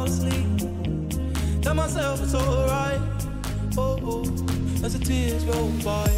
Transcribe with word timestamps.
fall 0.00 0.08
asleep. 0.08 1.62
Tell 1.62 1.74
myself 1.74 2.22
it's 2.22 2.34
alright. 2.34 3.00
Oh, 3.76 3.98
oh, 4.02 4.84
as 4.84 4.98
the 4.98 5.04
tears 5.04 5.44
roll 5.44 5.70
by. 5.84 6.08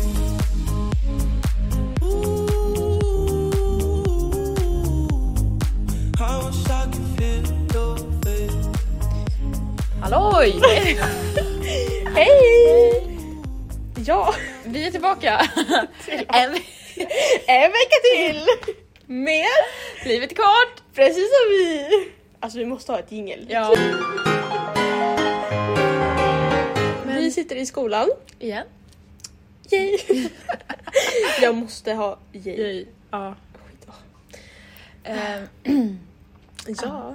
Ooh, 2.02 2.46
I 6.20 6.44
wish 6.44 6.70
I 6.70 6.86
could 6.92 7.08
feel 7.16 7.44
your 7.74 7.96
face. 8.22 8.66
Halloj! 10.00 10.50
Hej! 12.14 13.08
Ja, 14.04 14.34
Vi 14.64 14.86
är 14.86 14.90
tillbaka! 14.90 15.40
en, 16.28 16.54
en 17.46 17.70
vecka 17.72 17.98
till! 18.14 18.46
med 19.06 19.46
Livet 20.04 20.32
är 20.32 20.36
kort! 20.36 20.82
Precis 20.94 21.28
som 21.30 21.50
vi! 21.50 22.12
Alltså 22.42 22.58
vi 22.58 22.66
måste 22.66 22.92
ha 22.92 22.98
ett 22.98 23.12
jingel. 23.12 23.46
Ja. 23.48 23.74
Vi 27.06 27.30
sitter 27.30 27.56
i 27.56 27.66
skolan. 27.66 28.08
Igen. 28.38 28.66
Yay! 29.70 29.98
Jag 31.42 31.54
måste 31.54 31.92
ha 31.92 32.18
yay. 32.32 32.60
Yay. 32.60 32.86
Ja. 33.10 33.34
Skit. 33.54 33.86
Ehm, 35.04 35.98
Ja. 36.82 37.14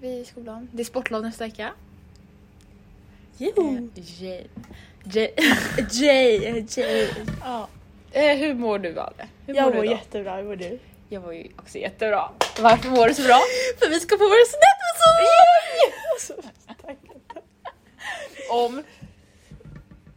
vi 0.00 0.16
är 0.16 0.20
i 0.20 0.24
skolan. 0.24 0.68
Det 0.72 0.82
är 0.82 0.84
sportlov 0.84 1.22
nästa 1.22 1.44
vecka. 1.44 1.72
Jo. 3.38 3.90
Yay. 4.20 4.44
Yay. 5.14 5.28
Jay, 5.92 6.64
Jay. 6.76 7.08
Ja. 7.40 7.68
Eh, 8.12 8.36
hur 8.36 8.54
mår 8.54 8.78
du? 8.78 8.88
Hur 9.46 9.54
Jag 9.54 9.64
mår 9.64 9.74
mår 9.74 9.84
jättebra, 9.86 10.36
hur 10.36 10.44
mår 10.44 10.56
du? 10.56 10.78
Jag 11.12 11.22
mår 11.22 11.34
ju 11.34 11.48
också 11.58 11.78
jättebra. 11.78 12.30
Varför 12.60 12.88
mår 12.90 13.08
du 13.08 13.14
så 13.14 13.22
bra? 13.22 13.40
För 13.78 13.88
vi 13.90 14.00
ska 14.00 14.18
få 14.18 14.24
våra 14.24 14.44
studentbesök! 14.44 15.28
Om 18.50 18.82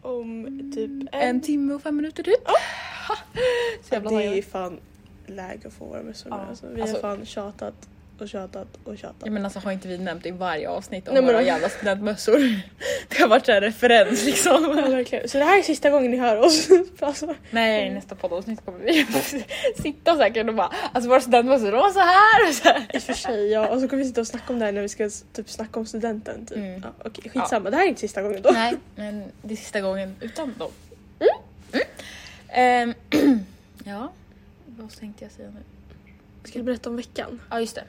Om 0.02 0.46
typ 0.76 0.90
en... 0.90 1.10
en 1.22 1.42
timme 1.42 1.74
och 1.74 1.82
fem 1.82 1.96
minuter 1.96 2.24
typ. 2.24 2.48
Så 3.84 3.94
jävla 3.96 4.10
det 4.10 4.24
är 4.38 4.42
fan 4.42 4.80
läge 5.28 5.68
att 5.68 5.74
få 5.74 5.86
våra 5.86 6.04
mössor 6.04 6.32
Ja. 6.32 6.46
alltså. 6.50 6.68
Vi 6.68 6.82
Alltså- 6.82 6.96
har 6.96 7.02
fan 7.02 7.26
tjatat 7.26 7.90
och 8.22 8.30
tjatat 8.30 8.68
och 8.84 8.98
tjatat. 8.98 9.22
Ja, 9.26 9.32
men 9.32 9.46
alltså 9.46 9.60
har 9.60 9.72
inte 9.72 9.88
vi 9.88 9.98
nämnt 9.98 10.26
i 10.26 10.32
varje 10.32 10.70
avsnitt 10.70 11.08
om 11.08 11.14
Nej, 11.14 11.24
men- 11.24 11.34
våra 11.34 11.44
jävla 11.44 11.70
studentmössor? 11.70 12.40
Det 13.10 13.20
har 13.22 13.28
varit 13.28 13.50
en 13.50 13.62
referens 13.62 14.26
liksom. 14.26 14.64
Ja, 14.78 14.90
verkligen. 14.90 15.30
Så 15.30 15.38
det 15.38 15.44
här 15.44 15.60
är 15.60 15.62
sista 15.64 15.90
gången 15.90 16.12
ni 16.12 16.18
hör 16.18 16.38
oss. 16.38 16.68
alltså. 17.00 17.36
Nej, 17.52 17.90
nästa 17.94 18.16
poddavsnitt 18.16 18.66
kommer 18.66 18.80
vi 18.80 19.06
sitta 19.82 20.18
säkert 20.18 20.48
och 20.48 20.56
bara 20.56 20.72
alltså 20.94 21.10
våra 21.10 21.22
studentmössor 21.22 21.72
de 21.72 21.78
var 21.78 21.92
så 21.92 22.00
här 22.00 22.50
och 22.50 22.54
så 22.56 22.64
här. 22.70 22.86
I 22.94 22.98
och 22.98 23.02
för 23.02 23.14
sig 23.14 23.52
ja, 23.52 23.68
och 23.68 23.82
så 23.82 23.88
kommer 23.88 24.04
vi 24.04 24.10
sitta 24.10 24.22
och 24.22 24.28
snacka 24.28 24.54
om 24.54 24.60
det 24.60 24.66
här 24.66 24.72
när 24.72 24.82
vi 24.82 24.90
ska 24.90 25.10
typ 25.34 25.50
snacka 25.50 25.80
om 25.80 25.86
studenten. 25.86 26.46
Typ. 26.46 26.58
Mm. 26.58 26.82
Ja, 26.84 26.90
okej, 27.06 27.32
skitsamma, 27.32 27.70
det 27.70 27.78
här 27.78 27.84
är 27.84 27.88
inte 27.90 28.02
sista 28.02 28.22
gången 28.22 28.42
då. 28.42 28.50
Nej, 28.54 28.74
men 28.96 29.24
det 29.42 29.54
är 29.54 29.58
sista 29.58 29.82
gången 29.82 30.16
utan 30.22 30.54
dem. 30.58 30.72
Mm. 31.20 31.86
Ehm, 32.50 32.94
ja, 33.84 34.12
vad 34.66 34.92
tänkte 35.00 35.26
jag 35.26 35.32
säga 35.32 35.50
nu? 35.50 35.60
Du 36.54 36.64
berätta 36.64 36.90
om 36.90 36.96
veckan? 36.96 37.42
Ja, 37.50 37.60
just 37.60 37.76
det. 37.76 37.84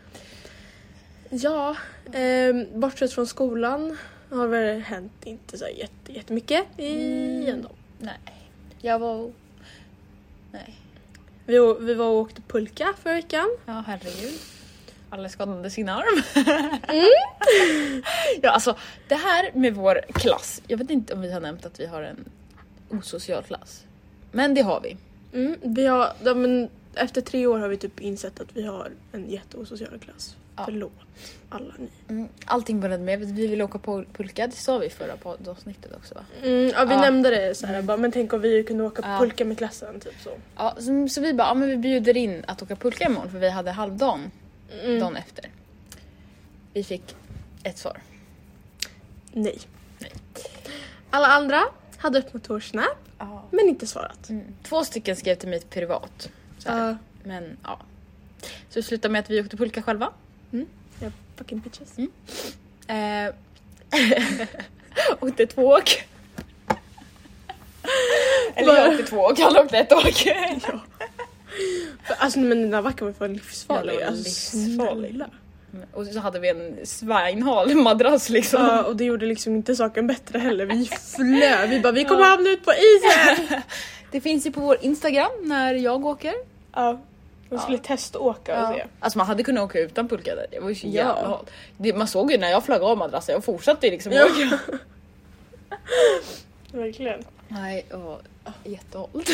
Ja, 1.31 1.77
ehm, 2.13 2.81
bortsett 2.81 3.13
från 3.13 3.27
skolan 3.27 3.97
har 4.31 4.47
väl 4.47 4.81
hänt 4.81 5.13
inte 5.25 5.59
så 5.59 5.67
jätte, 5.77 6.13
jättemycket 6.13 6.65
i 6.77 7.51
ändå. 7.51 7.69
Nej, 7.99 8.19
jag 8.81 8.99
var... 8.99 9.33
Nej, 10.53 10.75
Vi, 11.47 11.75
vi 11.81 11.95
var 11.95 12.07
och 12.07 12.15
åkte 12.17 12.43
pulka 12.43 12.95
förra 13.03 13.15
veckan. 13.15 13.57
ja 13.67 13.85
herregud. 13.87 14.41
Alla 15.11 15.29
skadade 15.29 15.71
sin 15.71 15.89
arm. 15.89 16.23
ja, 18.43 18.51
alltså 18.51 18.77
det 19.09 19.15
här 19.15 19.51
med 19.55 19.75
vår 19.75 20.01
klass. 20.15 20.63
Jag 20.67 20.79
vet 20.79 20.91
inte 20.91 21.15
om 21.15 21.21
vi 21.21 21.33
har 21.33 21.41
nämnt 21.41 21.67
att 21.67 21.81
vi 21.81 21.87
har 21.87 22.03
en 22.03 22.25
osocial 22.91 23.43
klass. 23.43 23.85
Men 24.33 24.55
det 24.55 24.63
har 24.63 24.81
vi. 24.81 24.97
Mm, 25.33 25.57
vi 25.63 25.87
har, 25.87 26.13
ja, 26.25 26.35
men 26.35 26.69
efter 26.97 27.21
tre 27.21 27.47
år 27.47 27.59
har 27.59 27.69
vi 27.69 27.77
typ 27.77 28.01
insett 28.01 28.41
att 28.41 28.49
vi 28.57 28.63
har 28.67 28.91
en 29.13 29.31
jätteosocial 29.31 29.99
klass. 29.99 30.37
Ja. 30.57 30.63
Förlåt 30.65 30.93
alla 31.49 31.75
ni. 31.79 31.89
Mm, 32.09 32.29
allting 32.45 32.81
började 32.81 33.03
med 33.05 33.23
att 33.23 33.29
vi 33.29 33.47
ville 33.47 33.65
åka 33.65 33.79
på 33.79 34.05
pulka, 34.13 34.47
det 34.47 34.53
sa 34.57 34.79
vi 34.79 34.87
i 34.87 34.91
förra 34.91 35.17
poddavsnittet 35.17 35.95
också 35.97 36.15
va? 36.15 36.25
Mm, 36.43 36.69
ja, 36.69 36.85
vi 36.85 36.95
Ja. 36.95 37.01
nämnde 37.01 37.31
det 37.31 37.55
så 37.55 37.67
här, 37.67 37.83
bara, 37.83 37.97
men 37.97 38.13
tänk 38.13 38.33
om 38.33 38.41
vi 38.41 38.65
kunde 38.65 38.85
åka 38.85 39.03
Ja. 39.05 39.19
pulka 39.21 39.45
med 39.45 39.59
klassen. 39.59 40.01
Typ 40.01 40.15
så. 40.23 40.31
Ja, 40.57 40.77
så, 40.79 41.09
så 41.09 41.21
vi 41.21 41.35
bara, 41.35 41.49
ja 41.49 41.55
men 41.55 41.69
vi 41.69 41.77
bjuder 41.77 42.17
in 42.17 42.45
att 42.49 42.63
åka 42.63 42.77
pulka 42.77 43.05
imorgon 43.05 43.31
för 43.31 43.39
vi 43.39 43.51
hade 43.51 43.71
halvdagen 43.71 44.31
Mm. 44.85 45.01
dagen 45.01 45.17
efter. 45.17 45.51
Vi 46.73 46.85
fick 46.85 47.17
ett 47.63 47.79
svar. 47.79 48.03
Nej. 49.33 49.59
Nej. 49.99 50.13
Alla 51.11 51.27
andra 51.27 51.63
hade 51.97 52.19
öppnat 52.19 52.51
vår 52.51 52.61
snap 52.61 52.99
men 53.51 53.69
inte 53.69 53.87
svarat. 53.87 54.29
Mm. 54.29 54.45
Två 54.63 54.85
stycken 54.85 55.17
skrev 55.17 55.35
till 55.35 55.49
mig 55.49 55.61
privat. 55.61 56.31
Så. 56.67 56.73
Ja, 56.73 56.97
Men 57.25 57.57
ja. 57.65 57.81
Så 58.43 58.79
det 58.79 58.83
slutade 58.83 59.13
med 59.13 59.19
att 59.21 59.31
vi 59.31 59.41
åkte 59.41 59.57
pulka 59.57 59.83
själva. 59.83 60.13
ja, 61.01 61.09
fucking 61.37 61.61
bitches. 61.61 61.99
Eh, 62.89 63.35
åkte 65.21 65.47
två 65.47 65.63
åk. 65.63 66.05
Eller 68.55 68.75
jag 68.77 68.93
åkte 68.93 69.03
två 69.05 69.17
åk, 69.17 69.39
han 69.41 69.57
åkte 69.57 69.79
ett 69.79 69.93
åk. 69.93 70.27
Alltså 72.19 72.39
men 72.39 72.61
den 72.63 72.71
där 72.71 72.83
backen 72.83 73.07
var 73.07 73.15
fan 73.15 73.33
livsfarlig. 73.33 74.03
alltså, 74.03 74.57
livsfarlig. 74.57 75.11
snälla. 75.11 75.31
Och 75.93 76.07
så 76.07 76.21
hade 76.21 76.39
vi 76.41 76.49
en 76.49 76.87
svinhal 76.87 77.75
madrass 77.75 78.29
liksom. 78.29 78.63
Ja, 78.63 78.83
och 78.83 78.97
det 78.97 79.05
gjorde 79.05 79.27
liksom 79.27 79.55
inte 79.55 79.77
saken 79.77 80.07
bättre 80.07 80.39
heller. 80.39 80.67
Vi 80.67 80.87
flög. 81.17 81.71
Vi 81.71 81.81
bara, 81.81 81.93
vi 81.93 82.05
kommer 82.05 82.25
hamna 82.25 82.51
ut 82.51 82.65
på 82.65 82.73
isen! 82.73 83.61
Det 84.11 84.21
finns 84.21 84.47
ju 84.47 84.53
på 84.53 84.61
vår 84.61 84.77
Instagram 84.81 85.31
när 85.43 85.75
jag 85.75 86.07
åker. 86.07 86.35
Ja. 86.77 87.01
Man 87.51 87.59
skulle 87.61 87.79
testa 87.79 88.19
åka 88.19 88.63
och 88.69 88.75
se. 88.75 88.85
Alltså 89.01 89.19
man 89.19 89.27
hade 89.27 89.43
kunnat 89.43 89.65
åka 89.65 89.79
utan 89.81 90.09
pulka 90.09 90.35
där. 90.35 90.47
Det 90.51 90.61
var 90.61 90.69
ju 90.69 90.75
så 90.75 90.87
Ja. 90.87 90.93
jävla 90.93 91.29
halt. 91.29 91.51
Det, 91.77 91.95
man 91.97 92.09
såg 92.09 92.33
ju 92.33 92.39
när 92.39 92.51
jag 92.51 92.65
flög 92.65 92.83
av 92.83 92.99
madrassen, 92.99 93.33
jag 93.33 93.45
fortsatte 93.45 93.87
ju 93.87 93.93
liksom 93.93 94.13
Ja. 94.13 94.25
åka. 94.25 94.59
Verkligen. 96.73 97.25
Nej, 97.49 97.87
var 97.91 98.21
jättehalt. 98.65 99.31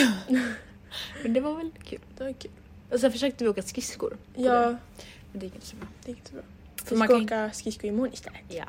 Men 1.22 1.32
det 1.32 1.41
var 1.41 1.54
väl 1.56 1.70
kul. 1.84 2.00
Det 2.19 2.25
var 2.25 2.32
kul. 2.32 2.50
Och 2.91 3.00
sen 3.00 3.12
försökte 3.12 3.44
vi 3.44 3.50
åka 3.50 3.62
skridskor. 3.62 4.16
Ja, 4.34 4.52
det, 4.60 4.76
Men 5.32 5.41
det 5.41 5.47
gick 5.47 5.54
inte 5.54 5.66
så 5.66 5.76
bra. 5.76 5.86
det 6.04 6.08
gick 6.10 6.19
inte 6.19 6.31
så 6.31 6.34
bra. 6.36 6.44
För 6.84 6.91
Vi 6.91 6.97
man 6.98 7.08
ska 7.08 7.14
kan, 7.16 7.25
åka 7.25 7.50
skridskor 7.52 7.84
imorgon 7.91 8.12
istället. 8.12 8.41
ja. 8.48 8.64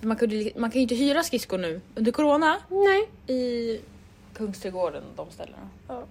För 0.00 0.06
man, 0.06 0.16
kunde, 0.16 0.50
man 0.56 0.70
kan 0.70 0.74
ju 0.78 0.82
inte 0.82 0.94
hyra 0.94 1.22
skridskor 1.22 1.58
nu 1.58 1.80
under 1.94 2.12
corona 2.12 2.56
Nej. 2.68 3.08
i 3.38 3.80
Kungsträdgården 4.34 5.02
och 5.16 5.26
de 5.26 5.30
ställena. 5.32 5.68
Ja. 5.88 6.04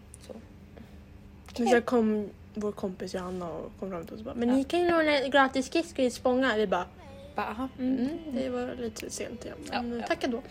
Men 1.57 1.67
sen 1.69 1.81
kom 1.81 2.29
vår 2.53 2.71
kompis 2.71 3.13
Johanna 3.13 3.49
och 3.49 3.71
kom 3.79 3.89
fram 3.89 4.05
till 4.05 4.13
oss 4.13 4.19
och 4.19 4.25
bara, 4.25 4.35
men 4.35 4.49
Ja. 4.49 4.55
ni 4.55 4.63
kan 4.63 4.79
ju 4.79 4.89
låna 4.91 5.19
gratis 5.27 5.65
skridskor 5.65 6.05
i 6.05 6.09
Spånga. 6.11 6.55
Vi 6.57 6.67
bara, 6.67 6.85
Bara, 7.35 7.47
aha. 7.47 7.67
mm, 7.79 8.09
det 8.31 8.49
var 8.49 8.75
lite 8.79 9.09
sent 9.09 9.45
igen. 9.45 9.57
Men 9.71 9.91
Ja, 9.91 9.97
ja. 9.97 10.07
tack 10.07 10.23
ändå. 10.23 10.41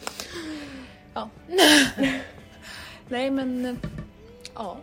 Ja. 1.14 1.28
Nej 3.08 3.30
men, 3.30 3.78
ja. 4.54 4.76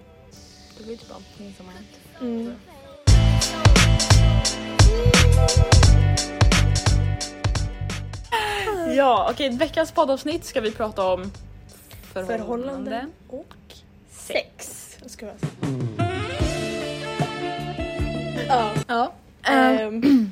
Det 0.78 0.84
var 0.84 0.91
ju 0.91 0.97
typ 0.97 1.12
allting 1.16 1.53
som 1.57 1.66
har 1.66 1.74
hänt. 1.74 2.00
Mm. 2.22 2.56
Ja, 8.96 9.28
okej. 9.31 9.50
Veckans 9.50 9.91
poddavsnitt 9.91 10.46
ska 10.46 10.62
vi 10.62 10.72
prata 10.72 11.03
om 11.13 11.31
förhållande. 12.13 12.38
Förhållanden 12.38 13.12
och 13.30 13.53
sex. 14.12 14.86
Jag 15.01 15.12
ska 15.12 15.25
vara 15.25 16.08
Ja. 18.49 18.73
Ja. 18.87 19.11
Ehm, 19.43 20.31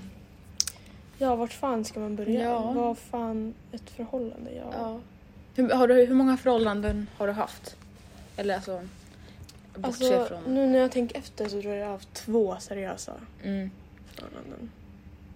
ja, 1.18 1.36
vart 1.36 1.53
fan 1.53 1.86
ska 1.86 2.00
man 2.00 2.15
börja? 2.15 2.44
Ja. 2.44 2.71
Vad 2.71 2.97
fan 2.97 3.53
ett 3.71 3.89
förhållande? 3.89 4.51
Ja. 4.53 4.69
ja. 4.74 5.00
Hur, 5.56 5.69
har 5.69 5.88
du, 5.88 5.94
hur 6.06 6.13
många 6.15 6.38
förhållanden 6.38 7.07
har 7.18 7.27
du 7.27 7.33
haft? 7.33 7.75
Eller 8.38 8.56
alltså, 8.56 8.81
bortse 9.75 10.18
Alltså, 10.19 10.25
från... 10.25 10.53
nu 10.53 10.68
när 10.68 10.80
jag 10.80 10.92
tänker 10.92 11.18
efter 11.19 11.45
så 11.50 11.62
tror 11.62 11.74
jag 11.74 11.77
jag 11.81 11.86
har 11.86 11.92
haft 11.94 12.13
två 12.13 12.56
seriösa 12.59 13.13
Mm. 13.44 13.71
förhållanden. 14.15 14.71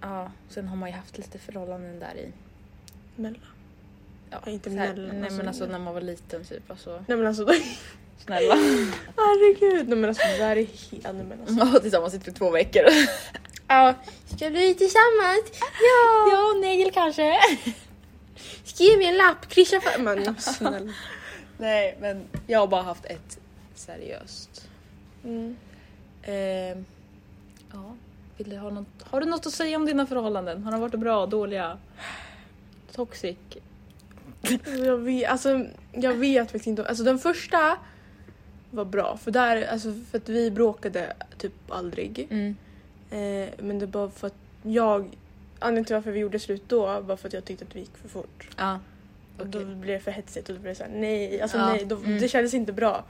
Ja, 0.02 0.32
sen 0.50 0.68
har 0.68 0.76
man 0.78 0.90
ju 0.90 0.96
haft 0.96 1.18
lite 1.18 1.40
förhållanden 1.40 2.00
där 2.00 2.16
i. 2.18 2.32
Mellan. 3.16 3.42
Ja, 4.30 4.38
Ja, 4.46 4.52
inte 4.52 4.70
mellan, 4.70 5.08
Nej 5.08 5.22
alltså, 5.22 5.38
men 5.38 5.48
alltså 5.48 5.66
när 5.66 5.80
man 5.80 5.94
var 5.94 6.02
liten 6.02 6.44
typ. 6.46 6.72
Alltså, 6.72 7.04
Nej 7.08 7.18
men 7.18 7.28
alltså, 7.28 7.48
snälla. 8.26 8.56
herregud. 9.18 9.90
Nej 9.90 9.98
men 9.98 10.10
alltså 10.10 10.28
det 10.28 10.38
där 10.38 10.52
är 10.52 10.56
helt... 10.56 11.04
Nej 11.04 11.14
men 11.14 11.40
alltså. 11.42 11.76
Ja, 11.76 11.80
tillsammans 11.80 12.14
i 12.14 12.20
typ 12.20 12.36
två 12.36 12.50
veckor. 12.50 12.84
Ja, 13.68 13.94
ska 14.36 14.50
vi 14.50 14.74
tillsammans? 14.74 15.44
Ja! 15.62 16.28
ja, 16.32 16.54
nej 16.62 16.92
kanske. 16.94 17.40
Skriv 18.64 18.98
mig 18.98 19.08
en 19.08 19.18
lapp, 19.18 19.50
kryssa 19.50 19.82
för... 19.82 20.02
Men 20.02 20.36
snälla. 20.42 20.94
Nej 21.58 21.98
men 22.02 22.28
jag 22.48 22.60
har 22.60 22.68
bara 22.68 22.82
haft 22.82 23.06
ett 23.06 23.40
seriöst. 23.76 24.70
Mm. 25.24 25.56
Ehm, 26.24 26.86
ja. 27.74 27.96
Vill 28.38 28.50
du 28.50 28.58
ha, 28.58 28.70
något, 28.70 28.88
har 29.04 29.22
du 29.22 29.26
något 29.26 29.46
att 29.46 29.54
säga 29.54 29.78
om 29.78 29.86
dina 29.86 30.06
förhållanden? 30.06 30.64
Har 30.64 30.72
de 30.72 30.82
varit 30.82 31.00
bra, 31.00 31.26
dåliga? 31.26 31.78
Toxic? 32.92 33.38
Jag 34.66 34.98
vet, 34.98 35.30
alltså, 35.30 35.66
jag 35.92 36.14
vet 36.14 36.44
faktiskt 36.44 36.68
inte. 36.68 36.88
Alltså 36.88 37.04
den 37.04 37.20
första 37.20 37.78
var 38.72 38.86
bra 38.86 39.18
för 39.18 39.32
där, 39.32 39.68
alltså 39.68 39.94
för 40.12 40.18
att 40.18 40.30
vi 40.30 40.52
bråkade 40.52 41.14
typ 41.38 41.54
aldrig. 41.70 42.28
Mm. 42.30 42.56
Eh, 43.12 43.50
men 43.60 43.80
det 43.80 43.86
var 43.86 44.10
för 44.10 44.28
att 44.28 44.36
jag, 44.64 45.18
anledningen 45.60 45.86
till 45.86 45.96
varför 45.96 46.12
vi 46.12 46.20
gjorde 46.20 46.40
slut 46.40 46.64
då 46.68 47.00
var 47.00 47.16
för 47.16 47.28
att 47.28 47.34
jag 47.34 47.46
tyckte 47.46 47.66
att 47.66 47.76
vi 47.76 47.80
gick 47.80 47.98
för 47.98 48.10
fort. 48.10 48.50
Ja. 48.58 48.80
Och 49.38 49.48
då 49.48 49.66
blev 49.66 50.00
det 50.00 50.04
för 50.04 50.12
hetsigt 50.12 50.50
och 50.50 50.56
då 50.56 50.62
blev 50.62 50.72
det 50.72 50.78
såhär 50.78 50.92
nej, 50.96 51.42
alltså 51.42 51.58
Ja, 51.58 51.66
nej, 51.66 51.86
då, 51.86 51.96
mm. 51.96 52.20
det 52.20 52.28
kändes 52.28 52.54
inte 52.54 52.74
bra. 52.74 53.04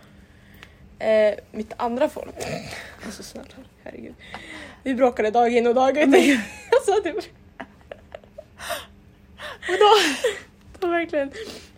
Eh, 1.00 1.36
mitt 1.52 1.74
andra 1.78 2.10
folk, 2.10 2.36
alltså 3.06 3.24
snälla 3.24 3.48
herregud. 3.84 4.14
Vi 4.84 4.96
bråkade 4.96 5.32
dag 5.32 5.54
in 5.54 5.68
och 5.68 5.76
dag 5.76 5.98
ut. 5.98 6.08
alltså 6.72 7.02
det. 7.04 7.12
Och 9.68 9.78
då, 9.80 10.88
var 10.88 10.94
verkligen, 10.94 11.32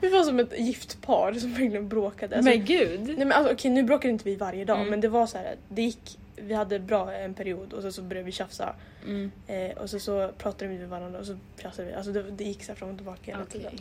vi 0.04 0.10
var 0.10 0.24
som 0.24 0.40
ett 0.40 0.60
gift 0.60 1.02
par 1.02 1.34
som 1.34 1.50
verkligen 1.50 1.88
bråkade. 1.90 2.36
Alltså, 2.38 2.50
Men 2.52 2.66
gud! 2.66 3.02
Nej 3.04 3.16
men 3.18 3.32
alltså, 3.32 3.54
okej 3.54 3.72
nu 3.72 3.84
bråkade 3.84 4.12
inte 4.12 4.26
vi 4.26 4.36
varje 4.36 4.66
dag 4.66 4.78
Mm. 4.78 4.90
men 4.90 5.02
det 5.02 5.08
var 5.08 5.28
så 5.28 5.38
här, 5.38 5.56
det 5.70 5.82
gick, 5.82 6.18
vi 6.36 6.54
hade 6.54 6.80
bra 6.80 7.14
en 7.14 7.34
period 7.34 7.74
och 7.74 7.82
så, 7.82 7.92
så 7.92 8.02
började 8.02 8.26
vi 8.26 8.32
tjafsa. 8.32 8.76
Mm. 9.06 9.32
Eh, 9.48 9.72
och 9.78 9.90
så, 9.90 10.00
så 10.00 10.32
pratade 10.38 10.72
vi 10.72 10.78
med 10.78 10.90
varandra 10.90 11.20
och 11.20 11.26
så 11.26 11.38
tjafsade 11.62 11.88
vi. 11.88 11.94
Alltså 11.94 12.12
det, 12.12 12.24
det 12.32 12.44
gick 12.44 12.64
så 12.64 12.72
här 12.72 12.76
fram 12.76 12.90
och 12.90 12.96
tillbaka 12.98 13.22
hela 13.32 13.44
Okej. 13.44 13.60
tiden. 13.62 13.74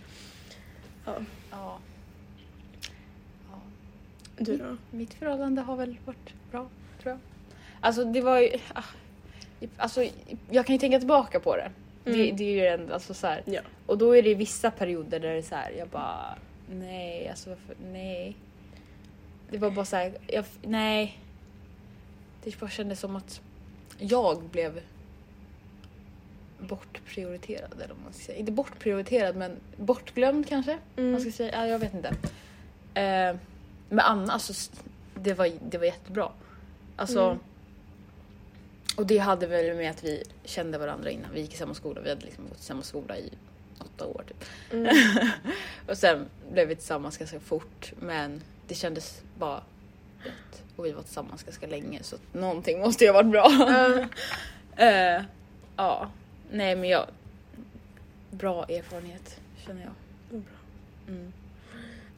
Ja. 1.06 1.14
Ja. 1.50 1.78
ja. 3.50 3.60
Du 4.38 4.56
då? 4.56 4.76
Mitt 4.90 5.14
förhållande 5.14 5.62
har 5.62 5.76
väl 5.76 5.96
varit 6.04 6.32
bra, 6.50 6.66
tror 7.02 7.10
jag. 7.12 7.18
Alltså 7.80 8.04
det 8.04 8.20
var 8.20 8.38
ju... 8.40 8.48
ah, 8.74 8.82
Alltså, 9.76 10.04
jag 10.50 10.66
kan 10.66 10.74
ju 10.74 10.78
tänka 10.80 10.98
tillbaka 10.98 11.40
på 11.40 11.56
det. 11.56 11.70
Det, 12.04 12.10
Mm. 12.24 12.36
det 12.36 12.44
är 12.44 12.52
ju 12.54 12.66
ändå 12.66 12.94
alltså 12.94 13.14
så 13.14 13.26
här. 13.26 13.42
Ja. 13.46 13.60
Och 13.86 13.98
då 13.98 14.16
är 14.16 14.22
det 14.22 14.34
vissa 14.34 14.70
perioder 14.70 15.20
där 15.20 15.28
det 15.32 15.38
är 15.38 15.42
så 15.42 15.54
här, 15.54 15.70
jag 15.78 15.88
bara 15.88 16.38
nej, 16.70 17.28
alltså 17.28 17.50
varför, 17.50 17.76
nej. 17.92 18.36
Det 19.50 19.58
var 19.58 19.70
bara 19.70 19.84
så 19.84 19.96
här, 19.96 20.12
jag, 20.26 20.44
nej. 20.62 21.18
Det 22.44 22.60
bara 22.60 22.70
kändes 22.70 23.00
som 23.00 23.16
att 23.16 23.40
jag 23.98 24.42
blev 24.42 24.80
bortprioriterad 26.58 27.72
eller 27.74 27.94
vad 27.94 28.04
man 28.04 28.12
ska 28.12 28.22
säga. 28.24 28.38
Inte 28.38 28.52
bortprioriterad 28.52 29.36
men 29.36 29.56
bortglömd 29.76 30.48
kanske. 30.48 30.78
Mm. 30.96 31.12
Man 31.12 31.20
ska 31.20 31.30
säga, 31.32 31.52
ja, 31.52 31.66
jag 31.66 31.78
vet 31.78 31.94
inte. 31.94 32.08
Eh, 33.00 33.36
men 33.88 34.00
annars 34.00 34.42
så 34.42 34.52
s- 34.52 34.70
det 35.14 35.34
var, 35.34 35.50
det 35.70 35.78
var 35.78 35.84
jättebra. 35.84 36.28
Alltså, 36.96 37.20
Mm. 37.24 37.38
Och 38.96 39.06
det 39.06 39.18
hade 39.18 39.46
väl 39.46 39.76
med 39.76 39.90
att 39.90 40.04
vi 40.04 40.22
kände 40.44 40.78
varandra 40.78 41.10
innan. 41.10 41.32
Vi 41.34 41.40
gick 41.40 41.54
i 41.54 41.56
samma 41.56 41.74
skola. 41.74 42.00
Vi 42.00 42.08
hade 42.08 42.24
liksom 42.24 42.48
gått 42.48 42.60
i 42.60 42.62
samma 42.62 42.82
skola 42.82 43.18
i 43.18 43.30
åtta 43.78 44.06
år 44.06 44.24
typ. 44.28 44.44
Mm. 44.72 44.96
Och 45.88 45.98
sen 45.98 46.26
blev 46.52 46.68
vi 46.68 46.74
tillsammans 46.76 47.18
ganska 47.18 47.40
fort. 47.40 47.92
Men 48.00 48.42
det 48.68 48.74
kändes 48.74 49.22
bara 49.38 49.62
rätt. 50.18 50.62
Och 50.76 50.86
vi 50.86 50.92
var 50.92 51.02
tillsammans 51.02 51.42
ganska 51.42 51.66
länge 51.66 52.02
så 52.02 52.16
någonting 52.32 52.80
måste 52.80 53.04
ju 53.04 53.10
ha 53.10 53.14
varit 53.14 53.30
bra. 53.30 53.46
Ja. 53.50 54.06
Eh, 54.76 55.22
ja, 55.76 56.10
nej 56.50 56.76
men 56.76 56.88
jag... 56.88 57.06
Bra 58.30 58.64
erfarenhet 58.64 59.40
känner 59.66 59.82
jag. 59.82 59.92
Bra. 60.40 60.58
Mm. 61.08 61.32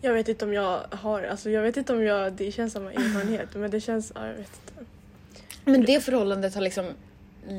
Jag 0.01 0.15
vet 0.15 0.29
inte 0.29 0.45
om 0.45 0.53
jag 0.53 0.81
har, 0.91 1.23
alltså 1.23 1.51
jag 1.51 1.63
vet 1.63 1.77
inte 1.77 1.93
om 1.93 2.03
jag, 2.03 2.33
det 2.33 2.53
känns 2.53 2.73
samma 2.73 2.93
erfarenhet 2.93 3.55
men 3.55 3.71
det 3.71 3.81
känns, 3.81 4.13
ja 4.15 4.27
jag 4.27 4.35
vet 4.35 4.61
inte. 4.67 4.85
Men 5.65 5.85
det 5.85 6.01
förhållandet 6.05 6.55
har 6.55 6.63
liksom 6.63 6.87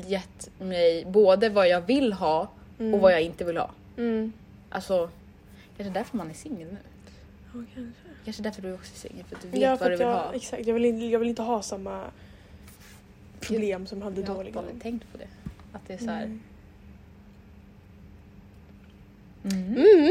gett 0.06 0.50
mig 0.58 1.04
både 1.04 1.48
vad 1.48 1.68
jag 1.68 1.80
vill 1.80 2.12
ha 2.12 2.48
Mm. 2.78 2.94
och 2.94 3.00
vad 3.00 3.12
jag 3.12 3.22
inte 3.22 3.44
vill 3.44 3.56
ha. 3.56 3.70
Mm. 3.96 4.32
Alltså, 4.70 5.10
kanske 5.76 5.92
därför 5.94 6.16
man 6.16 6.30
är 6.30 6.34
singel 6.34 6.68
nu. 6.68 6.76
Ja, 7.54 7.64
kanske. 7.74 8.00
Kanske 8.24 8.42
därför 8.42 8.62
du 8.62 8.74
också 8.74 8.92
är 8.94 8.98
singel, 9.08 9.24
för 9.28 9.36
att 9.36 9.42
du 9.42 9.48
vet 9.48 9.60
Ja, 9.60 9.76
för 9.76 9.84
vad 9.84 9.92
du 9.92 9.96
vill 9.96 10.06
jag, 10.06 10.12
ha. 10.14 10.32
Exakt, 10.34 10.66
jag 10.66 10.74
vill, 10.74 10.84
inte, 10.84 11.06
jag 11.06 11.18
vill 11.18 11.28
inte 11.28 11.42
ha 11.42 11.62
samma 11.62 12.04
problem 13.40 13.86
som 13.86 14.02
hade 14.02 14.20
Jag 14.20 14.28
har 14.28 14.44
bara 14.44 14.64
tänkt 14.82 15.12
på 15.12 15.18
det. 15.18 15.28
Att 15.72 15.82
det 15.86 15.94
är 15.94 15.98
så 15.98 16.10
här. 16.10 16.22
Mm. 16.22 16.40
Mm. 19.44 19.76
Mm. 19.76 20.10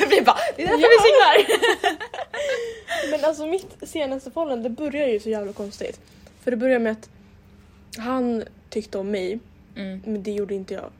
Det 0.00 0.06
blir 0.08 0.24
bara, 0.24 0.36
det 0.56 0.62
är 0.62 0.66
därför 0.66 0.78
vi 0.78 0.84
är 0.84 1.02
singlar! 1.02 1.60
Men 3.10 3.24
alltså 3.24 3.46
mitt 3.46 3.88
senaste 3.88 4.30
förhållande 4.30 4.68
det 4.68 4.74
började 4.74 5.12
ju 5.12 5.20
så 5.20 5.28
jävla 5.30 5.52
konstigt. 5.52 6.00
För 6.42 6.50
det 6.50 6.56
började 6.56 6.84
med 6.84 6.92
att 6.92 7.10
han 7.98 8.44
tyckte 8.70 8.98
om 8.98 9.10
mig, 9.10 9.38
Mm. 9.76 10.00
men 10.04 10.22
det 10.22 10.30
gjorde 10.32 10.54
inte 10.54 10.74
jag. 10.74 10.90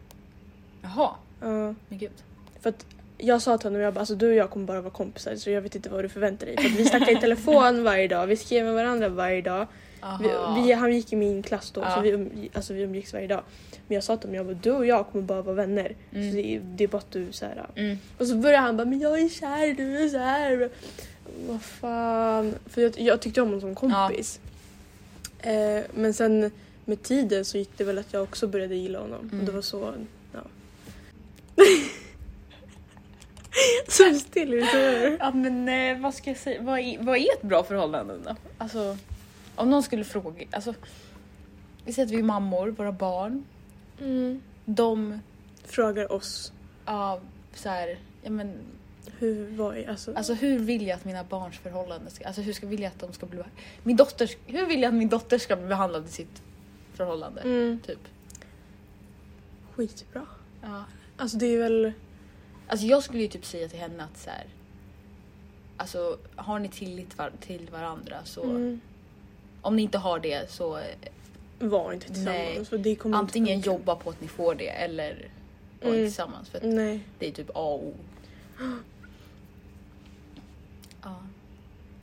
Jaha, 0.82 1.10
Ja. 1.40 1.74
men 1.88 1.98
gud. 1.98 2.10
för 2.60 2.70
att 2.70 2.86
jag 3.18 3.42
sa 3.42 3.58
till 3.58 3.66
honom, 3.66 3.80
jag 3.82 3.94
bara, 3.94 4.00
alltså, 4.00 4.14
du 4.14 4.28
och 4.28 4.34
jag 4.34 4.50
kommer 4.50 4.66
bara 4.66 4.80
vara 4.80 4.92
kompisar 4.92 5.36
så 5.36 5.50
jag 5.50 5.60
vet 5.62 5.74
inte 5.74 5.88
vad 5.90 6.04
du 6.04 6.08
förväntar 6.08 6.46
dig. 6.46 6.56
För 6.56 6.64
att 6.68 6.74
vi 6.76 6.84
snackade 6.84 7.12
i 7.12 7.16
telefon 7.16 7.82
varje 7.84 8.08
dag, 8.08 8.26
vi 8.26 8.36
skrev 8.36 8.64
med 8.64 8.74
varandra 8.74 9.08
varje 9.08 9.42
dag. 9.42 9.66
Vi, 10.20 10.28
Aha. 10.30 10.62
vi, 10.66 10.72
han 10.72 10.92
gick 10.94 11.12
i 11.12 11.16
min 11.16 11.42
klass 11.42 11.70
då 11.70 11.80
Ja. 11.80 11.94
så 11.94 12.00
vi, 12.00 12.28
alltså, 12.54 12.74
vi 12.74 12.82
umgicks 12.82 13.12
varje 13.12 13.26
dag. 13.26 13.42
Men 13.88 13.94
jag 13.94 14.04
sa 14.04 14.16
till 14.16 14.28
honom, 14.28 14.34
jag 14.36 14.46
bara, 14.46 14.62
du 14.62 14.70
och 14.70 14.86
jag 14.86 15.06
kommer 15.08 15.24
bara 15.24 15.42
vara 15.42 15.56
vänner. 15.56 15.94
Mm. 16.12 16.30
Så 16.30 16.36
det, 16.36 16.54
är- 16.54 16.60
det 16.64 16.84
är 16.84 16.88
bara 16.88 16.98
att 16.98 17.10
du 17.10 17.32
så 17.32 17.46
här. 17.46 17.66
Mm. 17.76 17.98
Och 18.18 18.26
så 18.26 18.36
började 18.36 18.62
han 18.66 18.76
bara, 18.76 18.84
men 18.84 18.98
jag 19.00 19.20
är 19.20 19.28
kär, 19.28 19.74
du 19.74 19.98
är 20.04 20.08
så 20.08 20.18
här. 20.18 20.70
Vad 21.48 21.62
fan. 21.62 22.54
För 22.66 22.80
jag, 22.82 23.00
jag 23.00 23.20
tyckte 23.20 23.40
om 23.42 23.48
honom 23.48 23.60
som 23.60 23.74
kompis. 23.74 24.40
Eh, 25.42 25.82
men 25.94 26.14
sen 26.14 26.50
med 26.84 27.02
tiden 27.02 27.44
så 27.44 27.58
gick 27.58 27.78
det 27.78 27.84
väl 27.84 27.98
att 27.98 28.12
jag 28.12 28.22
också 28.22 28.46
började 28.46 28.74
gilla 28.74 29.00
honom. 29.00 29.28
Mm. 29.32 29.40
Och 29.40 29.46
det 29.46 29.52
var 29.52 29.62
så, 29.62 29.94
ja. 30.32 30.40
så 33.88 34.14
still 34.14 34.52
är 34.54 35.16
Ja 35.18 35.30
men 35.30 35.68
eh, 35.68 36.02
vad 36.02 36.14
ska 36.14 36.30
jag 36.30 36.38
säga, 36.38 36.62
vad 36.62 36.78
är, 36.78 36.98
vad 37.02 37.16
är 37.16 37.32
ett 37.34 37.42
bra 37.42 37.64
förhållande 37.64 38.18
då? 38.24 38.36
Alltså, 38.58 38.96
om 39.54 39.70
någon 39.70 39.82
skulle 39.82 40.04
fråga, 40.04 40.46
alltså 40.50 40.74
vi 41.84 41.92
säger 41.92 42.06
att 42.06 42.12
vi 42.12 42.18
är 42.18 42.22
mammor, 42.22 42.68
våra 42.68 42.92
barn, 42.92 43.44
mm. 44.00 44.42
de, 44.64 45.18
Frågar 45.64 46.12
oss 46.12 46.52
ja 46.86 47.20
så 47.54 47.68
här, 47.68 47.98
ja 48.22 48.30
men 48.30 48.54
hur, 49.22 49.56
vad 49.56 49.76
är, 49.76 49.88
alltså. 49.90 50.14
Alltså 50.14 50.34
hur 50.34 50.58
vill 50.58 50.86
jag 50.86 50.96
att 50.96 51.04
mina 51.04 51.24
barns 51.24 51.58
förhållande 51.58 52.10
ska... 52.10 52.26
Alltså 52.26 52.42
hur 52.42 52.52
ska 52.52 52.66
vill 52.66 52.80
jag 52.82 52.90
att 52.90 52.98
de 52.98 53.12
ska 53.12 53.26
bli... 53.26 53.42
Min 53.82 53.96
dotter, 53.96 54.30
hur 54.46 54.66
vill 54.66 54.82
jag 54.82 54.88
att 54.88 54.94
min 54.94 55.08
dotter 55.08 55.38
ska 55.38 55.56
bli 55.56 55.66
behandlad 55.66 56.04
i 56.06 56.08
sitt 56.08 56.42
förhållande? 56.94 57.40
mm. 57.40 57.80
Typ. 57.86 57.98
Skitbra. 59.74 60.26
Ja. 60.62 60.85
Alltså 61.16 61.37
det 61.38 61.47
är 61.47 61.58
väl, 61.58 61.92
Alltså 62.66 62.87
jag 62.87 63.02
skulle 63.02 63.23
ju 63.23 63.28
typ 63.28 63.44
säga 63.44 63.68
till 63.68 63.78
henne 63.78 64.04
att 64.04 64.18
så 64.18 64.30
här... 64.30 64.47
Alltså 65.76 66.18
har 66.37 66.58
ni 66.58 66.68
tillit 66.68 67.18
var- 67.18 67.32
till 67.40 67.68
varandra 67.73 68.16
så... 68.25 68.42
mm. 68.44 68.80
Om 69.62 69.76
ni 69.76 69.82
inte 69.82 69.99
har 69.99 70.18
det 70.20 70.50
så 70.50 70.80
var 71.58 71.92
inte 71.92 72.06
tillsammans. 72.06 72.28
Nej. 72.56 72.64
För 72.64 72.78
det 72.78 72.94
kommer 72.97 73.18
antingen 73.18 73.54
inte 73.56 73.68
jobba 73.68 73.97
på 73.97 74.11
att 74.11 74.20
ni 74.20 74.28
får 74.28 74.54
det 74.54 74.68
eller 74.68 75.28
vara 75.80 75.94
Mm. 75.94 76.06
tillsammans. 76.06 76.49
För 76.49 76.58
att 76.58 76.64
Nej. 76.64 77.00
det 77.18 77.28
är 77.28 77.32
typ 77.32 77.50
A 77.54 77.61
och 77.61 77.85
O. 77.87 77.94
Ja. 81.04 81.16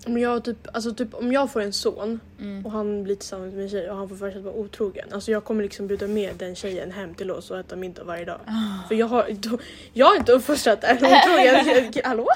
Om 0.05 0.17
jag, 0.17 0.43
typ, 0.43 0.67
alltså 0.73 0.93
typ, 0.93 1.13
om 1.13 1.31
jag 1.31 1.51
får 1.51 1.61
en 1.61 1.73
son 1.73 2.19
Mm. 2.39 2.65
och 2.65 2.71
han 2.71 3.03
blir 3.03 3.15
tillsammans 3.15 3.53
med 3.53 3.63
en 3.63 3.69
tjej 3.69 3.89
och 3.91 3.97
han 3.97 4.09
får 4.09 4.15
för 4.15 4.29
sig 4.29 4.37
att 4.37 4.43
vara 4.45 4.55
otrogen. 4.55 5.07
Alltså 5.11 5.31
jag 5.31 5.43
kommer 5.43 5.63
liksom 5.63 5.87
bjuda 5.87 6.07
med 6.07 6.35
den 6.35 6.55
tjejen 6.55 6.91
hem 6.91 7.13
till 7.15 7.31
oss 7.31 7.51
och 7.51 7.59
äta 7.59 7.75
middag 7.75 8.03
varje 8.03 8.25
dag. 8.25 8.39
Ah. 8.45 8.87
För 8.87 8.95
jag 8.95 9.07
har, 9.07 9.27
då, 9.31 9.57
jag 9.93 10.05
har 10.05 10.15
inte 10.15 10.31
uppfostrat 10.31 10.83
en 10.83 10.97
otrogen 10.97 11.65
tjej. 11.65 12.01
Hallå? 12.03 12.27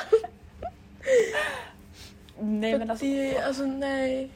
Nej 2.40 2.78
men 2.80 2.90
alltså... 2.90 3.06
det, 3.06 3.36
är- 3.36 3.44
alltså 3.48 3.66
nej. 3.66 4.32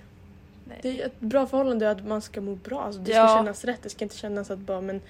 nej. 0.66 0.80
Det 0.82 1.02
är 1.02 1.06
ett 1.06 1.20
bra 1.20 1.48
förhållande 1.48 1.86
är 1.88 1.90
att 1.92 2.06
man 2.08 2.22
ska 2.22 2.42
må 2.42 2.56
bra. 2.56 2.82
Alltså, 2.82 3.02
det 3.02 3.12
Ja. 3.12 3.28
ska 3.28 3.38
kännas 3.38 3.66
rätt. 3.66 3.80
Det 3.84 3.90
ska 3.90 4.06
inte 4.06 4.18
kännas 4.18 4.52
att 4.52 4.60
bara 4.60 4.82
men 4.82 5.02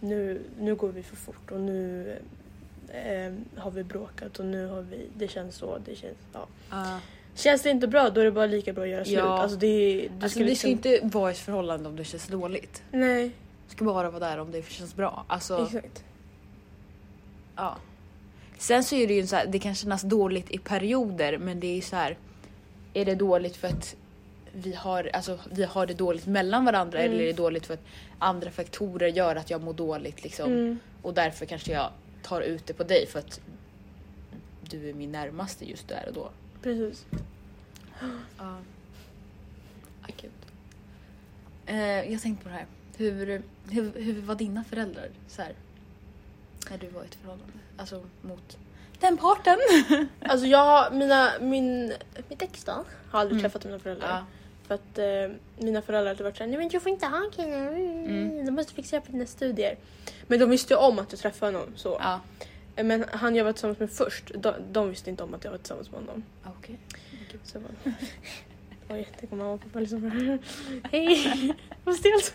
nu, 0.00 0.40
nu 0.58 0.74
går 0.74 0.88
vi 0.88 1.02
för 1.02 1.16
fort 1.16 1.50
och 1.50 1.60
nu 1.60 2.16
eh, 2.96 3.32
har 3.62 3.70
vi 3.70 3.84
bråkat 3.84 4.38
och 4.38 4.44
nu 4.46 4.66
har 4.66 4.82
vi, 4.82 5.06
det 5.16 5.28
känns 5.28 5.56
så. 5.56 5.78
Det 5.84 5.96
känns, 5.96 6.16
ja. 6.32 6.46
Ja. 6.70 7.00
Känns 7.34 7.62
det 7.62 7.70
inte 7.70 7.86
bra 7.86 8.10
då 8.10 8.20
är 8.20 8.24
det 8.24 8.30
bara 8.30 8.46
lika 8.46 8.72
bra 8.72 8.82
att 8.84 8.90
göra 8.90 9.04
slut. 9.04 9.16
Ja. 9.18 9.38
Alltså 9.42 9.58
det, 9.58 10.00
du 10.00 10.10
Alltså 10.14 10.28
ska 10.28 10.40
det 10.40 10.44
liksom, 10.46 10.58
ska 10.78 10.90
inte 10.90 11.00
vara 11.16 11.30
ett 11.30 11.38
förhållande 11.38 11.88
om 11.88 11.96
det 11.96 12.04
känns 12.04 12.26
dåligt. 12.26 12.82
Nej, 12.92 13.30
Det 13.68 13.72
ska 13.74 13.84
bara 13.84 14.10
vara 14.10 14.28
där 14.30 14.38
om 14.38 14.50
det 14.52 14.68
känns 14.68 14.94
bra. 14.96 15.24
Alltså, 15.28 15.64
exakt. 15.66 16.04
ja. 17.56 17.76
Sen 18.58 18.84
så 18.84 18.94
är 18.94 19.06
det 19.06 19.14
ju 19.14 19.26
så 19.26 19.36
här, 19.36 19.46
det 19.46 19.58
kan 19.58 19.74
kännas 19.74 20.02
dåligt 20.02 20.50
i 20.50 20.58
perioder 20.58 21.38
men 21.38 21.60
det 21.60 21.66
är 21.66 21.74
ju 21.74 21.80
så 21.80 21.96
här. 21.96 22.16
Är 22.94 23.04
det 23.04 23.14
dåligt 23.14 23.56
för 23.56 23.68
att 23.68 23.96
vi 24.52 24.74
har, 24.74 25.10
alltså, 25.12 25.38
vi 25.50 25.64
har 25.64 25.86
det 25.86 25.94
dåligt 25.94 26.26
mellan 26.26 26.64
varandra 26.64 26.98
Mm. 26.98 27.12
eller 27.12 27.22
är 27.22 27.26
det 27.26 27.32
dåligt 27.32 27.66
för 27.66 27.74
att 27.74 27.84
andra 28.18 28.50
faktorer 28.50 29.08
gör 29.08 29.36
att 29.36 29.50
jag 29.50 29.62
mår 29.62 29.72
dåligt 29.72 30.22
liksom. 30.22 30.52
Mm. 30.52 30.78
Och 31.02 31.14
därför 31.14 31.46
kanske 31.46 31.72
jag 31.72 31.90
tar 32.26 32.40
ut 32.40 32.66
det 32.66 32.74
på 32.74 32.84
dig 32.84 33.06
för 33.06 33.18
att 33.18 33.40
du 34.70 34.88
är 34.90 34.94
min 34.94 35.12
närmaste 35.12 35.70
just 35.70 35.88
där 35.88 36.04
och 36.08 36.14
då. 36.14 36.30
Precis. 36.62 37.06
Ja. 38.38 38.58
Akut. 40.02 40.30
Eh, 41.66 42.12
jag 42.12 42.22
tänkte 42.22 42.44
på 42.44 42.48
det 42.48 42.54
här. 42.54 42.66
Hur, 42.96 43.42
hur, 43.70 43.92
hur 43.94 44.20
var 44.22 44.34
dina 44.34 44.64
föräldrar 44.64 45.08
så 45.28 45.42
här, 45.42 45.52
när 46.70 46.78
du 46.78 46.88
var 46.88 47.02
i 47.02 47.06
ett 47.06 47.14
förhållande? 47.14 47.52
Alltså 47.76 48.04
mot 48.22 48.58
den 49.00 49.16
parten? 49.16 49.58
Alltså 50.20 50.46
jag, 50.46 50.94
mina, 50.94 51.32
min, 51.40 51.92
mitt 52.28 52.42
ex 52.42 52.64
då, 52.64 52.84
har 53.10 53.20
aldrig 53.20 53.40
Mm. 53.40 53.42
träffat 53.50 53.64
mina 53.64 53.78
föräldrar. 53.78 54.08
Ja. 54.08 54.24
För 54.66 54.74
att 54.74 54.98
eh, 54.98 55.36
mina 55.64 55.82
föräldrar 55.82 56.08
hade 56.10 56.22
varit 56.24 56.36
såhär, 56.36 56.48
nej 56.50 56.58
men 56.58 56.68
du 56.68 56.80
får 56.80 56.92
inte 56.92 57.06
ha 57.06 57.30
killar, 57.36 57.72
måste 58.56 58.74
fixera 58.74 59.00
på 59.00 59.12
dina 59.12 59.26
studier. 59.26 59.76
Men 60.26 60.40
de 60.40 60.50
visste 60.50 60.74
ju 60.74 60.78
om 60.78 60.98
att 60.98 61.12
jag 61.12 61.20
träffade 61.20 61.58
honom 61.58 61.72
så. 61.76 62.00
Ja. 62.00 62.20
Men 62.82 63.04
han 63.12 63.36
jag 63.36 63.44
var 63.44 63.52
tillsammans 63.52 63.78
med 63.78 63.90
först, 63.90 64.30
de, 64.34 64.54
de 64.72 64.90
visste 64.90 65.10
inte 65.10 65.22
om 65.22 65.34
att 65.34 65.44
jag 65.44 65.50
var 65.50 65.58
tillsammans 65.58 65.90
med 65.90 66.00
honom. 66.00 66.24
Okej. 66.44 66.78
Så 67.44 67.56
jag 67.56 67.62
bara, 67.62 67.94
oj, 68.88 69.08
tänk 69.20 69.32
om 69.32 69.38
mamma 69.38 69.52
och 69.52 69.60
pappa 69.60 69.80
liksom 69.80 70.00
bara, 70.00 70.38
hej, 70.92 71.54
vad 71.84 71.96
stelt. 71.96 72.34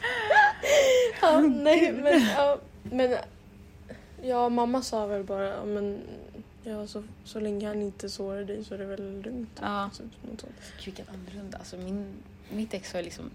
ja, 1.22 1.40
nej 1.40 1.92
men, 1.92 2.22
ja, 2.22 2.60
men 2.84 3.18
ja, 4.24 4.50
mamma 4.50 4.82
sa 4.82 5.06
väl 5.06 5.24
bara, 5.24 5.66
men 5.66 6.02
ja, 6.64 6.88
så, 6.88 7.04
så 7.24 7.40
länge 7.40 7.68
han 7.68 7.82
inte 7.82 8.10
sårar 8.10 8.44
dig 8.44 8.64
så 8.64 8.74
är 8.74 8.78
det 8.78 8.86
väl 8.86 9.22
lugnt. 9.22 9.60
Ja. 9.62 9.90
Så, 9.94 10.04
något 10.04 10.42
sånt. 10.42 10.54
Gud, 10.78 10.86
Vilket 10.86 11.10
annorlunda. 11.10 11.58
Alltså 11.58 11.78
min, 11.78 12.14
mitt 12.50 12.74
ex 12.74 12.94
har 12.94 13.00
ju 13.00 13.06
liksom 13.06 13.32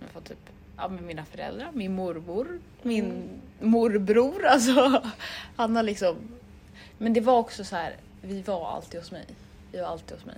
jag 0.00 0.10
fått 0.10 0.24
typ 0.24 0.50
ja, 0.76 0.88
med 0.88 1.02
mina 1.02 1.24
föräldrar, 1.24 1.70
min 1.72 1.94
mormor, 1.94 2.60
min 2.82 3.04
Mm. 3.04 3.40
morbror. 3.70 4.44
Alltså, 4.46 5.02
han 5.56 5.76
har 5.76 5.82
liksom... 5.82 6.16
Men 6.98 7.12
det 7.12 7.20
var 7.20 7.38
också 7.38 7.64
så 7.64 7.76
här, 7.76 7.96
vi 8.22 8.42
var 8.42 8.68
alltid 8.70 9.00
hos 9.00 9.10
mig. 9.12 9.26
Vi 9.72 9.80
var 9.80 9.86
alltid 9.86 10.16
hos 10.16 10.26
mig. 10.26 10.36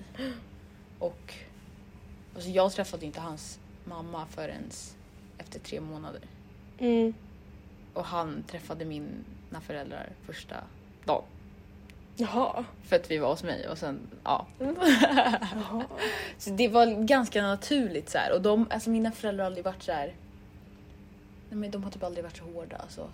Och 0.99 1.35
alltså 2.35 2.51
jag 2.51 2.73
träffade 2.73 3.07
inte 3.07 3.21
hans 3.21 3.59
mamma 3.85 4.27
förrän 4.27 4.71
efter 5.39 5.61
tre 5.61 5.81
månader. 5.81 6.21
Mm. 6.79 7.15
Och 7.95 8.05
han 8.05 8.45
träffade 8.51 8.85
mina 8.85 9.61
föräldrar 9.67 10.09
första 10.27 10.57
dagen. 11.05 11.23
Jaha. 12.17 12.65
För 12.85 12.97
att 12.97 13.11
vi 13.11 13.19
var 13.19 13.29
hos 13.29 13.43
mig 13.43 13.69
och 13.69 13.79
sen, 13.79 13.99
ja. 14.25 14.47
Jaha. 14.59 15.85
Så 16.39 16.51
det 16.51 16.69
var 16.69 16.87
ganska 17.07 17.43
naturligt 17.43 18.11
så 18.11 18.19
här. 18.19 18.33
Och 18.35 18.43
de, 18.43 18.67
alltså 18.71 18.91
mina 18.91 19.13
föräldrar 19.13 19.45
har 19.45 19.47
aldrig 19.47 19.65
varit 19.65 19.83
så 19.83 19.93
här. 19.93 20.15
Nej 21.49 21.59
men 21.59 21.71
de 21.71 21.85
har 21.85 21.91
typ 21.91 22.03
aldrig 22.03 22.25
varit 22.25 22.37
så 22.37 22.45
hårda 22.45 22.77
alltså. 22.77 23.09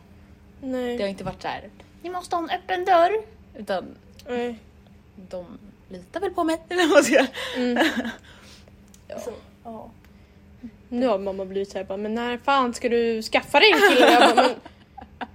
Nej. 0.60 0.96
Det 0.96 1.02
har 1.02 1.10
inte 1.10 1.24
varit 1.24 1.42
så 1.42 1.48
här. 1.48 1.70
Ni 2.02 2.10
måste 2.10 2.36
ha 2.36 2.42
en 2.42 2.50
öppen 2.50 2.84
dörr. 2.84 3.12
Utan 3.54 3.96
Nej. 4.28 4.58
de 5.16 5.58
litar 5.88 6.20
väl 6.20 6.30
på 6.30 6.44
mig. 6.44 6.62
Eller 6.68 6.94
vad 6.94 7.04
ska. 7.04 7.26
Mm. 7.56 7.84
Ja. 9.08 9.20
ja. 9.64 9.90
Nu 10.88 11.06
har 11.06 11.18
mamma 11.18 11.44
blivit 11.44 11.70
såhär 11.70 11.84
bara, 11.84 11.98
men 11.98 12.14
när 12.14 12.38
fan 12.38 12.74
ska 12.74 12.88
du 12.88 13.22
skaffa 13.22 13.60
dig 13.60 13.72
en 13.72 13.78
kille? 13.90 14.12
Jag 14.12 14.36
bara, 14.36 14.46
men 14.46 14.54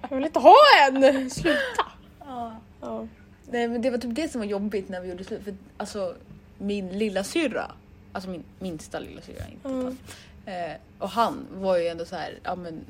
jag 0.10 0.16
vill 0.16 0.26
inte 0.26 0.40
ha 0.40 0.56
en! 0.88 1.30
Sluta! 1.30 1.86
Ja. 2.20 3.08
Nej 3.52 3.68
men 3.68 3.82
det 3.82 3.90
var 3.90 3.98
typ 3.98 4.16
det 4.16 4.32
som 4.32 4.42
var 4.42 4.46
jobbigt 4.46 4.90
när 4.90 5.02
vi 5.02 5.10
gjorde 5.10 5.24
slut. 5.24 5.44
För 5.44 5.56
alltså 5.78 6.16
min 6.58 6.90
lilla 6.90 7.24
syrra, 7.24 7.72
alltså 8.18 8.30
min 8.30 8.44
minsta 8.60 9.00
lilla 9.00 9.22
syrra 9.22 9.44
inte 9.52 9.68
Mm. 9.70 9.98
Eh, 10.46 10.76
och 11.00 11.10
han 11.10 11.46
var 11.52 11.78
ju 11.78 11.88
ändå 11.88 12.06
så 12.06 12.16
här, 12.16 12.40
ja 12.44 12.56
men 12.56 12.86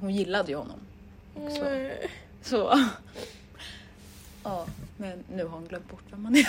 hon 0.00 0.10
gillade 0.14 0.50
ju 0.52 0.56
honom. 0.58 0.80
Så. 1.34 1.64
Nej. 1.64 2.10
Så. 2.42 2.84
Ja, 4.44 4.66
men 4.96 5.24
nu 5.32 5.42
har 5.44 5.50
hon 5.50 5.66
glömt 5.68 5.90
bort 5.90 6.02
vem 6.10 6.22
man 6.22 6.36
är. 6.36 6.46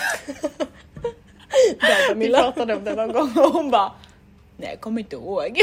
Vi 2.16 2.34
pratade 2.34 2.76
om 2.76 2.84
det 2.84 2.96
någon 2.96 3.12
gång 3.12 3.32
och 3.46 3.52
hon 3.54 3.72
bara 3.72 3.92
Nej 4.58 4.70
jag 4.70 4.82
kommer 4.82 5.02
inte 5.02 5.16
ihåg. 5.16 5.62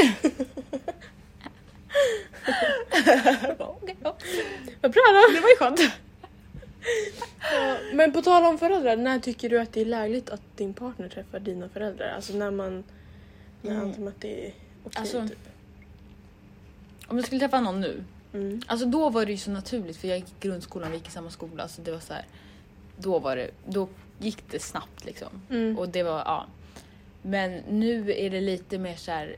"Okej, 3.59 3.95
ja. 4.03 4.15
Vad 4.81 4.91
bra 4.91 5.03
då! 5.13 5.33
Det 5.33 5.39
var 5.41 5.49
ju 5.49 5.55
skönt. 5.59 5.79
Men 7.93 8.13
på 8.13 8.21
tal 8.21 8.45
om 8.45 8.57
föräldrar, 8.57 8.97
när 8.97 9.19
tycker 9.19 9.49
du 9.49 9.59
att 9.59 9.73
det 9.73 9.81
är 9.81 9.85
lägligt 9.85 10.29
att 10.29 10.41
din 10.57 10.73
partner 10.73 11.09
träffar 11.09 11.39
dina 11.39 11.69
föräldrar? 11.69 12.07
Alltså 12.15 12.33
när 12.33 12.51
man... 12.51 12.83
När 13.61 13.71
Mm. 13.71 13.83
han 13.83 13.93
som 13.93 14.07
att 14.07 14.21
det 14.21 14.47
är 14.47 14.53
okej 14.83 14.99
Alltså- 14.99 15.27
typ. 15.27 15.39
Om 17.07 17.17
jag 17.17 17.25
skulle 17.25 17.39
träffa 17.39 17.61
någon 17.61 17.81
nu, 17.81 18.03
Mm. 18.33 18.61
alltså 18.67 18.85
då 18.85 19.09
var 19.09 19.25
det 19.25 19.31
ju 19.31 19.37
så 19.37 19.51
naturligt 19.51 19.97
för 19.97 20.07
jag 20.07 20.17
gick 20.17 20.27
i 20.29 20.47
grundskolan, 20.47 20.91
vi 20.91 20.97
gick 20.97 21.07
i 21.07 21.11
samma 21.11 21.29
skola 21.29 21.67
så 21.67 21.81
det 21.81 21.91
var 21.91 21.99
så 21.99 22.13
här. 22.13 22.25
Då 22.97 23.19
var 23.19 23.35
det, 23.35 23.49
då 23.67 23.87
gick 24.19 24.37
det 24.51 24.59
snabbt 24.59 25.05
liksom. 25.05 25.41
Mm. 25.49 25.79
Och 25.79 25.89
det 25.89 26.03
var, 26.03 26.17
ja. 26.19 26.45
Men 27.21 27.53
nu 27.69 28.11
är 28.13 28.29
det 28.29 28.41
lite 28.41 28.77
mer 28.77 28.95
så 28.95 29.11
här. 29.11 29.35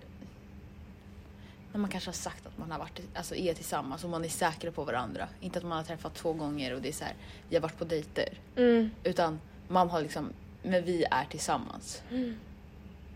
När 1.75 1.79
man 1.79 1.89
kanske 1.89 2.07
har 2.07 2.13
sagt 2.13 2.45
att 2.45 2.57
man 2.57 2.71
har 2.71 2.79
varit, 2.79 3.01
alltså 3.13 3.35
är 3.35 3.53
tillsammans 3.53 4.03
och 4.03 4.09
man 4.09 4.25
är 4.25 4.29
säkra 4.29 4.71
på 4.71 4.83
varandra. 4.83 5.27
Inte 5.41 5.59
att 5.59 5.65
man 5.65 5.77
har 5.77 5.83
träffat 5.83 6.15
två 6.15 6.33
gånger 6.33 6.73
och 6.73 6.81
det 6.81 6.87
är 6.89 6.93
så 6.93 7.03
här, 7.03 7.13
vi 7.49 7.55
har 7.55 7.61
varit 7.61 7.77
på 7.77 7.85
dejter. 7.85 8.29
Mm. 8.55 8.91
Utan 9.03 9.39
man 9.67 9.89
har 9.89 10.01
liksom, 10.01 10.33
men 10.63 10.85
vi 10.85 11.03
är 11.03 11.25
tillsammans. 11.25 12.01
Mm. 12.11 12.37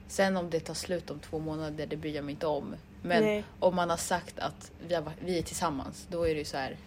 Sen 0.08 0.38
om 0.38 0.50
det 0.50 0.60
tar 0.60 0.74
slut 0.74 1.10
om 1.10 1.20
två 1.20 1.40
månader, 1.40 1.88
det 1.88 1.98
bryr 1.98 2.16
jag 2.16 2.26
mig 2.26 2.32
inte 2.32 2.48
om. 2.48 2.76
Men 3.02 3.24
Nej. 3.24 3.44
om 3.60 3.76
man 3.76 3.90
har 3.90 3.98
sagt 3.98 4.40
att 4.40 4.72
vi, 4.88 4.96
har, 4.96 5.12
vi 5.20 5.38
är 5.38 5.44
tillsammans, 5.44 6.08
då 6.10 6.24
är 6.24 6.34
det 6.34 6.40
ju 6.40 6.46
så 6.46 6.58
här. 6.58 6.78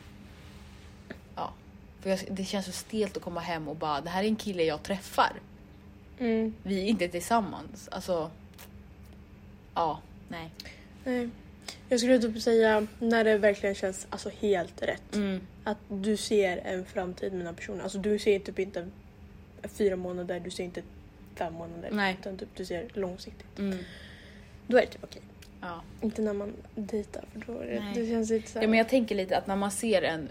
Ja. 1.35 1.52
För 2.00 2.11
jag, 2.11 2.21
det 2.31 2.45
känns 2.45 2.67
så 2.67 2.73
stelt 2.73 3.17
att 3.17 3.23
komma 3.23 3.41
hem 3.41 3.69
och 3.69 3.76
bara, 3.76 4.00
det 4.00 4.11
här 4.11 4.25
är 4.25 4.29
en 4.29 4.37
kille 4.37 4.64
jag 4.64 4.83
träffar. 4.83 5.33
Mm. 6.19 6.55
Vi 6.62 6.83
är 6.83 6.87
inte 6.87 7.09
tillsammans. 7.09 7.88
Alltså. 7.93 8.31
Ja, 9.75 10.00
nej. 10.29 10.50
Nej. 11.05 11.31
Jag 11.92 12.00
skulle 12.00 12.18
typ 12.18 12.42
säga 12.42 12.87
när 12.99 13.25
det 13.25 13.38
verkligen 13.38 13.75
känns 13.75 14.06
alltså, 14.11 14.30
helt 14.40 14.82
rätt. 14.82 15.14
Mm. 15.14 15.40
Att 15.64 15.78
du 15.88 16.16
ser 16.16 16.56
en 16.56 16.84
framtid 16.84 17.32
med 17.32 17.40
den 17.40 17.46
här 17.46 17.54
personen. 17.54 17.80
Alltså 17.80 17.99
du 17.99 18.18
ser 18.18 18.38
typ 18.38 18.58
inte 18.58 18.88
fyra 19.62 19.96
månader, 19.96 20.40
du 20.40 20.50
ser 20.50 20.64
inte 20.64 20.82
fem 21.34 21.52
månader. 21.54 21.88
Nej. 21.92 22.16
Utan 22.20 22.38
typ 22.38 22.49
du 22.56 22.64
ser 22.64 22.88
långsiktigt. 22.94 23.58
Mm. 23.58 23.78
Då 24.66 24.76
är 24.76 24.80
det 24.80 24.87
typ 24.87 25.04
okej. 25.04 25.22
Ja. 25.61 25.82
Inte 26.00 26.22
när 26.22 26.32
man 26.32 26.52
dejtar 26.75 27.25
för 27.32 27.52
då 27.52 27.58
är 27.61 27.66
det, 27.66 28.00
det 28.00 28.06
känns 28.06 28.30
lite 28.30 28.50
såhär. 28.50 28.64
ja, 28.64 28.68
men 28.70 28.78
jag 28.78 28.88
tänker 28.88 29.14
lite 29.14 29.38
att 29.38 29.46
när 29.46 29.56
man 29.56 29.70
ser 29.70 30.02
en 30.02 30.28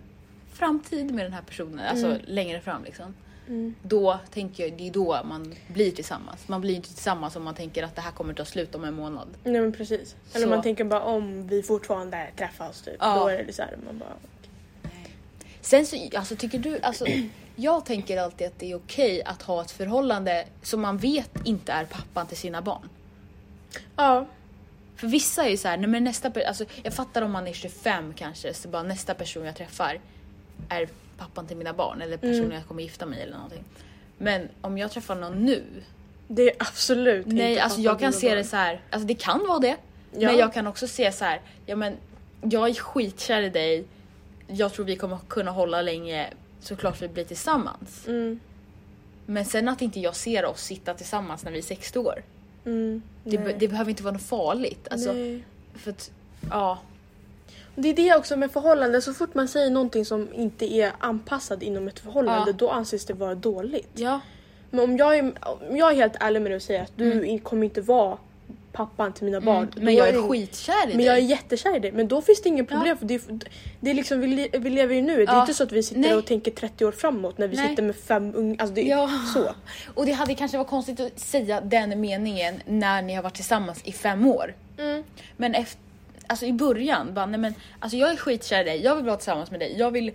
framtid 0.53 1.13
med 1.13 1.25
den 1.25 1.33
här 1.33 1.41
personen, 1.41 1.79
alltså 1.79 2.07
Mm. 2.07 2.21
längre 2.25 2.61
fram 2.61 2.83
liksom. 2.83 3.15
Mm. 3.51 3.75
Då 3.81 4.19
tänker 4.33 4.63
jag, 4.63 4.77
det 4.77 4.87
är 4.87 4.91
då 4.91 5.21
man 5.23 5.55
blir 5.67 5.91
tillsammans. 5.91 6.47
Man 6.47 6.61
blir 6.61 6.75
inte 6.75 6.93
tillsammans 6.93 7.35
om 7.35 7.43
man 7.43 7.55
tänker 7.55 7.83
att 7.83 7.95
det 7.95 8.01
här 8.01 8.11
kommer 8.11 8.33
ta 8.33 8.45
slut 8.45 8.75
om 8.75 8.83
en 8.83 8.93
månad. 8.93 9.27
Nej 9.43 9.61
men 9.61 9.71
precis. 9.71 10.15
Eller 10.33 10.45
Så. 10.45 10.49
man 10.49 10.61
tänker 10.61 10.83
bara 10.83 11.01
om 11.01 11.47
vi 11.47 11.63
fortfarande 11.63 12.27
träffas 12.37 12.81
typ. 12.81 12.95
Ja. 12.99 13.19
Då 13.19 13.27
är 13.27 13.43
det 13.43 13.53
såhär 13.53 13.77
man 13.85 13.97
bara 13.97 14.15
Sen 15.61 15.85
så, 15.85 15.97
alltså 16.15 16.35
tycker 16.35 16.59
du, 16.59 16.79
alltså 16.79 17.05
jag 17.55 17.85
tänker 17.85 18.17
alltid 18.17 18.47
att 18.47 18.59
det 18.59 18.71
är 18.71 18.75
okej 18.75 19.23
att 19.23 19.41
ha 19.41 19.61
ett 19.61 19.71
förhållande 19.71 20.45
som 20.61 20.81
man 20.81 20.97
vet 20.97 21.31
inte 21.45 21.71
är 21.71 21.85
pappan 21.85 22.27
till 22.27 22.37
sina 22.37 22.61
barn. 22.61 22.89
Ja. 23.95 24.27
För 24.95 25.07
vissa 25.07 25.45
är 25.45 25.49
ju 25.49 25.57
så 25.57 25.67
här, 25.67 25.77
nej 25.77 25.87
men 25.87 26.03
nästa 26.03 26.31
alltså 26.47 26.65
jag 26.83 26.93
fattar 26.93 27.21
om 27.21 27.31
man 27.31 27.47
är 27.47 27.53
25 27.53 28.13
kanske, 28.13 28.53
så 28.53 28.67
bara 28.67 28.83
nästa 28.83 29.13
person 29.13 29.45
jag 29.45 29.55
träffar 29.55 29.99
är 30.69 30.89
pappan 31.21 31.47
till 31.47 31.57
mina 31.57 31.73
barn 31.73 32.01
eller 32.01 32.17
personen 32.17 32.39
Mm. 32.43 32.51
jag 32.51 32.65
kommer 32.67 32.83
gifta 32.83 33.05
mig 33.05 33.21
eller 33.21 33.33
någonting. 33.33 33.63
Men 34.17 34.47
om 34.61 34.77
jag 34.77 34.91
träffar 34.91 35.15
någon 35.15 35.45
nu, 35.45 35.63
Det 36.27 36.41
är 36.49 36.55
absolut 36.59 37.25
nej 37.27 37.49
inte 37.51 37.63
alltså 37.63 37.77
pappan 37.77 37.83
jag 37.83 37.99
kan 37.99 38.13
se 38.13 38.25
mina 38.27 38.35
det 38.35 38.41
barn. 38.43 38.49
så 38.49 38.55
här, 38.55 38.81
alltså 38.89 39.07
det 39.07 39.13
kan 39.15 39.39
vara 39.47 39.59
det. 39.59 39.77
Ja. 40.11 40.27
Men 40.29 40.37
jag 40.37 40.53
kan 40.53 40.67
också 40.67 40.87
se 40.87 41.11
så 41.11 41.25
här, 41.25 41.41
ja 41.65 41.75
men 41.75 41.97
jag 42.41 42.69
är 42.69 42.73
skitkär 42.73 43.41
i 43.41 43.49
dig, 43.49 43.85
jag 44.47 44.73
tror 44.73 44.85
vi 44.85 44.95
kommer 44.95 45.17
kunna 45.27 45.51
hålla 45.51 45.81
länge, 45.81 46.27
såklart 46.59 47.01
vi 47.01 47.07
blir 47.07 47.23
tillsammans. 47.25 48.07
Mm. 48.07 48.39
Men 49.25 49.45
sen 49.45 49.69
att 49.69 49.81
inte 49.81 49.99
jag 49.99 50.15
ser 50.15 50.45
oss 50.45 50.61
sitta 50.61 50.93
tillsammans 50.93 51.43
när 51.43 51.51
vi 51.51 51.57
är 51.57 51.61
60 51.63 51.99
år. 51.99 52.23
Mm. 52.65 53.01
Det, 53.23 53.37
Nej. 53.37 53.45
be- 53.45 53.55
det 53.59 53.67
behöver 53.67 53.89
inte 53.89 54.03
vara 54.03 54.13
något 54.13 54.21
farligt. 54.23 54.87
Alltså, 54.91 55.13
Nej. 55.13 55.43
för 55.75 55.91
att, 55.91 56.11
ja. 56.49 56.79
Det 57.75 57.89
är 57.89 57.93
det 57.93 58.15
också 58.15 58.37
med 58.37 58.51
förhållande, 58.51 59.01
så 59.01 59.13
fort 59.13 59.33
man 59.35 59.47
säger 59.47 59.69
någonting 59.69 60.05
som 60.05 60.33
inte 60.33 60.73
är 60.73 60.91
anpassad 60.99 61.63
inom 61.63 61.87
ett 61.87 61.99
förhållande 61.99 62.51
Ja. 62.51 62.55
då 62.57 62.69
anses 62.69 63.05
det 63.05 63.13
vara 63.13 63.35
dåligt. 63.35 63.89
Ja. 63.93 64.19
Men 64.69 64.79
om 64.83 64.97
jag 64.97 65.17
är, 65.17 65.33
om 65.69 65.77
jag 65.77 65.91
är 65.91 65.95
helt 65.95 66.15
ärlig 66.19 66.41
med 66.41 66.51
dig 66.51 66.55
och 66.55 66.61
säger 66.61 66.81
att 66.83 66.91
du 66.95 67.23
in- 67.25 67.39
kommer 67.39 67.63
inte 67.65 67.81
vara 67.81 68.17
pappan 68.71 69.13
till 69.13 69.25
mina 69.25 69.41
barn. 69.41 69.67
Mm. 69.73 69.85
Men 69.85 69.95
jag 69.95 70.07
är 70.09 70.13
det- 70.13 70.21
skitkär 70.29 70.89
i 70.89 70.95
Men 70.95 71.05
jag 71.05 71.15
är 71.17 71.21
dig. 71.21 71.29
jättekär 71.29 71.75
i 71.75 71.79
dig. 71.79 71.91
Men 71.91 72.07
då 72.07 72.21
finns 72.21 72.41
det 72.41 72.49
inget 72.49 72.67
problem 72.67 72.87
Ja. 72.87 72.95
för 72.95 73.05
det 73.05 73.13
är, 73.15 73.21
det 73.79 73.89
är 73.89 73.93
liksom, 73.93 74.19
vi, 74.19 74.27
le- 74.27 74.49
vi 74.59 74.69
lever 74.69 74.95
ju 74.95 75.01
nu. 75.01 75.15
Det 75.15 75.21
är 75.31 75.35
Ja. 75.35 75.41
inte 75.41 75.53
så 75.53 75.63
att 75.63 75.71
vi 75.71 75.83
sitter 75.83 76.01
Nej. 76.01 76.15
och 76.15 76.25
tänker 76.25 76.51
30 76.51 76.85
år 76.85 76.91
framåt 76.91 77.37
när 77.37 77.47
vi 77.47 77.55
Nej. 77.57 77.69
sitter 77.69 77.83
med 77.83 77.95
fem 77.95 78.31
unga. 78.35 78.55
Alltså 78.59 78.73
det 78.75 78.81
är 78.81 78.97
Ja. 78.97 79.09
så. 79.33 79.49
Och 79.93 80.05
det 80.05 80.11
hade 80.11 80.35
kanske 80.35 80.57
varit 80.57 80.69
konstigt 80.69 80.99
att 80.99 81.19
säga 81.19 81.61
den 81.61 82.01
meningen 82.01 82.55
när 82.65 83.01
ni 83.01 83.13
har 83.15 83.23
varit 83.23 83.35
tillsammans 83.35 83.81
i 83.83 83.91
fem 83.91 84.27
år. 84.27 84.53
Mm. 84.77 85.03
Men 85.37 85.55
efter, 85.55 85.81
alltså 86.31 86.45
i 86.45 86.53
början, 86.53 87.13
bara, 87.13 87.25
nej 87.25 87.39
men, 87.39 87.53
alltså 87.79 87.97
jag 87.97 88.11
är 88.11 88.15
skitkär 88.15 88.61
i 88.61 88.63
dig, 88.63 88.81
jag 88.83 88.95
vill 88.95 89.05
vara 89.05 89.17
tillsammans 89.17 89.51
med 89.51 89.59
dig, 89.59 89.75
jag 89.77 89.91
vill 89.91 90.11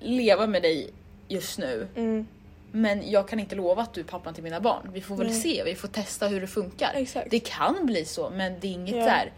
leva 0.00 0.46
med 0.46 0.62
dig 0.62 0.90
just 1.28 1.58
nu. 1.58 1.88
Mm. 1.96 2.26
Men 2.72 3.10
jag 3.10 3.28
kan 3.28 3.40
inte 3.40 3.54
lova 3.56 3.82
att 3.82 3.94
du 3.94 4.00
är 4.00 4.04
pappan 4.04 4.34
till 4.34 4.42
mina 4.44 4.60
barn. 4.60 4.90
Vi 4.92 5.00
får 5.00 5.16
väl 5.16 5.26
Nej. 5.26 5.36
se, 5.40 5.62
vi 5.64 5.74
får 5.74 5.88
testa 5.88 6.28
hur 6.28 6.40
det 6.40 6.46
funkar. 6.46 6.90
Exakt. 6.94 7.30
Det 7.30 7.40
kan 7.40 7.86
bli 7.86 8.04
så 8.04 8.30
men 8.30 8.60
det 8.60 8.66
är 8.66 8.72
inget 8.72 8.96
Ja. 8.96 9.04
där. 9.04 9.32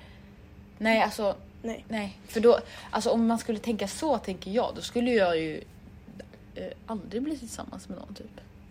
Nej 0.78 1.02
alltså, 1.02 1.34
Nej. 1.62 1.84
Nej, 1.88 2.18
för 2.28 2.40
då, 2.40 2.58
alltså 2.90 3.10
om 3.10 3.26
man 3.26 3.38
skulle 3.38 3.58
tänka 3.58 3.88
så 3.88 4.18
tänker 4.18 4.50
jag, 4.50 4.72
då 4.74 4.80
skulle 4.82 5.10
jag 5.10 5.38
ju 5.38 5.60
eh, 6.54 6.64
aldrig 6.86 7.22
bli 7.22 7.38
tillsammans 7.38 7.88
med 7.88 7.98
någon 7.98 8.14
typ. 8.14 8.26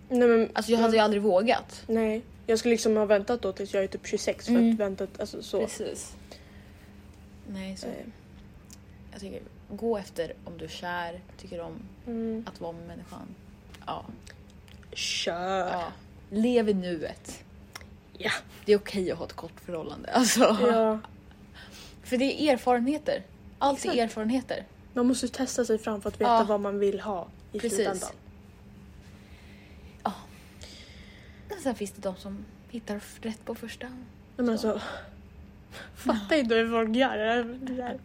Nej, 0.09 0.27
men, 0.27 0.49
Alltså 0.53 0.71
jag 0.71 0.79
hade 0.79 0.93
ju 0.93 0.99
aldrig 0.99 1.21
vågat. 1.21 1.83
Nej. 1.87 2.21
Jag 2.47 2.59
skulle 2.59 2.71
liksom 2.73 2.97
ha 2.97 3.05
väntat 3.05 3.41
då 3.41 3.51
tills 3.51 3.73
jag 3.73 3.83
är 3.83 3.87
typ 3.87 4.07
26 4.07 4.45
för 4.45 4.51
Mm. 4.51 4.71
att 4.73 4.79
väntat, 4.79 5.09
alltså 5.19 5.43
så. 5.43 5.59
Precis. 5.59 6.15
Nej, 7.47 7.77
så 7.77 7.87
Eh, 7.87 7.93
jag 9.11 9.21
tycker 9.21 9.41
gå 9.69 9.97
efter 9.97 10.33
om 10.45 10.57
du 10.57 10.65
är 10.65 10.69
kär, 10.69 11.21
tycker 11.37 11.61
om 11.61 11.79
Mm. 12.07 12.45
att 12.47 12.61
vara 12.61 12.71
med 12.71 12.87
människan. 12.87 13.35
Ja. 13.85 14.05
Kör! 14.93 15.67
ja. 15.71 15.87
Lev 16.29 16.69
i 16.69 16.73
nuet. 16.73 17.43
Ja. 18.17 18.31
Det 18.65 18.73
är 18.73 18.77
okej 18.77 19.11
att 19.11 19.17
ha 19.17 19.25
ett 19.25 19.33
kort 19.33 19.59
förhållande. 19.65 20.09
Alltså. 20.13 20.57
Ja. 20.61 20.99
För 22.03 22.17
det 22.17 22.41
är 22.43 22.53
erfarenheter. 22.53 23.23
Allt 23.59 23.77
Exakt. 23.79 23.95
är 23.95 24.03
erfarenheter. 24.03 24.65
Man 24.93 25.07
måste 25.07 25.27
testa 25.27 25.65
sig 25.65 25.77
fram 25.77 26.01
för 26.01 26.09
att 26.09 26.21
veta 26.21 26.31
Ja. 26.31 26.43
vad 26.43 26.59
man 26.59 26.79
vill 26.79 26.99
ha 26.99 27.27
i 27.51 27.59
Precis. 27.59 27.75
slutändan. 27.77 28.09
Men 31.49 31.61
sen 31.63 31.75
finns 31.75 31.91
det 31.91 32.01
de 32.01 32.15
som 32.15 32.45
hittar 32.69 33.01
rätt 33.21 33.45
på 33.45 33.55
första. 33.55 33.87
Men 34.37 34.49
alltså, 34.49 34.81
fattar 35.95 36.35
inte 36.35 36.55
hur 36.55 36.69
folk 36.69 36.95
gör. 36.95 37.43
Det. 37.43 37.99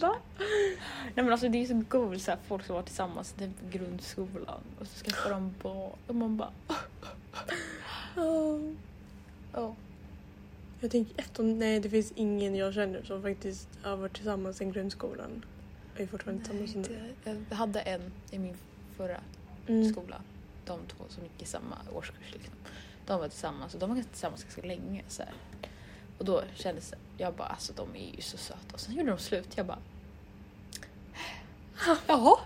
Va? 0.00 0.16
Nej 1.04 1.24
men 1.24 1.32
alltså 1.32 1.48
det 1.48 1.58
är 1.62 1.66
så 1.66 1.82
coolt 1.88 2.22
så 2.22 2.30
här, 2.30 2.38
folk 2.48 2.64
som 2.66 2.74
var 2.74 2.82
tillsammans 2.82 3.34
i 3.36 3.38
typ 3.38 3.72
grundskolan 3.72 4.60
och 4.80 4.86
så 4.86 5.04
skaffar 5.04 5.30
de 5.30 5.54
barn 5.62 5.92
och 6.06 6.14
man 6.14 6.36
bara 6.36 6.52
Oh. 8.16 8.72
oh. 9.54 9.72
Jag 10.80 10.90
tänker 10.90 11.20
efter, 11.20 11.42
nej 11.42 11.80
det 11.80 11.90
finns 11.90 12.12
ingen 12.16 12.54
jag 12.54 12.74
känner 12.74 13.02
som 13.02 13.22
faktiskt 13.22 13.68
har 13.82 13.96
varit 13.96 14.12
tillsammans 14.14 14.56
sen 14.56 14.72
grundskolan. 14.72 15.44
Jag 15.94 16.02
är 16.02 16.06
fortfarande 16.06 16.44
tillsammans 16.44 16.88
nu. 17.24 17.42
Jag 17.50 17.56
hade 17.56 17.80
en 17.80 18.12
i 18.30 18.38
min 18.38 18.56
förra 18.96 19.20
Mm. 19.66 19.92
skola. 19.92 20.22
De 20.64 20.80
två 20.88 21.04
som 21.08 21.22
gick 21.22 21.42
i 21.42 21.44
samma 21.44 21.76
årskurs 21.94 22.32
liksom. 22.32 22.54
De 23.06 23.20
var 23.20 23.28
tillsammans 23.28 23.74
och 23.74 23.80
de 23.80 23.90
var 23.94 24.02
tillsammans 24.02 24.42
ganska 24.42 24.62
länge 24.62 25.02
så 25.08 25.22
här. 25.22 25.32
Och 26.20 26.26
då 26.26 26.42
kändes 26.54 26.90
det, 26.90 26.96
jag 27.18 27.34
bara 27.34 27.48
alltså 27.48 27.72
de 27.72 27.96
är 27.96 28.16
ju 28.16 28.22
så 28.22 28.36
söta 28.36 28.58
och 28.74 28.80
sen 28.80 28.94
gjorde 28.94 29.10
de 29.10 29.18
slut. 29.18 29.48
Jag 29.54 29.66
bara 29.66 29.78
Jaha. 32.06 32.36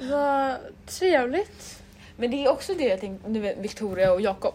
Vad 0.00 0.56
trevligt. 0.86 1.82
Men 2.16 2.30
det 2.30 2.44
är 2.44 2.48
också 2.50 2.74
det 2.74 2.84
jag 2.84 3.00
tänkte, 3.00 3.28
du 3.30 3.40
vet 3.40 3.58
Victoria 3.58 4.12
och 4.12 4.20
Jakob. 4.20 4.54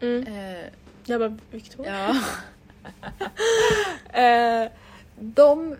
Mm. 0.00 0.26
Eh, 0.26 0.64
Jag 1.04 1.20
bara, 1.20 1.38
Victoria? 1.50 2.16
Ja. 4.12 4.20
eh, 4.64 4.70
de, 5.20 5.76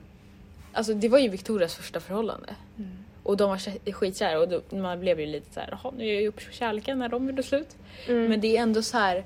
alltså 0.72 0.94
det 0.94 1.08
var 1.08 1.18
ju 1.18 1.28
Victorias 1.28 1.74
första 1.74 2.00
förhållande. 2.00 2.54
Mm. 2.78 2.90
Och 3.22 3.36
de 3.36 3.50
var 3.50 3.56
kä- 3.56 3.92
skitkära 3.92 4.38
och 4.40 4.48
då, 4.48 4.76
man 4.76 5.00
blev 5.00 5.20
ju 5.20 5.26
lite 5.26 5.54
så 5.54 5.60
här, 5.60 5.68
jaha 5.82 5.92
nu 5.96 6.04
är 6.08 6.12
jag 6.12 6.22
ju 6.22 6.28
upp 6.28 6.40
kärleken 6.50 6.98
när 6.98 7.08
de 7.08 7.26
gjorde 7.28 7.42
slut. 7.42 7.76
Mm. 8.08 8.24
Men 8.28 8.40
det 8.40 8.56
är 8.56 8.62
ändå 8.62 8.82
så 8.82 8.98
här, 8.98 9.24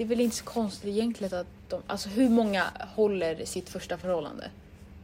det 0.00 0.04
är 0.04 0.08
väl 0.08 0.20
inte 0.20 0.36
så 0.36 0.44
konstigt 0.44 0.88
egentligen 0.88 1.38
att 1.38 1.46
de, 1.68 1.82
alltså 1.86 2.08
hur 2.08 2.28
många 2.28 2.64
håller 2.94 3.44
sitt 3.44 3.68
första 3.68 3.98
förhållande? 3.98 4.50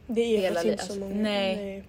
det 0.07 0.21
är 0.21 0.37
hela 0.37 0.55
faktiskt 0.55 0.71
inte 0.81 0.93
så 0.93 0.99
många. 0.99 1.15
Nej. 1.15 1.83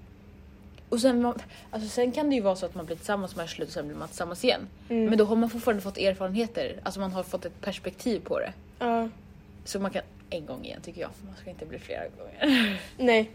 Och 0.88 1.00
sen, 1.00 1.22
man- 1.22 1.38
alltså 1.70 1.88
sen 1.88 2.12
kan 2.12 2.28
det 2.30 2.34
ju 2.34 2.40
vara 2.42 2.56
så 2.56 2.66
att 2.66 2.74
man 2.74 2.86
blir 2.86 2.96
tillsammans 2.96 3.36
med 3.36 3.50
slut 3.50 3.68
och 3.68 3.74
sen 3.74 3.86
blir 3.88 3.96
man 3.96 4.08
tillsammans 4.08 4.44
igen. 4.44 4.68
Mm. 4.88 5.04
Men 5.04 5.18
då 5.18 5.24
har 5.24 5.36
man 5.36 5.50
fortfarande 5.50 5.82
fått 5.82 5.98
erfarenheter, 5.98 6.80
alltså 6.82 7.00
man 7.00 7.12
har 7.12 7.22
fått 7.22 7.44
ett 7.44 7.60
perspektiv 7.60 8.20
på 8.20 8.38
det. 8.38 8.52
Ja. 8.78 9.08
Så 9.64 9.80
man 9.80 9.90
kan, 9.90 10.02
en 10.30 10.46
gång 10.46 10.64
igen 10.64 10.80
tycker 10.82 11.00
jag, 11.00 11.10
man 11.26 11.36
ska 11.40 11.50
inte 11.50 11.66
bli 11.66 11.78
flera 11.78 12.04
gånger. 12.18 12.78
Nej. 12.96 13.30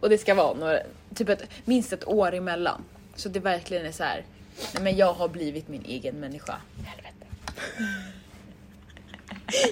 Och 0.00 0.08
det 0.08 0.18
ska 0.18 0.34
vara 0.34 0.54
några, 0.54 0.78
typ 1.14 1.28
ett, 1.28 1.44
minst 1.64 1.92
ett 1.92 2.08
år 2.08 2.34
emellan. 2.34 2.84
Så 3.14 3.28
det 3.28 3.40
verkligen 3.40 3.86
är 3.86 3.92
så 3.92 4.02
här. 4.04 4.24
Nej 4.74 4.82
men 4.82 4.96
jag 4.96 5.12
har 5.12 5.28
blivit 5.28 5.68
min 5.68 5.84
egen 5.84 6.14
människa. 6.20 6.56
Helvete. 6.84 7.26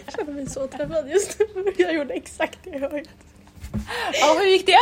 Jag 0.07 0.15
känner 0.15 0.33
mig 0.33 0.47
så 0.47 0.67
träffad 0.67 1.11
just 1.11 1.39
nu. 1.39 1.73
Jag 1.79 1.95
gjorde 1.95 2.15
exakt 2.15 2.59
det 2.65 2.71
jag 2.71 2.81
gjorde. 2.83 3.05
Ja 4.21 4.37
hur 4.41 4.47
gick 4.47 4.67
det? 4.67 4.77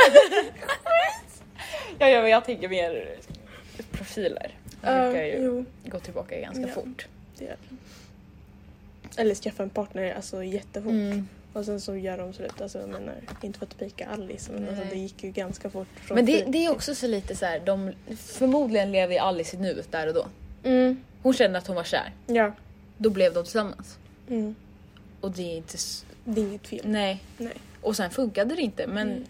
ja, 1.99 2.09
jag, 2.09 2.29
jag 2.29 2.45
tänker 2.45 2.69
mer 2.69 3.17
profiler. 3.91 4.55
Ja, 4.83 5.03
brukar 5.03 5.25
ju 5.25 5.37
jo, 5.39 5.65
gå 5.85 5.99
tillbaka 6.01 6.41
ganska 6.41 6.63
Ja. 6.63 6.69
fort. 6.69 7.07
det 7.39 7.45
det. 7.45 7.57
Eller 9.21 9.35
skaffa 9.35 9.63
en 9.63 9.71
partner 9.71 10.15
alltså 10.15 10.45
jättefort. 10.45 10.91
Mm. 10.93 11.29
Och 11.53 11.65
sen 11.65 11.81
så 11.81 11.97
gör 11.97 12.19
de 12.19 12.33
slut. 12.33 12.61
Alltså 12.61 12.79
jag 12.79 12.89
menar, 12.89 13.15
inte 13.43 13.59
för 13.59 13.67
att 13.67 13.79
pika 13.79 14.07
Alice 14.09 14.53
men 14.53 14.69
alltså, 14.69 14.85
det 14.91 14.97
gick 14.99 15.25
ju 15.25 15.31
ganska 15.31 15.71
fort. 15.71 15.89
Men 16.11 16.27
det, 16.27 16.45
det 16.49 16.65
är 16.65 16.71
också 16.73 16.95
så 16.95 17.07
lite 17.07 17.37
så 17.37 17.45
här, 17.47 17.61
de 17.61 17.93
förmodligen 18.17 18.93
lever 18.93 19.19
Alice 19.21 19.57
i 19.57 19.61
nuet 19.61 19.93
där 19.93 20.07
och 20.07 20.15
då. 20.15 20.27
Mm, 20.65 21.03
Hon 21.23 21.35
kände 21.35 21.59
att 21.59 21.67
hon 21.67 21.77
var 21.77 21.85
kär. 21.85 22.13
ja. 22.27 22.53
Då 23.01 23.11
blev 23.11 23.35
de 23.35 23.45
tillsammans. 23.45 23.99
Mm. 24.31 24.55
Och 25.21 25.31
det 25.31 25.43
är 25.43 25.57
inte... 25.57 25.75
s- 25.75 26.05
Det 26.25 26.41
är 26.41 26.45
inget 26.45 26.67
fel. 26.67 26.81
Nej. 26.85 27.23
Nej. 27.39 27.55
Och 27.81 27.97
sen 27.97 28.11
funkade 28.11 28.55
det 28.55 28.63
inte 28.63 28.87
men 28.87 29.09
Mm. 29.11 29.25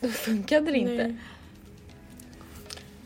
då 0.00 0.08
funkade 0.08 0.70
det 0.72 0.78
inte. 0.78 0.92
Nej. 1.08 1.16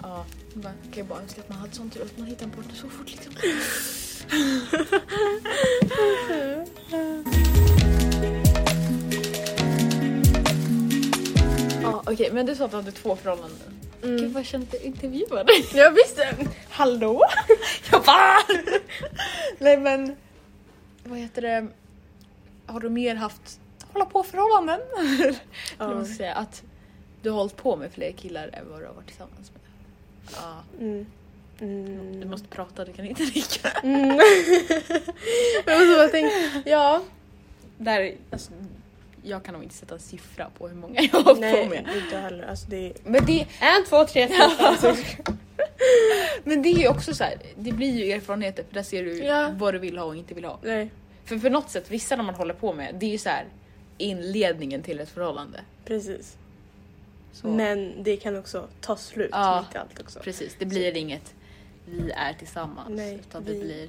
Ja, 0.03 0.25
man 0.55 0.73
kan 0.90 1.03
ju 1.03 1.05
bara 1.09 1.20
önska 1.20 1.40
att 1.40 1.49
man 1.49 1.59
hade 1.59 1.73
sån 1.75 1.90
tur 1.90 2.03
att 2.03 2.18
man 2.18 2.27
hittar 2.27 2.44
en 2.44 2.51
partner 2.51 2.75
så 2.75 2.88
fort 2.88 3.11
liksom. 3.11 3.33
Ja 11.83 12.03
okej 12.07 12.31
men 12.33 12.46
du 12.46 12.55
sa 12.55 12.64
att 12.64 12.70
du 12.70 12.77
hade 12.77 12.92
två 12.92 13.16
förhållanden. 13.16 13.59
Gud 14.03 14.20
Mm. 14.20 14.33
vad 14.33 14.40
jag 14.40 14.46
kände 14.46 14.66
att 14.66 14.73
jag 14.75 14.83
intervjuade 14.83 15.44
dig. 15.53 15.66
Jag 15.75 15.90
visste! 15.92 16.37
Hallå? 16.70 17.23
Jag 17.90 18.03
bara... 18.03 18.35
Nej 19.59 19.77
men... 19.77 20.16
Vad 21.05 21.18
heter 21.18 21.42
det? 21.42 21.66
Har 22.70 22.80
du 22.80 22.90
mer 22.90 23.14
haft 23.14 23.61
hålla 23.92 24.04
på 24.04 24.22
förhållanden? 24.22 24.80
Eller 24.98 25.37
vad 25.78 25.96
man 25.96 26.06
ska 26.06 26.14
säga. 26.14 26.35
Att 26.35 26.62
du 27.22 27.30
har 27.30 27.37
hållit 27.38 27.56
på 27.56 27.76
med 27.76 27.92
fler 27.92 28.12
killar 28.12 28.50
än 28.52 28.70
vad 28.70 28.80
du 28.80 28.87
har 28.87 28.94
varit 28.94 29.06
tillsammans 29.06 29.52
med. 29.52 29.61
Ja. 30.37 30.62
Mm. 30.80 31.06
Mm. 31.61 32.20
Du 32.20 32.26
måste 32.26 32.48
prata, 32.48 32.85
du 32.85 32.92
kan 32.92 33.04
inte 33.06 33.22
nicka. 33.22 33.68
Mm. 33.83 34.09
jag 35.66 35.78
måste 35.80 35.96
bara 35.96 36.09
tänka, 36.09 36.35
ja. 36.70 37.02
Där, 37.78 38.14
alltså, 38.30 38.50
jag 39.22 39.44
kan 39.44 39.54
nog 39.54 39.62
inte 39.62 39.74
sätta 39.74 39.94
en 39.94 40.00
siffra 40.00 40.46
på 40.59 40.68
hur 40.68 40.76
många 40.76 41.00
jag 41.02 41.12
har 41.12 41.22
hållit 41.24 41.40
Nej, 41.40 41.64
på 41.64 41.70
med. 41.70 41.78
inte 41.78 42.14
jag 42.14 42.22
heller. 42.22 42.44
Alltså 42.46 42.66
det 42.70 42.87
är 42.87 42.92
Men 43.04 43.24
det, 43.26 43.46
en, 43.61 43.85
två, 43.88 44.04
tre, 44.04 44.28
fyra, 44.28 44.50
fem, 44.59 44.76
sex. 44.96 45.16
men 46.44 46.62
det 46.62 46.68
är 46.68 46.78
ju 46.78 46.88
också 46.88 47.14
så 47.14 47.24
här, 47.24 47.35
det 47.56 47.72
blir 47.72 48.04
ju 48.04 48.12
erfarenheter 48.12 48.64
för 48.68 48.74
där 48.74 48.83
ser 48.83 49.04
du 49.04 49.18
Ja. 49.18 49.50
vad 49.59 49.74
du 49.74 49.78
vill 49.78 49.98
ha 49.98 50.04
och 50.04 50.16
inte 50.16 50.35
vill 50.35 50.44
ha. 50.44 50.59
Nej, 50.62 50.90
För 51.31 51.38
för 51.38 51.51
något 51.51 51.71
sätt, 51.71 51.90
vissa 51.90 52.16
när 52.16 52.23
man 52.25 52.35
håller 52.35 52.55
på 52.55 52.73
med, 52.73 52.95
det 52.95 53.07
är 53.07 53.11
ju 53.11 53.19
så 53.19 53.29
här 53.29 53.45
inledningen 53.99 54.83
till 54.83 55.01
ett 55.01 55.09
förhållande. 55.11 55.61
precis. 55.85 56.37
Så, 57.33 57.47
Men 57.49 58.03
det 58.03 58.16
kan 58.16 58.37
också 58.38 58.69
ta 58.81 58.97
slut 58.97 59.29
Ja. 59.33 59.64
mitt 59.66 59.75
i 59.75 59.79
allt 59.79 60.01
också. 60.01 60.19
Precis, 60.21 60.57
det 60.59 60.64
blir 60.66 60.97
inget 60.97 61.35
vi 61.87 62.11
är 62.11 62.33
tillsammans 62.33 62.88
Nej, 62.90 63.14
utan 63.14 63.45
det 63.45 63.53
vi- 63.53 63.61
blir... 63.61 63.88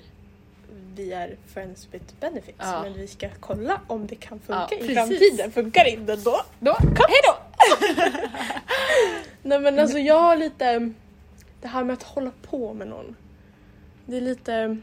Vi 0.96 1.14
är 1.14 1.36
friends 1.48 1.88
with 1.92 2.06
benefits 2.20 2.58
Ja. 2.60 2.82
men 2.84 2.94
vi 2.94 3.08
ska 3.08 3.30
kolla 3.40 3.82
om 3.88 4.08
det 4.08 4.16
kan 4.16 4.40
funka 4.40 4.68
Ja, 4.72 4.78
i 4.86 4.96
framtiden. 4.96 5.52
Funkar 5.52 5.84
det 5.84 5.90
inte 5.90 6.16
då? 6.16 6.42
Då, 6.60 6.78
hejdå! 6.80 7.38
Nej 9.44 9.60
men 9.60 9.80
alltså 9.80 9.98
jag 9.98 10.20
har 10.20 10.38
lite 10.38 10.92
det 11.62 11.68
här 11.68 11.84
med 11.84 11.94
att 11.94 12.04
hålla 12.04 12.32
på 12.42 12.74
med 12.74 12.88
någon. 12.88 13.16
Det 14.06 14.18
är 14.18 14.22
lite 14.22 14.78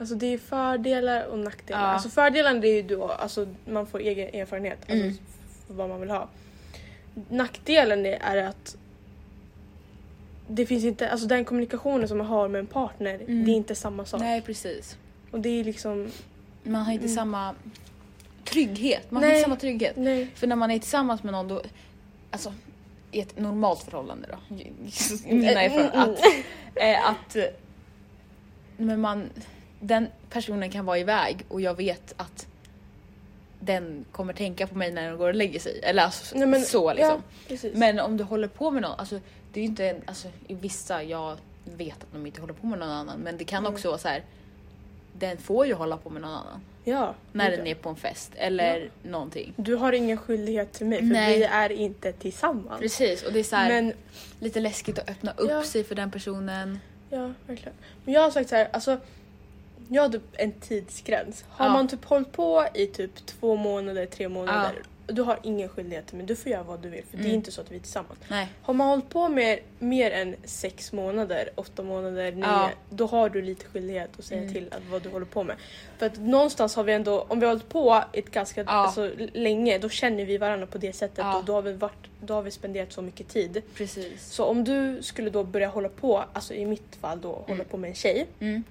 Alltså 0.00 0.14
det 0.14 0.26
är 0.26 0.38
fördelar 0.38 1.24
och 1.26 1.38
nackdelar. 1.38 1.80
Ja. 1.80 1.86
Alltså 1.86 2.08
fördelen 2.08 2.60
det 2.60 2.68
är 2.68 2.74
ju 2.74 2.82
då 2.96 3.08
alltså 3.08 3.46
man 3.64 3.86
får 3.86 3.98
egen 4.00 4.40
erfarenhet. 4.40 4.78
Alltså 4.80 4.94
Mm. 5.04 5.16
för 5.66 5.74
vad 5.74 5.88
man 5.88 6.00
vill 6.00 6.10
ha. 6.10 6.28
Nackdelen 7.28 8.06
är 8.06 8.36
att 8.36 8.76
det 10.48 10.66
finns 10.66 10.84
inte, 10.84 11.10
alltså 11.10 11.26
den 11.26 11.44
kommunikationen 11.44 12.08
som 12.08 12.18
man 12.18 12.26
har 12.26 12.48
med 12.48 12.58
en 12.58 12.66
partner, 12.66 13.14
Mm. 13.14 13.44
det 13.44 13.50
är 13.50 13.54
inte 13.54 13.74
samma 13.74 14.04
sak. 14.04 14.20
Nej 14.20 14.40
precis. 14.42 14.96
Och 15.30 15.40
det 15.40 15.48
är 15.60 15.64
liksom, 15.64 16.08
Man 16.62 16.82
har 16.82 16.92
inte 16.92 17.04
Mm. 17.04 17.14
samma 17.16 17.54
trygghet. 18.44 19.10
Man 19.10 19.22
har 19.22 19.28
Nej. 19.30 19.38
inte 19.38 19.44
samma 19.48 19.56
trygghet. 19.56 19.96
nej. 19.96 20.28
För 20.34 20.46
när 20.46 20.56
man 20.56 20.70
är 20.70 20.78
tillsammans 20.78 21.22
med 21.22 21.32
någon 21.32 21.48
då, 21.48 21.62
alltså 22.30 22.54
i 23.12 23.20
ett 23.20 23.38
normalt 23.38 23.82
förhållande 23.82 24.28
då, 24.48 24.56
i 25.28 25.34
mina 25.34 25.62
erfarenheter, 25.62 25.98
att, 25.98 26.18
eh, 26.74 27.08
att 27.10 27.36
eh, 27.36 27.44
men 28.76 29.00
man, 29.00 29.30
den 29.80 30.08
personen 30.30 30.70
kan 30.70 30.84
vara 30.86 30.98
iväg 30.98 31.44
och 31.48 31.60
jag 31.60 31.74
vet 31.76 32.14
att 32.16 32.46
den 33.60 34.04
kommer 34.12 34.32
tänka 34.32 34.66
på 34.66 34.78
mig 34.78 34.92
när 34.92 35.08
den 35.08 35.18
går 35.18 35.28
och 35.28 35.34
lägger 35.34 35.60
sig. 35.60 35.80
Eller 35.82 36.02
alltså, 36.02 36.38
Nej, 36.38 36.46
men- 36.48 36.62
så 36.62 36.92
liksom. 36.92 37.22
Ja. 37.48 37.56
Men 37.74 38.00
om 38.00 38.16
du 38.16 38.24
håller 38.24 38.48
på 38.48 38.70
med 38.70 38.82
någon, 38.82 38.98
alltså 39.00 39.20
det 39.52 39.60
är 39.60 39.64
ju 39.64 39.68
inte 39.70 39.96
alltså 40.06 40.28
i 40.48 40.54
vissa, 40.54 41.02
jag 41.02 41.36
vet 41.64 41.94
att 42.02 42.12
de 42.12 42.26
inte 42.26 42.40
håller 42.40 42.54
på 42.54 42.66
med 42.66 42.78
någon 42.78 42.90
annan, 42.90 43.18
men 43.18 43.36
det 43.38 43.44
kan 43.44 43.58
Mm. 43.64 43.72
också 43.74 43.88
vara 43.88 43.98
så 43.98 44.08
här. 44.08 44.22
den 45.12 45.36
får 45.36 45.66
ju 45.66 45.74
hålla 45.74 45.96
på 45.96 46.10
med 46.10 46.22
någon 46.22 46.30
annan. 46.30 46.60
Ja. 46.84 47.14
När 47.32 47.50
den 47.50 47.66
är 47.66 47.74
på 47.74 47.88
en 47.88 47.96
fest 47.96 48.32
eller 48.36 48.90
någonting. 49.02 49.52
Du 49.56 49.74
har 49.74 49.92
ingen 49.92 50.16
skyldighet 50.16 50.72
till 50.72 50.86
mig 50.86 50.98
för 50.98 51.04
Nej. 51.06 51.38
vi 51.38 51.44
är 51.44 51.72
inte 51.72 52.12
tillsammans. 52.12 52.80
Precis 52.80 53.22
och 53.22 53.32
det 53.32 53.38
är 53.38 53.44
så 53.44 53.56
här, 53.56 53.68
Men 53.68 53.92
lite 54.40 54.60
läskigt 54.60 54.98
att 54.98 55.10
öppna 55.10 55.32
upp 55.36 55.50
Ja. 55.50 55.62
sig 55.64 55.84
för 55.84 55.94
den 55.94 56.10
personen. 56.10 56.78
Ja, 57.10 57.32
verkligen. 57.46 57.74
Men 58.04 58.14
jag 58.14 58.20
har 58.20 58.30
sagt 58.30 58.48
så 58.50 58.56
här, 58.56 58.68
alltså 58.72 58.98
jag 59.90 60.02
har 60.02 60.08
typ 60.08 60.22
en 60.32 60.52
tidsgräns. 60.52 61.44
Har 61.48 61.66
Ja. 61.66 61.72
man 61.72 61.88
typ 61.88 62.04
hållit 62.04 62.32
på 62.32 62.66
i 62.74 62.86
typ 62.86 63.26
två 63.26 63.56
månader, 63.56 64.06
tre 64.06 64.28
månader, 64.28 64.72
du 65.06 65.22
har 65.22 65.38
ingen 65.42 65.68
skyldighet 65.68 66.12
mig. 66.12 66.26
Du 66.26 66.36
får 66.36 66.52
göra 66.52 66.62
vad 66.62 66.80
du 66.80 66.88
vill 66.88 67.04
för 67.10 67.16
det 67.16 67.22
är 67.22 67.24
Mm. 67.24 67.34
inte 67.36 67.52
så 67.52 67.60
att 67.60 67.70
vi 67.70 67.76
är 67.76 67.80
tillsammans. 67.80 68.18
Nej. 68.28 68.48
Har 68.62 68.74
man 68.74 68.88
hållit 68.88 69.08
på 69.08 69.28
med 69.28 69.58
mer 69.78 70.10
än 70.10 70.36
sex 70.44 70.92
månader, 70.92 71.48
åtta 71.54 71.82
månader, 71.82 72.32
nio, 72.32 72.44
Ja. 72.44 72.70
då 72.90 73.06
har 73.06 73.28
du 73.30 73.42
lite 73.42 73.64
skyldighet 73.66 74.10
att 74.18 74.24
säga 74.24 74.40
Mm. 74.40 74.52
till 74.54 74.68
att 74.72 74.82
vad 74.90 75.02
du 75.02 75.08
håller 75.08 75.26
på 75.26 75.42
med. 75.44 75.56
För 75.98 76.06
att 76.06 76.18
någonstans 76.20 76.76
har 76.76 76.84
vi 76.84 76.92
ändå, 76.92 77.20
om 77.28 77.40
vi 77.40 77.46
har 77.46 77.52
hållit 77.52 77.68
på 77.68 78.04
ett 78.12 78.30
ganska 78.30 78.64
alltså, 78.64 79.10
länge, 79.32 79.78
då 79.78 79.88
känner 79.88 80.24
vi 80.24 80.38
varandra 80.38 80.66
på 80.66 80.78
det 80.78 80.92
sättet 80.92 81.18
Ja. 81.18 81.36
och 81.38 81.44
då 81.44 81.52
har, 81.52 81.62
vi 81.62 81.72
varit, 81.72 82.06
då 82.20 82.34
har 82.34 82.42
vi 82.42 82.50
spenderat 82.50 82.92
så 82.92 83.02
mycket 83.02 83.28
tid. 83.28 83.62
Precis. 83.74 84.30
Så 84.32 84.44
om 84.44 84.64
du 84.64 85.02
skulle 85.02 85.30
då 85.30 85.44
börja 85.44 85.68
hålla 85.68 85.88
på, 85.88 86.24
alltså 86.32 86.54
i 86.54 86.66
mitt 86.66 86.96
fall 87.00 87.20
då, 87.20 87.28
hålla 87.32 87.54
Mm. 87.54 87.66
på 87.66 87.76
med 87.76 87.88
en 87.88 87.94
tjej, 87.94 88.26
Mm. 88.40 88.64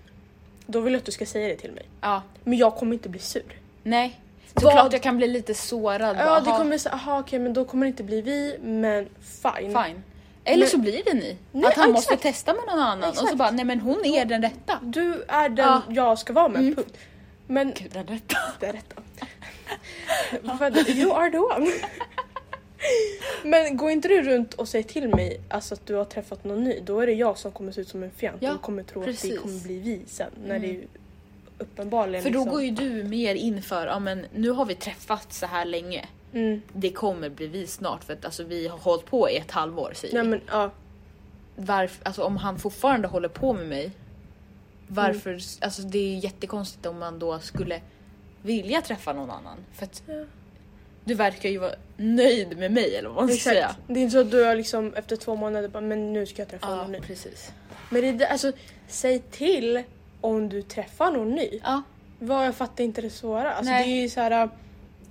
Då 0.71 0.79
vill 0.79 0.93
jag 0.93 0.99
att 0.99 1.05
du 1.05 1.11
ska 1.11 1.25
säga 1.25 1.47
det 1.47 1.55
till 1.55 1.71
mig. 1.71 1.85
Ja. 2.01 2.21
Men 2.43 2.57
jag 2.57 2.75
kommer 2.75 2.93
inte 2.93 3.09
bli 3.09 3.19
sur. 3.19 3.43
Nej. 3.83 4.19
Vad- 4.53 4.63
Såklart 4.63 4.93
jag 4.93 5.01
kan 5.03 5.17
bli 5.17 5.27
lite 5.27 5.53
sårad. 5.53 6.17
Ja, 6.19 6.25
bara, 6.25 6.39
det 6.39 6.49
"Aha, 6.49 6.57
kommer 6.57 6.77
säga, 6.77 6.93
aha 6.95 7.19
okej 7.19 7.39
men 7.39 7.53
då 7.53 7.65
kommer 7.65 7.85
det 7.85 7.87
inte 7.87 8.03
bli 8.03 8.21
vi, 8.21 8.57
men 8.61 9.07
fine. 9.41 9.83
Fine. 9.83 10.03
Eller 10.43 10.59
Men- 10.59 10.67
så 10.69 10.77
blir 10.77 11.03
det 11.05 11.13
ni. 11.13 11.37
Nej, 11.51 11.65
att 11.65 11.73
han 11.73 11.87
ja, 11.89 11.93
måste 11.93 12.13
exakt. 12.13 12.23
testa 12.35 12.53
med 12.53 12.63
någon 12.67 12.79
annan 12.79 13.09
och 13.09 13.15
så 13.15 13.21
Exakt. 13.23 13.37
bara 13.37 13.51
nej 13.51 13.65
men 13.65 13.79
hon 13.79 14.05
är 14.05 14.25
den 14.25 14.41
rätta. 14.41 14.79
Du 14.81 15.23
är 15.27 15.49
den 15.49 15.65
Ja. 15.67 15.81
jag 15.89 16.19
ska 16.19 16.33
vara 16.33 16.47
med, 16.49 16.61
Mm. 16.61 16.75
punkt. 16.75 16.97
Men 17.47 17.73
Gud 17.73 17.91
den 17.93 18.07
rätta. 18.07 18.37
det 18.59 18.65
är 18.65 18.73
rätt. 18.73 18.93
För 20.57 20.89
you 20.89 21.13
are 21.13 21.29
the 21.31 21.37
one. 21.37 21.67
Men 23.43 23.77
går 23.77 23.91
inte 23.91 24.07
du 24.07 24.21
runt 24.21 24.53
och 24.53 24.67
säger 24.67 24.83
till 24.83 25.07
mig 25.09 25.41
alltså, 25.49 25.73
att 25.73 25.85
du 25.85 25.95
har 25.95 26.05
träffat 26.05 26.43
någon 26.43 26.63
ny, 26.63 26.79
då 26.85 26.99
är 26.99 27.05
det 27.07 27.13
jag 27.13 27.37
som 27.37 27.51
kommer 27.51 27.71
se 27.71 27.81
ut 27.81 27.87
som 27.87 28.03
en 28.03 28.11
fjant 28.11 28.37
Ja, 28.41 28.53
och 28.55 28.61
kommer 28.61 28.83
tro 28.83 29.01
att 29.01 29.05
precis. 29.07 29.31
det 29.31 29.37
kommer 29.37 29.59
bli 29.59 29.79
vi 29.79 30.01
sen. 30.07 30.31
När 30.45 30.55
Mm. 30.55 30.61
det 30.61 30.69
är 30.83 30.87
uppenbarligen 31.57 32.23
För 32.23 32.29
då 32.29 32.39
liksom... 32.39 32.51
går 32.53 32.63
ju 32.63 32.71
du 32.71 33.03
mer 33.03 33.35
in 33.35 33.61
för, 33.61 33.87
ja 33.87 33.99
men 33.99 34.25
nu 34.35 34.49
har 34.49 34.65
vi 34.65 34.75
träffats 34.75 35.39
så 35.39 35.45
här 35.45 35.65
länge. 35.65 36.07
Mm. 36.33 36.61
Det 36.73 36.91
kommer 36.91 37.29
bli 37.29 37.47
vi 37.47 37.67
snart 37.67 38.03
för 38.03 38.13
att 38.13 38.25
alltså, 38.25 38.43
vi 38.43 38.67
har 38.67 38.77
hållit 38.77 39.05
på 39.05 39.29
i 39.29 39.37
ett 39.37 39.51
halvår 39.51 39.91
säger 39.95 40.13
Nej 40.13 40.23
men 40.23 40.41
ja. 40.47 40.71
Varför, 41.55 42.05
alltså 42.05 42.23
om 42.23 42.37
han 42.37 42.59
fortfarande 42.59 43.07
håller 43.07 43.29
på 43.29 43.53
med 43.53 43.67
mig. 43.67 43.91
Varför, 44.87 45.29
Mm. 45.29 45.41
alltså 45.61 45.81
det 45.81 45.97
är 46.15 46.17
jättekonstigt 46.17 46.85
om 46.85 46.99
man 46.99 47.19
då 47.19 47.39
skulle 47.39 47.81
vilja 48.41 48.81
träffa 48.81 49.13
någon 49.13 49.29
annan. 49.31 49.57
För 49.73 49.85
att 49.85 50.03
Ja. 50.05 50.25
Du 51.09 51.15
verkar 51.15 51.49
ju 51.49 51.57
vara 51.57 51.75
nöjd 51.97 52.57
med 52.57 52.71
mig 52.71 52.95
eller 52.95 53.09
vad 53.09 53.25
man 53.25 53.33
ska 53.35 53.49
säga. 53.49 53.75
Det 53.87 53.99
är 53.99 54.03
inte 54.03 54.11
så 54.13 54.19
att 54.19 54.31
du 54.31 54.43
har 54.43 54.55
liksom 54.55 54.93
efter 54.93 55.15
två 55.15 55.35
månader 55.35 55.67
bara 55.67 55.81
men 55.81 56.13
nu 56.13 56.25
ska 56.25 56.41
jag 56.41 56.49
träffa 56.49 56.75
någon 56.75 56.91
ny. 56.91 56.99
precis. 56.99 57.51
Men 57.89 58.01
det, 58.01 58.07
är 58.07 58.13
det- 58.13 58.27
alltså 58.27 58.51
säg 58.87 59.19
till 59.19 59.83
om 60.21 60.49
du 60.49 60.61
träffar 60.61 61.11
någon 61.11 61.31
ny. 61.35 61.59
Ja, 61.63 61.81
Vad 62.19 62.45
jag 62.45 62.55
fattar 62.55 62.83
inte 62.83 63.01
det 63.01 63.09
svåra. 63.09 63.53
Alltså 63.53 63.71
Nej. 63.71 63.83
det 63.87 63.91
är 63.93 64.01
ju 64.01 64.09
så 64.09 64.21
här. 64.21 64.49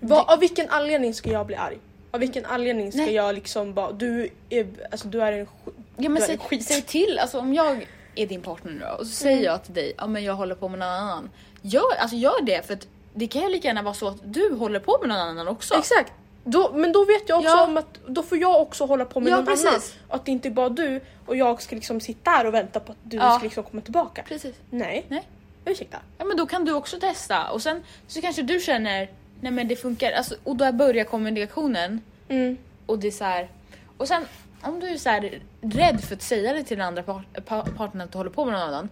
Vad, 0.00 0.28
av 0.30 0.38
vilken 0.40 0.68
anledning 0.68 1.14
ska 1.14 1.30
jag 1.30 1.46
bli 1.46 1.56
arg? 1.56 1.78
Av 2.10 2.20
vilken 2.20 2.44
anledning 2.44 2.92
ska 2.92 3.00
Nej. 3.00 3.14
jag 3.14 3.34
liksom 3.34 3.74
bara 3.74 3.92
du 3.92 4.28
är, 4.50 4.66
alltså 4.90 5.08
du 5.08 5.22
är 5.22 5.32
en 5.32 5.46
sk- 5.46 5.50
ja 5.96 6.08
men 6.08 6.14
Du 6.14 6.22
är 6.22 6.26
säg, 6.26 6.38
skit. 6.38 6.64
säg 6.64 6.82
till, 6.82 7.18
alltså 7.18 7.38
om 7.38 7.54
jag 7.54 7.86
är 8.14 8.26
din 8.26 8.42
partner 8.42 8.72
nu 8.72 8.78
då, 8.80 8.86
och 9.00 9.06
så 9.06 9.12
säger 9.12 9.36
Mm. 9.36 9.44
jag 9.44 9.64
till 9.64 9.74
dig, 9.74 9.92
ja 9.98 10.06
men 10.06 10.24
jag 10.24 10.34
håller 10.34 10.54
på 10.54 10.68
med 10.68 10.78
någon 10.78 10.88
annan. 10.88 11.30
Gör, 11.62 11.94
alltså 11.98 12.16
gör 12.16 12.42
det 12.42 12.66
för 12.66 12.74
att 12.74 12.86
det 13.18 13.26
kan 13.26 13.42
ju 13.42 13.48
lika 13.48 13.68
gärna 13.68 13.82
vara 13.82 13.94
så 13.94 14.08
att 14.08 14.16
du 14.24 14.54
håller 14.54 14.80
på 14.80 14.98
med 15.00 15.08
någon 15.08 15.18
annan 15.18 15.48
också. 15.48 15.74
Exakt. 15.74 16.12
Då, 16.44 16.72
men 16.74 16.92
då 16.92 17.04
vet 17.04 17.28
jag 17.28 17.38
också 17.38 17.50
Ja. 17.50 17.64
om 17.64 17.76
att 17.76 17.98
då 18.06 18.22
får 18.22 18.38
jag 18.38 18.60
också 18.62 18.86
hålla 18.86 19.04
på 19.04 19.20
med 19.20 19.32
Ja, 19.32 19.36
någon 19.36 19.46
precis. 19.46 19.66
annan. 19.66 19.80
Att 20.08 20.24
det 20.24 20.30
inte 20.30 20.48
är 20.48 20.50
bara 20.50 20.68
du 20.68 21.00
och 21.26 21.36
jag 21.36 21.62
ska 21.62 21.74
liksom 21.76 22.00
sitta 22.00 22.30
här 22.30 22.46
och 22.46 22.54
vänta 22.54 22.80
på 22.80 22.92
att 22.92 22.98
du 23.02 23.16
Ja. 23.16 23.30
ska 23.34 23.42
liksom 23.44 23.64
komma 23.64 23.82
tillbaka. 23.82 24.22
Precis. 24.28 24.54
Nej. 24.70 25.04
Nej. 25.08 25.28
Ursäkta. 25.64 25.98
Ja 26.18 26.24
men 26.24 26.36
då 26.36 26.46
kan 26.46 26.64
du 26.64 26.72
också 26.72 27.00
testa 27.00 27.50
och 27.50 27.62
sen 27.62 27.82
så 28.06 28.20
kanske 28.20 28.42
du 28.42 28.60
känner, 28.60 29.10
nej 29.40 29.52
men 29.52 29.68
det 29.68 29.76
funkar, 29.76 30.12
alltså, 30.12 30.34
och 30.44 30.56
då 30.56 30.72
börjar 30.72 31.04
kommunikationen 31.04 32.00
Mm. 32.28 32.56
och 32.86 32.98
det 32.98 33.06
är 33.06 33.10
så 33.10 33.24
här. 33.24 33.48
Och 33.96 34.08
sen 34.08 34.24
om 34.62 34.80
du 34.80 34.86
är 34.88 34.96
så 34.96 35.08
här 35.08 35.40
rädd 35.60 36.00
för 36.04 36.14
att 36.14 36.22
säga 36.22 36.52
det 36.52 36.62
till 36.64 36.78
den 36.78 36.86
andra 36.86 37.02
part, 37.02 37.44
pa, 37.46 37.62
partnern 37.76 38.00
att 38.04 38.12
du 38.12 38.18
håller 38.18 38.30
på 38.30 38.44
med 38.44 38.52
någon 38.54 38.62
annan. 38.62 38.88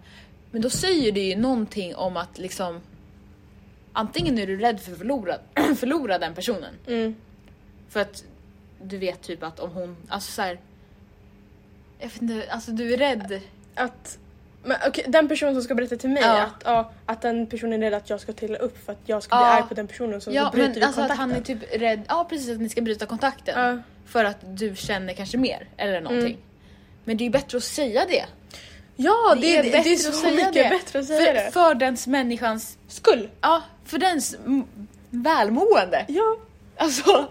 Men 0.51 0.61
då 0.61 0.69
säger 0.69 1.11
det 1.11 1.19
ju 1.19 1.35
någonting 1.35 1.95
om 1.95 2.17
att 2.17 2.37
liksom 2.37 2.81
antingen 3.97 4.37
är 4.37 4.47
du 4.47 4.57
rädd 4.57 4.79
för 4.79 4.91
att 4.91 4.97
förlora, 4.97 5.35
förlora 5.75 6.19
den 6.19 6.33
personen. 6.33 6.73
Mm. 6.87 7.15
För 7.89 7.99
att 7.99 8.23
du 8.81 8.97
vet 8.97 9.21
typ 9.21 9.43
att 9.43 9.59
om 9.59 9.71
hon, 9.71 9.97
alltså 10.09 10.31
så 10.31 10.41
här. 10.41 10.59
Jag 11.99 12.07
vet 12.09 12.21
inte, 12.21 12.51
alltså 12.51 12.71
du 12.71 12.93
är 12.93 12.97
rädd. 12.97 13.41
Att 13.75 14.17
men, 14.63 14.77
okej, 14.87 15.05
den 15.07 15.27
personen 15.27 15.53
som 15.53 15.63
ska 15.63 15.75
berätta 15.75 15.95
till 15.95 16.09
mig 16.09 16.23
Ja. 16.23 16.41
att, 16.41 16.61
ja, 16.65 16.91
att 17.05 17.21
den 17.21 17.47
personen 17.47 17.83
är 17.83 17.91
rädd 17.91 17.97
att 17.97 18.09
jag 18.09 18.21
ska 18.21 18.33
trilla 18.33 18.57
upp 18.57 18.85
för 18.85 18.91
att 18.93 18.99
jag 19.05 19.23
ska 19.23 19.35
bli 19.35 19.43
Ja. 19.45 19.47
arg 19.57 19.63
på 19.67 19.73
den 19.73 19.87
personen 19.87 20.21
så 20.21 20.31
Ja 20.31 20.49
bryter 20.53 20.73
men 20.73 20.83
alltså 20.83 21.01
att 21.01 21.07
kontakten. 21.07 21.17
han 21.29 21.31
är 21.31 21.41
typ 21.41 21.81
rädd, 21.81 22.01
ja 22.07 22.25
precis 22.29 22.49
att 22.49 22.61
ni 22.61 22.69
ska 22.69 22.81
bryta 22.81 23.05
kontakten. 23.05 23.83
För 24.05 24.25
att 24.25 24.37
du 24.43 24.75
känner 24.75 25.13
kanske 25.13 25.37
mer 25.37 25.67
eller 25.77 26.01
någonting. 26.01 26.27
Mm. 26.33 26.41
Men 27.03 27.17
det 27.17 27.23
är 27.23 27.25
ju 27.25 27.31
bättre 27.31 27.57
att 27.57 27.63
säga 27.63 28.05
det. 28.09 28.25
Ja, 28.99 29.35
Det 29.35 29.41
det, 29.41 29.57
är 29.57 29.63
det, 29.63 29.69
det 29.69 29.93
är 29.93 29.97
så 29.97 30.29
mycket 30.29 30.53
det. 30.53 30.69
bättre 30.69 30.99
att 30.99 31.05
säga 31.05 31.25
För, 31.25 31.33
det. 31.33 31.51
för 31.51 31.75
dens 31.75 32.07
människans, 32.07 32.77
Skull. 32.87 33.29
ja 33.41 33.61
för 33.85 33.97
dens 33.97 34.35
välmående. 35.09 36.05
Ja. 36.07 36.37
Alltså. 36.77 37.25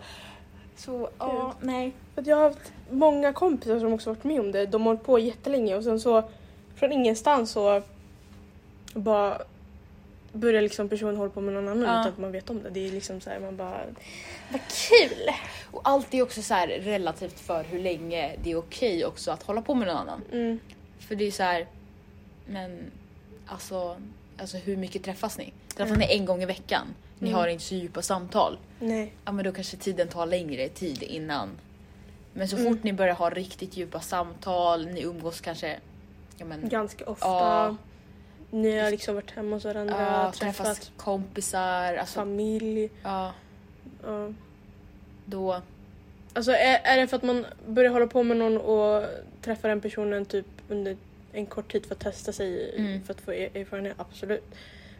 Så, 0.77 1.09
ja, 1.19 1.55
nej. 1.61 1.93
För 2.15 2.25
jag 2.29 2.37
har 2.37 2.43
haft 2.45 2.73
många 2.91 3.33
kompisar 3.33 3.79
som 3.81 3.93
också 3.93 4.11
varit 4.11 4.25
med 4.25 4.41
om 4.41 4.53
det. 4.53 4.67
De 4.67 4.83
har 4.83 4.89
hållit 4.89 5.05
på 5.07 5.19
jättelänge 5.19 5.77
och 5.77 5.85
sen 5.85 6.01
så 6.01 6.29
från 6.77 6.93
ingenstans 6.93 7.51
så 7.51 7.83
bara 8.95 9.39
börjar 10.33 10.63
liksom 10.63 10.89
personen 10.89 11.17
hålla 11.17 11.31
på 11.31 11.41
med 11.41 11.55
någon 11.55 11.69
annan 11.69 11.83
Ja. 11.95 12.01
utan 12.01 12.13
att 12.13 12.19
man 12.19 12.33
vet 12.33 12.51
om 12.51 12.63
det. 12.63 12.71
Det 12.71 12.87
är 12.87 12.91
liksom 12.93 13.21
så 13.21 13.31
här, 13.31 13.41
man 13.41 13.57
bara 13.57 13.81
vad 14.53 14.61
kul! 14.69 15.29
Och 15.73 15.81
allt 15.85 16.15
är 16.15 16.23
också 16.23 16.43
så 16.43 16.55
här 16.55 16.69
relativt 16.69 17.41
för 17.41 17.65
hur 17.65 17.79
länge 17.79 18.37
det 18.45 18.51
är 18.53 18.57
okej 18.59 19.05
också 19.05 19.31
att 19.31 19.43
hålla 19.43 19.63
på 19.63 19.75
med 19.75 19.89
någon 19.89 19.97
annan. 19.97 20.23
Mm. 20.33 20.59
För 21.09 21.15
det 21.15 21.25
är 21.27 21.31
så 21.31 21.43
här, 21.43 21.67
men 22.47 22.91
alltså, 23.47 23.97
alltså 24.39 24.57
hur 24.57 24.77
mycket 24.77 25.03
träffas 25.05 25.39
ni? 25.39 25.53
Träffas 25.77 25.97
Mm. 25.97 25.99
ni 26.09 26.15
en 26.17 26.25
gång 26.25 26.43
i 26.43 26.47
veckan? 26.47 26.87
Ni 27.19 27.29
Mm. 27.29 27.41
har 27.41 27.49
inte 27.49 27.65
så 27.65 27.75
djupa 27.75 28.03
samtal. 28.03 28.59
Nej. 28.81 29.13
Ja 29.25 29.33
men 29.33 29.45
då 29.45 29.53
kanske 29.53 29.77
tiden 29.77 30.09
tar 30.09 30.27
längre 30.27 30.69
tid 30.69 31.03
innan. 31.03 31.49
Men 32.33 32.49
så 32.49 32.57
Mm. 32.57 32.69
fort 32.75 32.83
ni 32.85 32.93
börjar 32.93 33.15
ha 33.15 33.31
riktigt 33.31 33.77
djupa 33.77 34.01
samtal, 34.01 34.87
ni 34.87 35.03
umgås 35.03 35.41
kanske 35.41 35.77
ja, 36.37 36.45
men, 36.45 36.69
Ganska 36.69 37.05
ofta. 37.05 37.27
Ja. 37.27 37.77
Ni 38.51 38.79
har 38.79 38.91
liksom 38.91 39.15
varit 39.15 39.31
hemma 39.31 39.57
hos 39.57 39.65
varandra, 39.65 39.95
ja, 40.01 40.33
träffat 40.33 40.67
träffas 40.67 40.91
kompisar, 40.97 41.95
alltså, 41.95 42.15
familj. 42.21 42.91
ja, 43.03 43.33
Ja. 44.03 44.33
då, 45.25 45.63
Alltså 46.35 46.53
är, 46.53 46.81
är 46.85 46.97
det 46.97 47.07
för 47.07 47.17
att 47.17 47.23
man 47.23 47.47
börjar 47.67 47.91
hålla 47.91 48.07
på 48.07 48.23
med 48.23 48.37
någon 48.37 48.57
och 48.57 49.05
träffar 49.43 49.69
den 49.69 49.81
personen 49.81 50.25
typ 50.25 50.47
under 50.69 50.97
en 51.33 51.47
kort 51.47 51.73
tid 51.73 51.87
för 51.87 51.95
att 51.95 52.01
testa 52.01 52.33
sig 52.33 52.75
Mm. 52.79 53.03
för 53.05 53.15
att 53.15 53.21
få 53.21 53.33
er- 53.33 53.51
erfarenhet? 53.57 53.95
Absolut. 53.99 54.45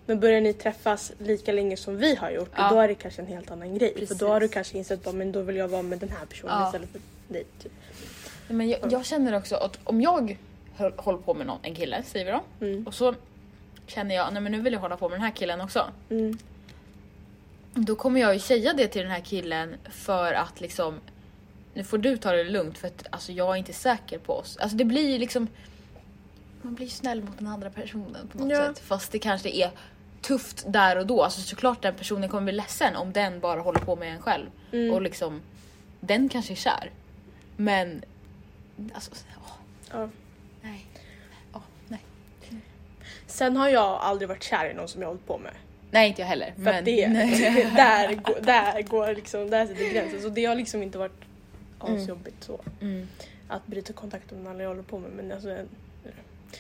Men 0.07 0.21
börjar 0.21 0.41
ni 0.41 0.53
träffas 0.53 1.13
lika 1.19 1.53
länge 1.53 1.77
som 1.77 1.97
vi 1.97 2.15
har 2.15 2.31
gjort 2.31 2.51
Ja. 2.57 2.71
då 2.71 2.81
är 2.81 2.89
det 2.89 2.95
kanske 2.95 3.23
en 3.23 3.29
helt 3.29 3.51
annan 3.51 3.79
grej. 3.79 3.93
Precis. 3.95 4.09
För 4.09 4.27
då 4.27 4.33
har 4.33 4.41
du 4.41 4.49
kanske 4.49 4.79
insett 4.79 5.05
bara, 5.05 5.15
men 5.15 5.33
då 5.33 5.43
vill 5.43 5.57
jag 5.57 5.69
vara 5.69 5.83
med 5.83 5.99
den 5.99 6.09
här 6.09 6.27
personen 6.27 6.55
Ja. 6.61 6.67
istället 6.67 6.89
för 6.91 7.01
dig. 7.29 7.45
Typ. 7.63 7.73
men 8.49 8.69
jag, 8.69 8.93
jag 8.93 9.05
känner 9.07 9.37
också 9.37 9.57
att 9.57 9.79
om 9.85 10.01
jag 10.01 10.37
håller 10.97 11.19
på 11.19 11.35
med 11.35 11.47
någon, 11.47 11.59
en 11.63 11.75
kille 11.75 12.03
säger 12.03 12.25
vi 12.25 12.31
då, 12.33 12.67
Mm. 12.67 12.87
och 12.87 12.95
så 12.95 13.15
känner 13.87 14.15
jag 14.15 14.33
nej 14.33 14.43
men 14.43 14.53
nu 14.53 14.61
vill 14.61 14.73
jag 14.73 14.81
hålla 14.81 14.97
på 14.97 15.09
med 15.09 15.19
den 15.19 15.25
här 15.25 15.31
killen 15.33 15.61
också. 15.61 15.91
Mm. 16.11 16.39
Då 17.75 17.95
kommer 17.97 18.21
jag 18.21 18.35
ju 18.35 18.41
säga 18.41 18.73
det 18.73 18.89
till 18.89 19.03
den 19.03 19.11
här 19.11 19.21
killen 19.21 19.75
för 19.91 20.33
att 20.33 20.61
liksom 20.61 21.01
nu 21.77 21.85
får 21.85 21.99
du 21.99 22.17
ta 22.17 22.33
det 22.33 22.45
lugnt 22.45 22.79
för 22.79 22.87
att 22.89 23.07
alltså, 23.11 23.33
jag 23.33 23.53
är 23.53 23.57
inte 23.57 23.73
säker 23.73 24.19
på 24.19 24.33
oss. 24.33 24.57
Alltså 24.57 24.77
det 24.77 24.85
blir 24.85 25.11
ju 25.13 25.19
liksom 25.19 25.49
man 26.63 26.75
blir 26.75 26.89
snäll 26.89 27.23
mot 27.25 27.39
den 27.39 27.47
andra 27.47 27.71
personen 27.71 28.29
på 28.33 28.39
något 28.39 28.51
Ja. 28.51 28.67
sätt. 28.67 28.79
Fast 28.79 29.13
det 29.13 29.19
kanske 29.19 29.49
är 29.51 29.71
tufft 30.23 30.65
där 30.69 30.99
och 30.99 31.07
då. 31.07 31.23
Alltså 31.23 31.41
såklart 31.41 31.83
den 31.83 31.95
personen 31.95 32.29
kommer 32.29 32.43
bli 32.43 32.53
ledsen 32.53 32.97
om 32.97 33.13
den 33.13 33.41
bara 33.41 33.61
håller 33.61 33.81
på 33.81 33.97
med 33.97 34.13
en 34.13 34.23
själv. 34.23 34.47
Mm. 34.73 34.95
Och 34.95 35.03
liksom 35.03 35.43
den 36.01 36.29
kanske 36.29 36.53
är 36.53 36.57
kär. 36.57 36.91
Men 37.57 38.03
alltså 38.95 39.11
åh, 39.39 39.53
Ja. 39.93 40.09
nej. 40.63 40.87
Åh, 41.53 41.61
nej. 41.89 42.01
Sen 43.27 43.57
har 43.57 43.69
jag 43.69 43.85
aldrig 44.01 44.29
varit 44.29 44.43
kär 44.43 44.71
i 44.71 44.75
någon 44.75 44.89
som 44.89 45.01
jag 45.03 45.09
hållit 45.09 45.27
på 45.27 45.39
med. 45.39 45.53
Nej 45.91 46.09
inte 46.09 46.21
jag 46.23 46.29
heller. 46.29 46.53
För 46.57 46.63
men 46.63 46.85
det, 46.85 47.07
där, 47.77 48.15
går, 48.15 48.41
där 48.43 48.83
går 48.83 49.15
liksom, 49.15 49.51
där 49.51 49.67
sitter 49.67 49.93
gränsen. 49.93 50.23
Så 50.23 50.29
det 50.29 50.45
har 50.45 50.55
liksom 50.55 50.83
inte 50.83 50.99
varit 50.99 51.26
Mm. 51.87 52.03
asjobbigt 52.03 52.45
så. 52.45 52.61
Mm. 52.81 53.09
Att 53.49 53.67
bryta 53.67 53.93
kontakt 53.93 54.31
med 54.31 54.45
någon 54.45 54.61
jag 54.61 54.69
håller 54.69 54.83
på 54.83 54.99
med. 54.99 55.11
Men 55.11 55.33
alltså, 55.33 55.57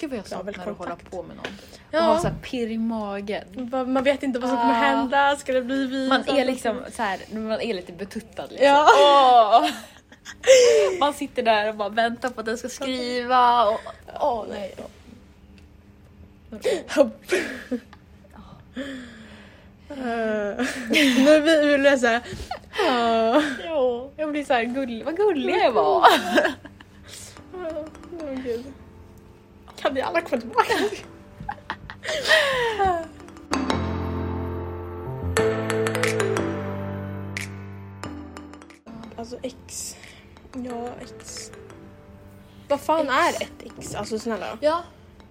Gud 0.00 0.10
vad 0.10 0.18
jag 0.18 0.28
saknar 0.28 0.70
att 0.70 0.78
hålla 0.78 0.96
på 0.96 1.22
med 1.22 1.36
någon. 1.36 1.46
Ja. 1.90 1.98
Och 1.98 2.04
ha 2.14 2.20
så 2.20 2.28
här 2.28 2.34
pirr 2.42 2.68
i 2.70 2.78
magen. 2.78 3.44
Man 3.86 4.04
vet 4.04 4.22
inte 4.22 4.38
vad 4.38 4.50
som 4.50 4.58
kommer 4.58 4.74
Ah. 4.74 4.96
hända, 4.96 5.36
ska 5.36 5.52
det 5.52 5.62
bli 5.62 5.86
vi? 5.86 6.08
Man 6.08 6.28
är 6.28 6.44
liksom 6.44 6.80
så 6.92 7.02
här, 7.02 7.20
man 7.30 7.60
är 7.60 7.74
lite 7.74 7.92
betuttad 7.92 8.46
liksom. 8.50 8.66
Ja. 8.66 8.88
Åh! 9.62 9.70
Man 11.00 11.14
sitter 11.14 11.42
där 11.42 11.68
och 11.68 11.74
bara 11.74 11.88
väntar 11.88 12.30
på 12.30 12.40
att 12.40 12.46
den 12.46 12.58
ska 12.58 12.68
skriva. 12.68 13.64
Och, 13.68 13.80
åh 14.20 14.44
nej. 14.50 14.74
Uh, 16.52 17.08
nu 19.88 21.40
vill 21.40 21.68
vill 21.68 21.84
jag 21.84 22.00
säga... 22.00 22.18
Uh, 22.18 23.42
Ja, 23.64 24.10
jag 24.16 24.30
blir 24.30 24.44
så 24.44 24.52
här 24.52 24.64
gullig. 24.64 25.04
Vad 25.04 25.16
gullig 25.16 25.56
jag 25.56 25.72
var. 25.72 26.00
oh, 27.52 28.34
gud. 28.44 28.64
Kan 29.76 29.94
vi 29.94 30.00
alla 30.00 30.20
komma 30.20 30.40
tillbaka? 30.40 30.74
alltså 39.16 39.38
X. 39.42 39.96
Ja, 40.52 40.88
X. 41.00 41.50
Vad 42.68 42.80
fan 42.80 43.08
är 43.08 43.42
ett 43.42 43.72
X? 43.78 43.94
Alltså 43.94 44.18
snälla. 44.18 44.58
Ja. 44.60 44.82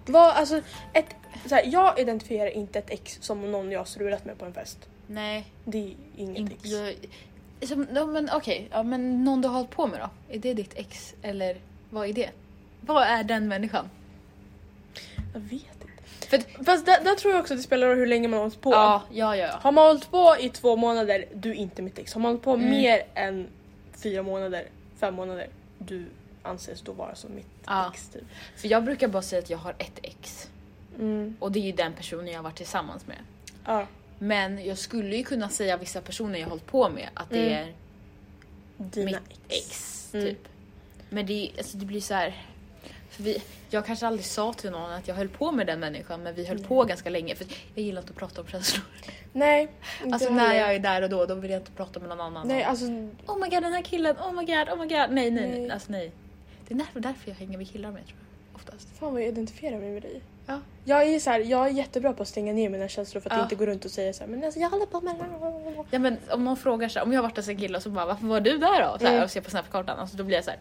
Vad, 0.06 0.30
alltså, 0.30 0.60
ett, 0.92 1.14
så 1.46 1.54
här, 1.54 1.64
jag 1.66 1.98
identifierar 1.98 2.50
inte 2.50 2.78
ett 2.78 2.90
X 2.90 3.18
som 3.20 3.52
någon 3.52 3.72
jag 3.72 3.80
har 3.80 3.84
strulat 3.84 4.24
med 4.24 4.38
på 4.38 4.44
en 4.44 4.52
fest. 4.54 4.78
Nej. 5.06 5.46
Det 5.64 5.78
är 5.78 5.94
inget 6.16 6.38
Inte, 6.38 6.54
X. 6.54 6.62
jag, 7.60 7.68
som, 7.68 7.86
ja, 7.94 8.06
men 8.06 8.30
okej, 8.32 8.68
ja, 8.70 8.82
men 8.82 9.24
någon 9.24 9.40
du 9.40 9.48
har 9.48 9.54
hållit 9.54 9.70
på 9.70 9.86
med 9.86 10.00
då? 10.00 10.34
Är 10.34 10.38
det 10.38 10.54
ditt 10.54 10.74
ex 10.74 11.14
eller 11.22 11.56
vad 11.90 12.08
är 12.08 12.12
det? 12.12 12.30
Vad 12.80 13.02
är 13.02 13.24
den 13.24 13.48
människan? 13.48 13.90
Jag 15.34 15.40
vet 15.40 15.52
inte. 15.52 16.02
För, 16.28 16.64
Fast 16.64 16.86
där, 16.86 17.04
där 17.04 17.14
tror 17.14 17.32
jag 17.32 17.40
också 17.40 17.54
att 17.54 17.58
det 17.58 17.62
spelar 17.64 17.86
roll 17.86 17.96
hur 17.96 18.06
länge 18.06 18.28
man 18.28 18.36
har 18.38 18.44
hållit 18.44 18.60
på. 18.60 18.70
ja, 18.72 19.02
ja, 19.12 19.36
ja. 19.36 19.58
Har 19.62 19.72
man 19.72 19.86
hållit 19.86 20.10
på 20.10 20.36
i 20.40 20.48
två 20.48 20.76
månader, 20.76 21.24
du 21.34 21.50
är 21.50 21.54
inte 21.54 21.82
mitt 21.82 21.98
ex. 21.98 22.14
Har 22.14 22.20
man 22.20 22.28
hållit 22.30 22.42
på 22.44 22.52
Mm. 22.54 22.68
mer 22.70 23.02
än 23.14 23.48
fyra 24.02 24.22
månader, 24.22 24.66
fem 24.98 25.14
månader, 25.14 25.48
du 25.78 26.06
anses 26.42 26.80
då 26.82 26.92
vara 26.92 27.14
som 27.14 27.34
mitt 27.34 27.46
Ja. 27.66 27.90
ex. 27.94 28.08
Typ. 28.08 28.22
För 28.56 28.68
jag 28.68 28.84
brukar 28.84 29.08
bara 29.08 29.22
säga 29.22 29.42
att 29.42 29.50
jag 29.50 29.58
har 29.58 29.74
ett 29.78 29.98
ex. 30.02 30.50
Mm. 30.98 31.36
Och 31.40 31.52
det 31.52 31.58
är 31.58 31.62
ju 31.64 31.72
den 31.72 31.92
personen 31.92 32.26
jag 32.26 32.38
har 32.38 32.42
varit 32.42 32.56
tillsammans 32.56 33.06
med. 33.06 33.18
Ja, 33.64 33.86
Men 34.18 34.64
jag 34.66 34.78
skulle 34.78 35.16
ju 35.16 35.24
kunna 35.24 35.48
säga 35.48 35.76
vissa 35.76 36.00
personer 36.00 36.38
jag 36.38 36.46
har 36.46 36.50
hållit 36.50 36.66
på 36.66 36.88
med 36.88 37.08
att 37.14 37.30
det 37.30 37.52
Mm. 37.52 37.68
är 37.68 37.72
dina 38.78 39.04
mitt 39.28 39.40
ex. 39.48 39.58
ex. 39.68 40.14
Mm. 40.14 40.26
Typ. 40.26 40.48
Men 41.10 41.26
det, 41.26 41.50
alltså, 41.58 41.76
det 41.76 41.86
blir 41.86 42.00
så 42.00 42.14
här. 42.14 42.42
För 43.10 43.22
vi, 43.22 43.42
jag 43.70 43.86
kanske 43.86 44.06
aldrig 44.06 44.24
sa 44.26 44.52
till 44.52 44.70
någon 44.70 44.90
att 44.90 45.08
jag 45.08 45.14
höll 45.14 45.28
på 45.28 45.52
med 45.52 45.66
den 45.66 45.80
människan 45.80 46.22
men 46.22 46.34
vi 46.34 46.46
höll 46.46 46.58
på 46.58 46.84
ganska 46.84 47.10
länge 47.10 47.34
för 47.34 47.46
jag 47.74 47.84
gillar 47.84 48.00
inte 48.02 48.12
att 48.12 48.18
prata 48.18 48.40
om 48.40 48.46
känslor. 48.46 48.84
Nej, 49.32 49.68
Alltså 50.12 50.30
när 50.30 50.54
jag 50.54 50.74
är 50.74 50.78
där 50.78 51.02
och 51.02 51.08
då, 51.10 51.26
då 51.26 51.34
vill 51.34 51.50
jag 51.50 51.60
inte 51.60 51.70
prata 51.72 52.00
med 52.00 52.08
någon 52.08 52.20
annan. 52.20 52.48
Nej, 52.48 52.62
alltså 52.64 52.84
Oh 53.26 53.38
my 53.40 53.48
god 53.48 53.62
den 53.62 53.72
här 53.72 53.82
killen, 53.82 54.16
oh 54.16 54.32
my 54.32 54.44
god, 54.44 54.68
oh 54.68 54.76
my 54.78 54.86
god. 54.86 54.90
Nej, 54.90 55.08
nej, 55.10 55.30
nej. 55.30 55.60
Nej. 55.60 55.70
Alltså 55.70 55.92
nej. 55.92 56.12
Det 56.68 56.74
är 56.74 56.78
därför, 56.78 57.00
därför 57.00 57.30
jag 57.30 57.36
hänger 57.36 57.58
med 57.58 57.70
killar 57.70 57.90
med 57.90 58.06
tror 58.06 58.18
jag. 58.18 58.56
Oftast. 58.56 58.88
fan 58.98 59.12
vad 59.12 59.22
jag 59.22 59.28
identifierar 59.28 59.78
mig 59.78 59.90
med 59.92 60.02
dig. 60.02 60.20
Ja. 60.46 60.60
Jag 60.84 61.02
är, 61.02 61.18
så 61.18 61.30
här, 61.30 61.40
jag 61.40 61.66
är 61.66 61.70
jättebra 61.70 62.12
på 62.12 62.22
att 62.22 62.28
stänga 62.28 62.52
ner 62.52 62.68
mina 62.68 62.88
känslor 62.88 63.20
för 63.20 63.30
att 63.30 63.36
Ja. 63.36 63.42
inte 63.42 63.54
gå 63.54 63.66
runt 63.66 63.84
och 63.84 63.90
säga 63.90 64.12
så 64.12 64.20
här, 64.24 64.30
men 64.30 64.44
alltså, 64.44 64.60
jag 64.60 64.70
håller 64.70 64.86
på 64.86 65.00
med... 65.00 65.14
Ja 65.90 65.98
men 65.98 66.16
om 66.30 66.44
någon 66.44 66.56
frågar 66.56 66.88
så 66.88 66.98
här, 66.98 67.06
om 67.06 67.12
jag 67.12 67.18
har 67.18 67.28
varit 67.28 67.36
hos 67.36 67.48
en 67.48 67.56
kille 67.56 67.76
och 67.76 67.82
så 67.82 67.90
bara 67.90 68.06
varför 68.06 68.26
var 68.26 68.40
du 68.40 68.58
där 68.58 68.82
då? 68.92 68.98
Så 68.98 69.04
här, 69.04 69.12
Mm. 69.12 69.24
och 69.24 69.30
ser 69.30 69.40
på 69.40 69.50
snapkartan, 69.50 69.98
alltså 69.98 70.16
då 70.16 70.24
blir 70.24 70.36
jag 70.36 70.44
så 70.44 70.50
här. 70.50 70.60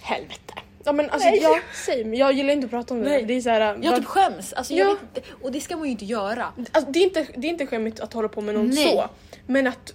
Helvete. 0.00 0.54
Ja 0.84 0.92
men 0.92 1.10
alltså 1.10 1.28
Nej. 1.28 1.42
jag 1.42 2.06
men 2.06 2.18
jag 2.18 2.32
gillar 2.32 2.52
inte 2.52 2.64
att 2.64 2.70
prata 2.70 2.94
om 2.94 3.00
det. 3.02 3.08
Nej. 3.08 3.22
Det 3.24 3.34
är 3.34 3.40
så 3.40 3.50
här, 3.50 3.60
Jag 3.82 3.90
var- 3.90 3.96
typ 3.98 4.06
skäms, 4.06 4.52
alltså 4.52 4.74
Ja. 4.74 4.96
vet 5.14 5.24
och 5.42 5.52
det 5.52 5.60
ska 5.60 5.76
man 5.76 5.84
ju 5.84 5.90
inte 5.90 6.04
göra. 6.04 6.46
Alltså, 6.72 6.90
det, 6.90 6.98
är 6.98 7.02
inte, 7.04 7.26
det 7.36 7.46
är 7.46 7.50
inte 7.50 7.66
skämmigt 7.66 8.00
att 8.00 8.12
hålla 8.12 8.28
på 8.28 8.40
med 8.40 8.54
någon 8.54 8.70
Nej. 8.70 8.92
så. 8.92 9.08
Men 9.46 9.66
att 9.66 9.94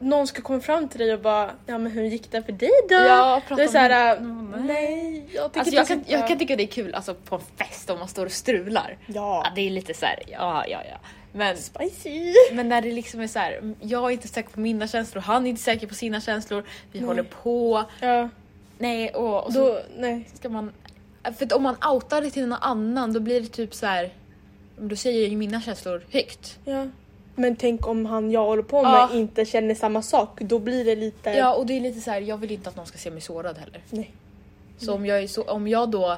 någon 0.00 0.26
ska 0.26 0.42
komma 0.42 0.60
fram 0.60 0.88
till 0.88 1.00
dig 1.00 1.12
och 1.14 1.20
bara 1.20 1.50
ja 1.66 1.78
men 1.78 1.92
hur 1.92 2.02
gick 2.02 2.30
det 2.30 2.42
för 2.42 2.52
dig 2.52 2.70
då? 2.88 2.94
Ja, 2.94 3.42
prata 3.48 3.62
det 3.62 3.68
är 3.68 3.72
såhär, 3.72 4.16
Mm, 4.16 4.66
nej. 4.66 5.24
jag 5.34 5.52
tycker 5.52 5.60
Alltså 5.60 5.74
jag 5.74 5.88
kan, 5.88 6.04
jag 6.06 6.28
kan 6.28 6.38
tycka 6.38 6.56
det 6.56 6.62
är 6.62 6.66
kul 6.66 6.94
alltså, 6.94 7.14
på 7.14 7.34
en 7.34 7.42
fest 7.56 7.90
om 7.90 7.98
man 7.98 8.08
står 8.08 8.26
och 8.26 8.32
strular. 8.32 8.96
Ja. 9.06 9.42
Ja, 9.44 9.52
det 9.54 9.60
är 9.60 9.70
lite 9.70 9.94
så 9.94 10.06
här, 10.06 10.22
ja 10.26 10.64
ja 10.68 10.82
ja. 10.90 10.96
Men, 11.32 11.56
Spicy! 11.56 12.34
men 12.52 12.68
när 12.68 12.82
det 12.82 12.92
liksom 12.92 13.20
är 13.20 13.26
så 13.26 13.38
här, 13.38 13.74
jag 13.80 14.04
är 14.04 14.10
inte 14.10 14.28
säker 14.28 14.50
på 14.50 14.60
mina 14.60 14.88
känslor, 14.88 15.22
han 15.22 15.46
är 15.46 15.50
inte 15.50 15.62
säker 15.62 15.86
på 15.86 15.94
sina 15.94 16.20
känslor, 16.20 16.64
vi 16.92 16.98
Nej. 16.98 17.08
håller 17.08 17.22
på. 17.22 17.84
Ja, 18.00 18.28
Nej 18.78 19.10
och, 19.10 19.46
och 19.46 19.52
så 19.52 19.58
då, 19.58 19.80
nej. 19.96 20.28
ska 20.34 20.48
man... 20.48 20.72
För 21.38 21.44
att 21.44 21.52
om 21.52 21.62
man 21.62 21.76
outar 21.92 22.22
det 22.22 22.30
till 22.30 22.46
någon 22.46 22.58
annan 22.62 23.12
då 23.12 23.20
blir 23.20 23.40
det 23.40 23.46
typ 23.48 23.74
så 23.74 23.86
här. 23.86 24.10
Då 24.78 24.96
säger 24.96 25.20
jag 25.20 25.28
ju 25.30 25.36
mina 25.36 25.60
känslor 25.60 26.02
högt. 26.10 26.58
Ja. 26.64 26.86
Men 27.40 27.56
tänk 27.56 27.86
om 27.86 28.06
han 28.06 28.30
jag 28.30 28.44
håller 28.44 28.62
på 28.62 28.82
med 28.82 28.90
Ja. 28.92 29.10
inte 29.12 29.44
känner 29.44 29.74
samma 29.74 30.02
sak, 30.02 30.40
då 30.40 30.58
blir 30.58 30.84
det 30.84 30.96
lite... 30.96 31.30
Ja 31.30 31.54
och 31.54 31.66
det 31.66 31.72
är 31.76 31.80
lite 31.80 32.00
så 32.00 32.10
här, 32.10 32.20
jag 32.20 32.36
vill 32.36 32.50
inte 32.50 32.68
att 32.68 32.76
någon 32.76 32.86
ska 32.86 32.98
se 32.98 33.10
mig 33.10 33.20
sårad 33.20 33.58
heller. 33.58 33.80
Nej. 33.90 34.10
Så 34.78 34.94
om 34.94 35.06
jag, 35.06 35.30
så, 35.30 35.42
om 35.42 35.68
jag 35.68 35.90
då 35.90 36.16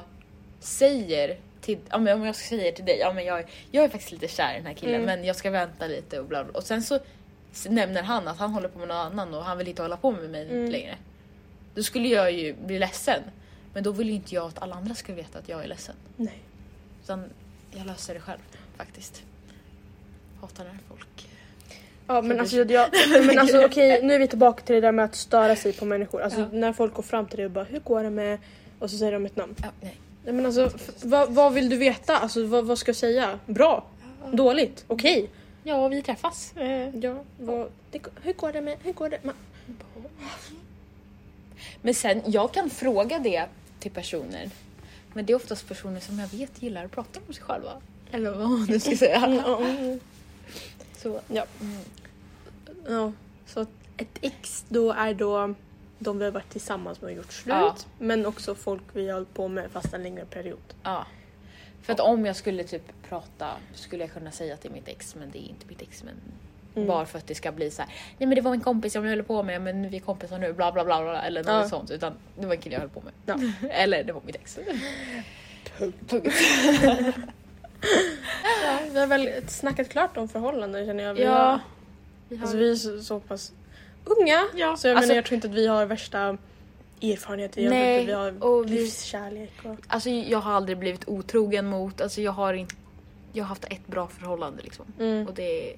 säger 0.59 1.37
till, 1.61 1.77
ja, 1.89 1.97
men 1.97 2.19
om 2.21 2.25
jag 2.25 2.35
säger 2.35 2.71
till 2.71 2.85
dig, 2.85 2.97
ja 2.99 3.13
men 3.13 3.25
jag, 3.25 3.45
jag 3.71 3.83
är 3.83 3.89
faktiskt 3.89 4.11
lite 4.11 4.27
kär 4.27 4.53
i 4.53 4.57
den 4.57 4.65
här 4.65 4.73
killen 4.73 4.95
Mm. 4.95 5.05
men 5.05 5.23
jag 5.25 5.35
ska 5.35 5.49
vänta 5.51 5.87
lite 5.87 6.19
och 6.19 6.25
bla 6.25 6.43
bla. 6.43 6.53
Och 6.57 6.63
sen 6.63 6.83
så 6.83 6.99
nämner 7.69 8.03
han 8.03 8.27
att 8.27 8.37
han 8.37 8.51
håller 8.51 8.67
på 8.69 8.79
med 8.79 8.87
någon 8.87 8.97
annan 8.97 9.33
och 9.33 9.43
han 9.43 9.57
vill 9.57 9.67
inte 9.67 9.81
hålla 9.81 9.97
på 9.97 10.11
med 10.11 10.29
mig 10.29 10.49
Mm. 10.49 10.71
längre. 10.71 10.95
Då 11.75 11.83
skulle 11.83 12.07
jag 12.07 12.31
ju 12.31 12.53
bli 12.53 12.79
ledsen. 12.79 13.21
Men 13.73 13.83
då 13.83 13.91
vill 13.91 14.07
ju 14.09 14.13
inte 14.15 14.35
jag 14.35 14.47
att 14.47 14.59
alla 14.61 14.75
andra 14.75 14.95
ska 14.95 15.13
veta 15.13 15.39
att 15.39 15.49
jag 15.49 15.63
är 15.63 15.67
ledsen. 15.67 15.95
Nej. 16.17 16.37
Utan 17.03 17.23
jag 17.71 17.85
löser 17.87 18.13
det 18.13 18.19
själv 18.19 18.39
faktiskt. 18.77 19.23
Hatar 20.43 20.63
när 20.63 20.77
folk... 20.89 21.27
Ja 22.07 22.21
men 22.21 22.39
alltså, 22.39 22.55
jag, 22.57 22.89
men 23.25 23.39
alltså 23.39 23.61
okej 23.65 23.99
nu 24.03 24.13
är 24.13 24.19
vi 24.19 24.27
tillbaka 24.27 24.63
till 24.63 24.75
det 24.75 24.81
där 24.81 24.91
med 24.91 25.05
att 25.05 25.15
störa 25.15 25.55
sig 25.55 25.73
på 25.73 25.85
människor. 25.85 26.21
Alltså 26.21 26.39
Ja. 26.39 26.47
när 26.51 26.73
folk 26.73 26.93
går 26.93 27.03
fram 27.03 27.25
till 27.25 27.37
dig 27.37 27.45
och 27.45 27.51
bara 27.51 27.63
hur 27.63 27.79
går 27.79 28.03
det 28.03 28.09
med... 28.09 28.39
Och 28.79 28.89
så 28.89 28.97
säger 28.97 29.11
de 29.11 29.25
ett 29.25 29.35
namn. 29.35 29.55
Ja, 29.61 29.67
nej. 29.81 29.97
Nej 30.25 30.33
men 30.33 30.45
alltså 30.45 30.69
vad, 31.03 31.29
vad 31.33 31.53
vill 31.53 31.69
du 31.69 31.77
veta? 31.77 32.17
Alltså 32.17 32.45
vad, 32.45 32.65
vad 32.65 32.77
ska 32.77 32.89
jag 32.89 32.95
säga? 32.95 33.39
Bra? 33.45 33.85
Dåligt? 34.31 34.83
Okej? 34.87 35.29
Ja, 35.63 35.87
vi 35.87 36.01
träffas. 36.01 36.53
Eh, 36.57 36.95
Ja, 36.95 37.23
vad, 37.39 37.69
det, 37.91 38.01
hur 38.21 38.33
går 38.33 38.51
det 38.53 38.61
med... 38.61 38.77
Hur 38.83 38.93
går 38.93 39.09
det 39.09 39.23
med... 39.23 39.35
Men 41.81 41.93
sen, 41.93 42.21
jag 42.25 42.51
kan 42.53 42.69
fråga 42.69 43.19
det 43.19 43.45
till 43.79 43.91
personer. 43.91 44.49
Men 45.13 45.25
det 45.25 45.33
är 45.33 45.35
oftast 45.35 45.67
personer 45.67 45.99
som 45.99 46.19
jag 46.19 46.27
vet 46.27 46.61
gillar 46.61 46.85
att 46.85 46.91
prata 46.91 47.19
om 47.27 47.33
sig 47.33 47.43
själva. 47.43 47.71
Eller 48.11 48.31
vad 48.31 48.49
man 48.49 48.65
nu 48.69 48.79
ska 48.79 48.97
säga. 48.97 49.43
Ja, 51.27 51.45
mm. 51.61 51.77
Så, 52.65 52.71
Ja. 52.87 52.91
ja. 52.93 53.11
Så 53.45 53.61
ett 53.97 54.17
ex 54.21 54.65
då 54.69 54.91
är 54.91 55.13
då 55.13 55.53
de 55.99 56.19
vi 56.19 56.25
har 56.25 56.31
varit 56.31 56.49
tillsammans 56.49 57.01
med 57.01 57.11
och 57.11 57.15
gjort 57.17 57.33
slut. 57.33 57.53
Ja. 57.55 57.75
Men 57.99 58.25
också 58.25 58.55
folk 58.55 58.81
vi 58.93 59.07
har 59.07 59.13
hållit 59.13 59.33
på 59.33 59.47
med 59.47 59.71
fast 59.71 59.93
en 59.93 60.03
längre 60.03 60.25
period. 60.25 60.73
ja. 60.83 61.05
För 61.81 61.93
att 61.93 61.99
om 61.99 62.25
jag 62.25 62.35
skulle 62.35 62.63
typ 62.63 62.91
prata 63.09 63.49
skulle 63.73 64.03
jag 64.03 64.13
kunna 64.13 64.31
säga 64.31 64.53
att 64.53 64.61
det 64.61 64.67
är 64.69 64.73
mitt 64.73 64.87
ex 64.87 65.15
men 65.15 65.31
det 65.31 65.37
är 65.37 65.49
inte 65.49 65.65
mitt 65.67 65.81
ex. 65.81 66.03
Men 66.03 66.15
Mm. 66.75 66.87
Bara 66.87 67.05
för 67.05 67.17
att 67.17 67.27
det 67.27 67.35
ska 67.35 67.51
bli 67.51 67.71
så 67.71 67.81
här. 67.81 67.91
nej 68.17 68.27
men 68.27 68.35
det 68.35 68.41
var 68.41 68.51
min 68.51 68.61
kompis 68.61 68.95
jag 68.95 69.01
höll 69.01 69.23
på 69.23 69.43
med 69.43 69.61
men 69.61 69.89
vi 69.89 69.97
är 69.97 70.01
kompisar 70.01 70.37
nu 70.39 70.53
bla 70.53 70.71
bla 70.71 70.85
bla, 70.85 71.01
bla 71.01 71.21
eller 71.23 71.43
något 71.43 71.51
Ja. 71.63 71.69
sånt. 71.69 71.91
Utan 71.91 72.13
det 72.39 72.45
var 72.47 72.53
en 72.55 72.61
kille 72.61 72.75
jag 72.75 72.79
höll 72.81 72.89
på 72.89 73.01
med. 73.01 73.13
Ja. 73.25 73.67
eller 73.69 74.03
det 74.03 74.13
var 74.13 74.21
mitt 74.25 74.35
ex. 74.35 74.59
Punkt. 76.07 76.27
Ja, 78.63 78.79
vi 78.93 78.99
har 78.99 79.07
väl 79.07 79.29
snackat 79.47 79.89
klart 79.89 80.17
om 80.17 80.27
förhållanden 80.29 80.85
känner 80.85 81.03
jag. 81.03 81.13
Vi 81.13 81.23
Ja. 81.23 81.31
har, 81.31 81.59
Vi 82.29 82.35
har- 82.35 82.41
alltså, 82.43 82.57
vi 82.57 82.71
är 82.71 82.75
så, 82.75 83.01
så 83.03 83.19
pass 83.19 83.51
unga 84.05 84.43
Ja. 84.55 84.77
så 84.77 84.87
jag 84.87 84.95
Alltså- 84.95 85.07
menar 85.07 85.15
jag 85.15 85.25
tror 85.25 85.35
inte 85.35 85.47
att 85.47 85.53
vi 85.53 85.67
har 85.67 85.85
värsta 85.85 86.37
erfarenheter. 87.01 87.61
Jag 87.61 87.69
Nej, 87.69 87.99
inte 87.99 88.05
vi 88.11 88.13
har 88.13 88.43
och 88.43 88.65
livskärlek. 88.65 89.51
Och, 89.63 89.75
Alltså 89.87 90.09
jag 90.09 90.39
har 90.39 90.53
aldrig 90.53 90.77
blivit 90.77 91.07
otrogen 91.07 91.65
mot, 91.65 92.01
alltså 92.01 92.21
jag 92.21 92.31
har 92.31 92.53
inte, 92.53 92.75
jag 93.33 93.43
har 93.43 93.49
haft 93.49 93.65
ett 93.65 93.87
bra 93.87 94.07
förhållande 94.07 94.61
liksom. 94.63 94.85
mm. 94.99 95.27
Och 95.27 95.33
det 95.33 95.71
är... 95.71 95.75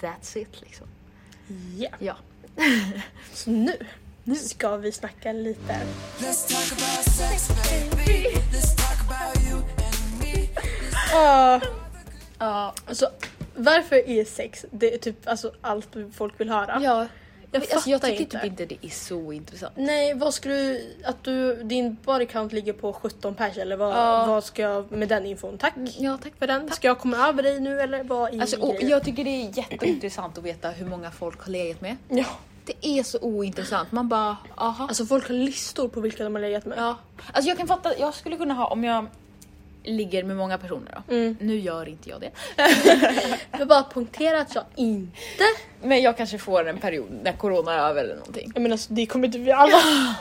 That's 0.00 0.38
it 0.38 0.60
liksom. 0.60 0.86
Ja. 1.78 1.88
Ja. 1.98 2.16
Så 3.32 3.50
nu, 3.50 3.72
nu 4.24 4.34
ska 4.34 4.76
vi 4.76 4.92
snacka 4.92 5.32
lite. 5.32 5.80
Let's 6.18 6.48
talk 6.48 6.72
about 6.72 7.04
sex, 7.14 7.48
baby. 7.70 8.43
Ja. 12.38 12.74
alltså, 12.86 13.10
varför 13.56 14.08
är 14.08 14.24
sex 14.24 14.64
det 14.70 14.94
är 14.94 14.98
typ 14.98 15.28
alltså, 15.28 15.52
allt 15.60 15.88
folk 16.14 16.40
vill 16.40 16.50
höra? 16.50 16.78
ja. 16.82 17.06
Jag 17.52 17.62
alltså, 17.72 17.90
jag 17.90 18.02
tycker 18.02 18.20
inte. 18.20 18.38
typ 18.38 18.44
inte 18.44 18.66
det 18.66 18.86
är 18.86 18.90
så 18.90 19.32
intressant. 19.32 19.72
Nej, 19.76 20.14
vad 20.14 20.34
ska 20.34 20.48
du... 20.48 20.94
Att 21.04 21.24
du, 21.24 21.62
din 21.62 21.96
body 22.04 22.26
count 22.26 22.52
ligger 22.52 22.72
på 22.72 22.92
17 22.92 23.34
pers 23.34 23.56
eller 23.56 23.76
vad, 23.76 23.96
Ja. 23.96 24.26
vad 24.26 24.44
ska 24.44 24.62
jag 24.62 24.92
med 24.92 25.08
den 25.08 25.26
infon? 25.26 25.58
Tack 25.58 25.74
Ja, 25.98 26.18
tack. 26.22 26.32
för 26.38 26.46
den. 26.46 26.70
Ska 26.70 26.86
jag 26.86 26.98
komma 26.98 27.28
över 27.28 27.42
dig 27.42 27.60
nu 27.60 27.80
eller 27.80 28.04
vad 28.04 28.34
är 28.34 28.40
Alltså, 28.40 28.60
och 28.60 28.72
grejen? 28.74 28.88
jag 28.90 29.04
tycker 29.04 29.24
det 29.24 29.30
är 29.30 29.58
jätteintressant 29.58 30.38
att 30.38 30.44
veta 30.44 30.68
hur 30.70 30.86
många 30.86 31.10
folk 31.10 31.40
har 31.44 31.50
legat 31.52 31.80
med. 31.80 31.96
Ja. 32.08 32.24
Det 32.64 32.86
är 32.98 33.02
så 33.02 33.18
ointressant. 33.20 33.92
Man 33.92 34.08
bara, 34.08 34.36
aha. 34.56 34.86
Alltså 34.88 35.06
folk 35.06 35.28
har 35.28 35.34
listor 35.34 35.88
på 35.88 36.00
vilka 36.00 36.24
de 36.24 36.34
har 36.34 36.42
legat 36.42 36.64
med. 36.64 36.78
Ja. 36.78 36.96
Alltså 37.32 37.48
jag 37.48 37.58
kan 37.58 37.66
fatta, 37.68 37.98
jag 37.98 38.14
skulle 38.14 38.36
kunna 38.36 38.54
ha 38.54 38.66
om 38.66 38.84
jag 38.84 39.06
ligger 39.84 40.24
med 40.24 40.36
många 40.36 40.58
personer 40.58 41.02
då. 41.06 41.14
Mm. 41.14 41.36
Nu 41.40 41.58
gör 41.58 41.88
inte 41.88 42.10
jag 42.10 42.20
det. 42.20 42.30
Jag 43.58 43.68
bara 43.68 43.84
punktera 43.94 44.40
att 44.40 44.54
jag 44.54 44.64
inte... 44.74 45.44
Men 45.82 46.02
jag 46.02 46.16
kanske 46.16 46.38
får 46.38 46.68
en 46.68 46.78
period 46.78 47.08
när 47.22 47.32
corona 47.32 47.74
är 47.74 47.78
över 47.78 48.04
eller 48.04 48.16
någonting. 48.16 48.52
Menar 48.54 48.70
alltså, 48.70 48.92
det 48.92 49.06
kommer 49.06 49.26
inte 49.26 49.38
vi 49.38 49.52
alla 49.52 49.76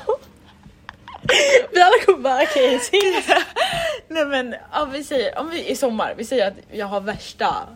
Vi 1.72 1.82
alla 1.82 2.04
kommer 2.06 2.20
bara 2.20 2.44
okej, 2.44 2.76
okay, 2.76 3.24
Nej 4.08 4.26
men 4.26 4.56
ja, 4.72 4.86
vi 4.86 5.04
säger, 5.04 5.40
om 5.40 5.50
vi 5.50 5.70
i 5.70 5.76
sommar, 5.76 6.14
vi 6.18 6.26
säger 6.26 6.48
att 6.48 6.54
jag 6.72 6.86
har 6.86 7.02
värsta, 7.02 7.68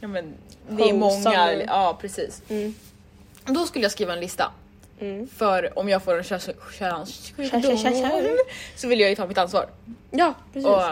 ja 0.00 0.08
men 0.08 0.34
det 0.68 0.82
är 0.82 0.92
många, 0.92 1.52
ja 1.52 1.98
precis. 2.00 2.42
mm. 2.48 2.74
Då 3.44 3.66
skulle 3.66 3.84
jag 3.84 3.92
skriva 3.92 4.12
en 4.12 4.20
lista. 4.20 4.52
Mm. 5.00 5.28
För 5.28 5.78
om 5.78 5.88
jag 5.88 6.02
får 6.02 6.18
en 6.18 6.24
könssjukdom 6.24 7.06
så 8.76 8.88
vill 8.88 9.00
jag 9.00 9.10
ju 9.10 9.16
ta 9.16 9.26
mitt 9.26 9.38
ansvar. 9.38 9.66
Ja, 10.10 10.34
precis. 10.52 10.68
Och 10.68 10.82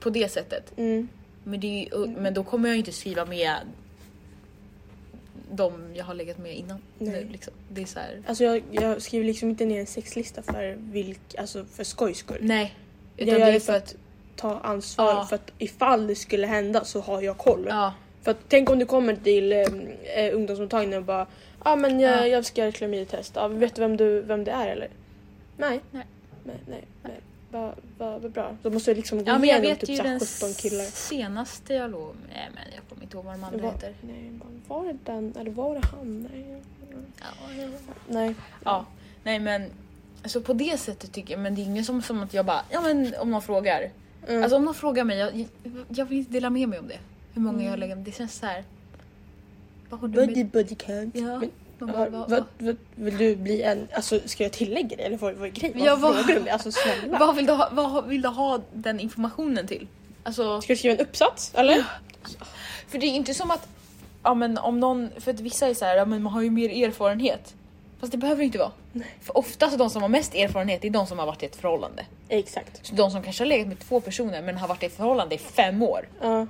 på 0.00 0.10
det 0.10 0.32
sättet. 0.32 0.72
Mm. 0.76 1.08
Men, 1.44 1.60
det 1.60 1.88
men 2.16 2.34
då 2.34 2.44
kommer 2.44 2.68
jag 2.68 2.74
ju 2.74 2.78
inte 2.78 2.92
skriva 2.92 3.24
med 3.24 3.56
de 5.50 5.94
jag 5.94 6.04
har 6.04 6.14
legat 6.14 6.38
med 6.38 6.56
innan. 6.56 6.78
Nu, 6.98 7.28
liksom. 7.32 7.52
Det 7.68 7.82
är 7.82 7.86
så 7.86 7.98
här. 7.98 8.22
Alltså 8.26 8.44
jag, 8.44 8.62
jag 8.70 9.02
skriver 9.02 9.26
liksom 9.26 9.50
inte 9.50 9.64
ner 9.64 9.80
en 9.80 9.86
sexlista 9.86 10.42
för, 10.42 10.76
vilk, 10.78 11.34
alltså 11.38 11.64
för 11.64 11.84
skojs 11.84 12.18
skull. 12.18 12.38
Nej. 12.40 12.74
Utan 13.16 13.28
Jag 13.28 13.36
det 13.36 13.40
gör 13.40 13.48
är 13.48 13.52
det 13.52 13.60
för 13.60 13.76
att... 13.76 13.94
Ta 14.36 14.58
ansvar 14.58 15.06
Ja. 15.06 15.26
för 15.26 15.36
att 15.36 15.52
ifall 15.58 16.06
det 16.06 16.14
skulle 16.14 16.46
hända 16.46 16.84
så 16.84 17.00
har 17.00 17.22
jag 17.22 17.38
koll. 17.38 17.66
Ja. 17.68 17.94
För 18.28 18.32
att 18.32 18.44
tänk 18.48 18.70
om 18.70 18.78
du 18.78 18.86
kommer 18.86 19.16
till 19.16 19.52
eh, 19.52 19.58
eh, 19.58 20.34
ungdomsmottagningen 20.34 20.98
och 20.98 21.04
bara 21.04 21.26
ah, 21.58 21.76
men 21.76 22.00
jag, 22.00 22.18
Ja. 22.18 22.26
jag 22.26 22.44
ska 22.44 22.60
göra 22.60 22.68
ett 22.68 22.74
klamydiatest. 22.74 23.36
Ah, 23.36 23.48
vet 23.48 23.74
du 23.74 23.80
vem, 23.80 23.96
du 23.96 24.20
vem 24.22 24.44
det 24.44 24.50
är 24.50 24.66
eller? 24.68 24.88
Nej. 25.56 25.80
Nej. 25.90 26.06
Nej, 26.44 26.56
nej, 26.66 26.84
nej. 27.02 27.20
Vad 27.50 27.74
va, 27.98 28.18
vad 28.18 28.30
bra. 28.30 28.56
Då 28.62 28.70
måste 28.70 28.90
jag 28.90 28.96
liksom 28.96 29.18
gå 29.18 29.24
ja 29.30 29.38
men 29.38 29.48
jag 29.48 29.58
igenom 29.58 29.70
vet 29.70 29.80
typ 29.80 29.88
ju 29.88 29.96
den 29.96 30.20
17 30.20 30.54
killar. 30.54 30.84
senaste 30.84 31.74
jag 31.74 31.90
låg 31.90 32.14
nej 32.34 32.48
men 32.54 32.64
jag 32.74 32.88
kommer 32.88 33.02
inte 33.02 33.16
ihåg 33.16 33.24
vad 33.24 33.34
de 33.34 33.44
andra 33.44 33.58
Var, 33.58 33.72
heter. 33.72 33.94
nej, 34.00 34.30
var 34.68 34.84
det 34.86 34.98
den 35.04 35.34
eller 35.40 35.50
var 35.50 35.74
det 35.74 35.86
han? 35.86 36.28
Nej. 36.32 36.62
Ja, 37.20 37.62
ja. 37.62 37.68
nej. 38.08 38.34
ja. 38.64 38.86
Nej 39.24 39.38
men 39.38 39.70
alltså 40.22 40.40
på 40.40 40.52
det 40.52 40.80
sättet 40.80 41.12
tycker 41.12 41.34
jag, 41.34 41.40
men 41.40 41.54
det 41.54 41.60
är 41.60 41.64
ingen 41.64 41.84
som, 41.84 42.02
som 42.02 42.22
att 42.22 42.34
jag 42.34 42.46
bara, 42.46 42.62
ja 42.70 42.80
men 42.80 43.14
om 43.20 43.30
någon 43.30 43.42
frågar. 43.42 43.90
Mm. 44.28 44.42
Alltså 44.42 44.56
om 44.56 44.64
någon 44.64 44.74
frågar 44.74 45.04
mig, 45.04 45.18
jag, 45.18 45.48
jag 45.88 46.06
vill 46.06 46.18
inte 46.18 46.32
dela 46.32 46.50
med 46.50 46.68
mig 46.68 46.78
om 46.78 46.88
det. 46.88 46.98
Hur 47.38 47.44
många 47.44 47.58
jag 47.64 47.70
har 47.70 47.76
Mm. 47.76 47.80
legat 47.80 47.98
med. 47.98 48.04
Det 48.06 48.12
känns 48.12 48.34
så 48.34 48.46
här. 48.46 48.64
Vad 49.90 50.00
har 50.00 50.08
du 50.08 50.14
buddy 50.14 50.36
med? 50.36 50.46
buddy 50.50 50.74
count. 50.74 51.14
Ja. 51.16 51.22
Men, 51.38 51.50
Man 51.78 51.88
ja, 51.88 51.96
bara, 51.96 52.08
vad, 52.10 52.30
vad, 52.30 52.44
vad, 52.58 52.76
vill 52.94 53.16
du 53.16 53.36
bli 53.36 53.62
en, 53.62 53.88
alltså 53.94 54.20
ska 54.24 54.42
jag 54.42 54.52
tillägga 54.52 54.96
det 54.96 55.02
eller 55.02 55.16
vad, 55.18 55.34
vad 55.34 55.48
är 55.48 55.52
grejen? 55.52 55.78
Ja, 55.84 55.96
vad- 55.96 56.14
frågar 56.16 56.34
du 56.34 56.40
mig? 56.40 56.50
Alltså 56.50 56.72
snälla. 56.72 57.18
vad, 57.26 57.36
vill 57.36 57.46
du 57.46 57.52
ha, 57.52 57.68
vad 57.72 58.06
vill 58.08 58.22
du 58.22 58.28
ha 58.28 58.60
den 58.72 59.00
informationen 59.00 59.66
till? 59.66 59.86
Alltså, 60.22 60.60
Ska 60.60 60.72
du 60.72 60.76
skriva 60.76 60.94
en 60.94 61.00
uppsats 61.00 61.52
eller? 61.54 61.84
för 62.88 62.98
det 62.98 63.06
är 63.06 63.10
inte 63.14 63.34
som 63.34 63.50
att, 63.50 63.68
ja 64.22 64.34
men 64.34 64.58
om 64.58 64.80
någon, 64.80 65.10
för 65.18 65.30
att 65.30 65.40
vissa 65.40 65.66
är 65.68 65.74
så 65.74 65.84
här, 65.84 65.96
ja 65.96 66.04
men 66.04 66.22
man 66.22 66.32
har 66.32 66.42
ju 66.42 66.50
mer 66.50 66.86
erfarenhet. 66.88 67.54
Fast 68.00 68.12
det 68.12 68.18
behöver 68.18 68.42
inte 68.44 68.58
vara. 68.58 68.70
Nej. 68.92 69.06
För 69.20 69.38
oftast 69.38 69.78
de 69.78 69.90
som 69.90 70.02
har 70.02 70.08
mest 70.08 70.34
erfarenhet 70.34 70.84
är 70.84 70.90
de 70.90 71.06
som 71.06 71.18
har 71.18 71.26
varit 71.26 71.42
i 71.42 71.46
ett 71.46 71.56
förhållande. 71.56 72.06
Exakt. 72.28 72.86
Så 72.86 72.94
de 72.94 73.10
som 73.10 73.22
kanske 73.22 73.42
har 73.44 73.48
legat 73.48 73.68
med 73.68 73.78
två 73.78 74.00
personer 74.00 74.42
men 74.42 74.56
har 74.56 74.68
varit 74.68 74.82
i 74.82 74.86
ett 74.86 74.96
förhållande 74.96 75.34
i 75.34 75.38
fem 75.38 75.82
år. 75.82 76.08
Ja. 76.22 76.46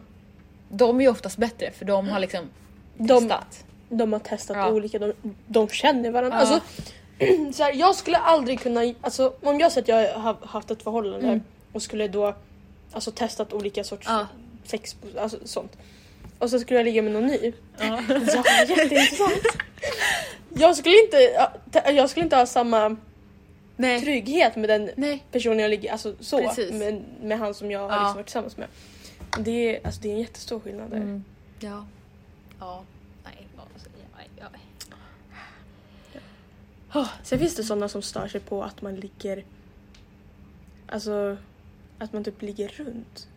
De 0.69 0.99
är 0.99 1.03
ju 1.03 1.09
oftast 1.11 1.37
bättre 1.37 1.71
för 1.71 1.85
de 1.85 2.09
har 2.09 2.19
liksom 2.21 2.45
De- 2.97 3.21
testat. 3.21 3.65
De 3.89 4.13
har 4.13 4.21
testat 4.21 4.57
Ja. 4.57 4.69
olika, 4.73 4.99
de, 4.99 5.13
de 5.47 5.69
känner 5.69 6.11
varandra. 6.11 6.39
Ja. 6.39 6.41
Alltså, 6.47 6.61
så 7.53 7.63
här, 7.63 7.73
jag 7.75 7.95
skulle 7.97 8.17
aldrig 8.17 8.61
kunna, 8.61 8.95
alltså, 9.01 9.33
om 9.43 9.61
jag 9.61 9.73
säger 9.73 9.83
att 9.83 10.07
jag 10.13 10.19
har 10.21 10.37
haft 10.43 10.71
ett 10.71 10.83
förhållande 10.83 11.27
Mm. 11.27 11.43
och 11.73 11.83
skulle 11.83 12.09
då 12.09 12.35
alltså, 12.93 13.11
testat 13.11 13.53
olika 13.53 13.85
sorts 13.85 14.07
Ja. 14.11 14.27
sex, 14.65 14.97
alltså 15.19 15.39
sånt. 15.45 15.77
Och 16.39 16.51
så 16.51 16.61
skulle 16.61 16.79
jag 16.79 16.85
ligga 16.85 17.03
med 17.03 17.13
någon 17.13 17.27
ny. 17.27 17.53
Ja. 17.79 17.85
Ja, 18.09 18.65
jätteintressant. 18.69 19.33
Jag 20.55 20.77
skulle 20.77 21.05
inte, 21.05 21.17
ja, 21.17 21.53
te- 21.73 21.91
jag 21.93 22.11
skulle 22.11 22.25
inte 22.25 22.37
ha 22.37 22.47
samma 22.47 22.97
Nej. 23.77 24.01
trygghet 24.01 24.57
med 24.57 24.69
den 24.69 24.91
Nej. 24.97 25.25
personen 25.33 25.59
jag 25.59 25.71
ligger, 25.71 25.93
alltså 25.93 26.15
så, 26.21 26.41
med, 26.73 27.03
med 27.23 27.39
han 27.39 27.55
som 27.55 27.71
jag 27.71 27.81
har 27.81 27.89
liksom 27.99 28.15
varit 28.15 28.27
tillsammans 28.27 28.57
med. 28.57 28.69
Det 29.37 29.77
är, 29.77 29.87
alltså, 29.87 30.01
det 30.01 30.09
är 30.09 30.13
en 30.13 30.21
jättestor 30.21 30.61
skillnad 30.61 30.91
där. 30.91 30.97
Mm. 30.97 31.25
Ja. 31.61 31.87
Ja. 32.61 32.85
Nej. 33.25 33.47
vad 33.57 33.83
säger 33.83 33.97
jag? 34.37 34.49
Nej, 34.53 34.61
ja. 36.93 37.09
Sen 37.23 37.39
finns 37.39 37.57
det 37.57 37.65
sådana 37.65 37.89
som 37.89 38.03
stör 38.03 38.29
sig 38.29 38.41
på 38.41 38.65
att 38.65 38.83
man 38.83 38.97
ligger, 38.97 39.45
alltså 40.87 41.37
att 41.99 42.13
man 42.13 42.25
typ 42.25 42.43
ligger 42.43 42.69
runt. 42.69 43.29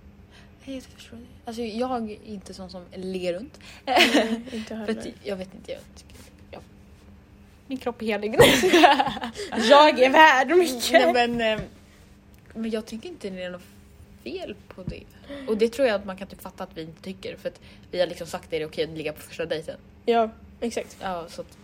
Nej, 0.65 0.75
jag 0.75 0.83
förstår 0.83 1.17
det. 1.17 1.23
Alltså 1.45 1.61
jag 1.61 2.11
är 2.11 2.17
inte 2.25 2.53
sån 2.53 2.69
som 2.69 2.85
ligger 2.95 3.33
runt. 3.33 3.59
Nej, 3.85 4.41
inte 4.51 4.73
jag 4.73 4.85
För 4.85 4.91
att 4.91 4.97
heller. 4.97 5.13
jag 5.23 5.35
vet 5.35 5.53
inte, 5.53 5.71
jag 5.71 5.81
tycker... 5.95 6.11
Min 7.67 7.77
kropp 7.77 8.01
är 8.01 8.05
helig. 8.05 8.35
Jag 9.69 9.99
är 9.99 10.09
värd 10.09 10.57
mycket! 10.57 10.91
Nej, 10.91 11.13
men, 11.27 11.41
eh, 11.41 11.65
men 12.53 12.71
jag 12.71 12.85
tycker 12.85 13.09
inte 13.09 13.29
det 13.29 13.43
är 13.43 13.49
något 13.49 13.61
fel 14.23 14.55
på 14.67 14.83
det. 14.83 15.03
Och 15.47 15.57
det 15.57 15.69
tror 15.69 15.87
jag 15.87 15.95
att 15.95 16.05
man 16.05 16.17
kan 16.17 16.27
typ 16.27 16.41
fatta 16.41 16.63
att 16.63 16.77
vi 16.77 16.81
inte 16.81 17.01
tycker. 17.01 17.35
För 17.35 17.49
att 17.49 17.61
vi 17.91 17.99
har 17.99 18.07
liksom 18.07 18.27
sagt 18.27 18.43
att 18.45 18.49
det 18.51 18.57
är 18.61 18.65
okej 18.67 18.83
att 18.83 18.89
ligga 18.97 19.13
på 19.13 19.21
första 19.21 19.45
dejten. 19.45 19.77
Ja, 20.05 20.29
exakt. 20.59 20.97
Ja, 21.01 21.25
så 21.29 21.41
att, 21.41 21.57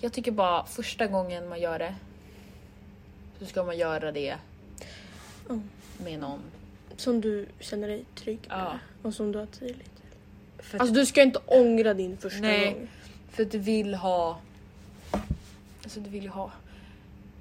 jag 0.00 0.12
tycker 0.12 0.30
bara 0.32 0.64
första 0.64 1.06
gången 1.06 1.48
man 1.48 1.60
gör 1.60 1.78
det 1.78 1.94
så 3.38 3.46
ska 3.46 3.64
man 3.64 3.78
göra 3.78 4.12
det 4.12 4.36
Mm. 5.48 5.62
med 6.04 6.18
någon. 6.20 6.40
Som 6.96 7.20
du 7.20 7.46
känner 7.60 7.88
dig 7.88 8.04
trygg 8.14 8.38
med 8.48 8.58
Ja. 8.58 8.78
och 9.02 9.14
som 9.14 9.32
du 9.32 9.38
har 9.38 9.46
tillit 9.46 9.76
till. 9.76 10.64
För 10.64 10.78
Alltså 10.78 10.94
du 10.94 11.06
ska 11.06 11.22
inte 11.22 11.38
ångra 11.46 11.94
din 11.94 12.16
första 12.16 12.40
Nej. 12.40 12.64
gång. 12.72 12.88
för 13.30 13.42
att 13.42 13.50
du 13.50 13.58
vill 13.58 13.94
ha... 13.94 14.40
Alltså 15.82 16.00
du 16.00 16.10
vill 16.10 16.22
ju 16.22 16.28
ha... 16.28 16.52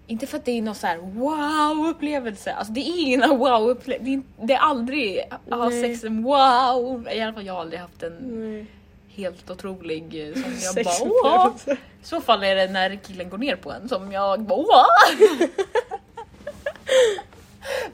Inte 0.10 0.28
för 0.28 0.38
att 0.38 0.46
det 0.46 0.52
är 0.52 0.62
någon 0.62 0.76
så 0.76 0.88
här 0.88 0.98
wow-upplevelse. 0.98 2.54
Alltså 2.54 2.74
det 2.74 2.80
är 2.80 3.02
ingen 3.02 3.22
wow-upplevelse. 3.30 4.04
Det, 4.06 4.22
det 4.46 4.54
är 4.54 4.58
aldrig 4.58 5.24
att 5.30 5.60
ha 5.60 5.72
sex 5.72 6.04
en 6.04 6.24
wow. 6.24 7.08
I 7.12 7.22
alla 7.22 7.34
fall 7.34 7.46
jag 7.46 7.54
har 7.54 7.62
aldrig 7.62 7.80
haft 7.80 8.04
en 8.04 8.14
Nej. 8.14 8.66
helt 9.08 9.50
otrolig 9.50 10.28
eh, 10.28 10.34
som 10.34 10.54
jag 10.62 10.76
bara 10.86 11.06
wow. 11.06 11.62
I 11.68 11.78
så 12.06 12.22
fall 12.22 12.44
är 12.44 12.56
det 12.56 12.68
när 12.68 12.96
killen 12.96 13.30
går 13.30 13.38
ner 13.38 13.56
på 13.56 13.72
en 13.72 13.90
som 13.90 14.12
jag 14.12 14.42
bara 14.42 14.58
wow. 14.58 14.86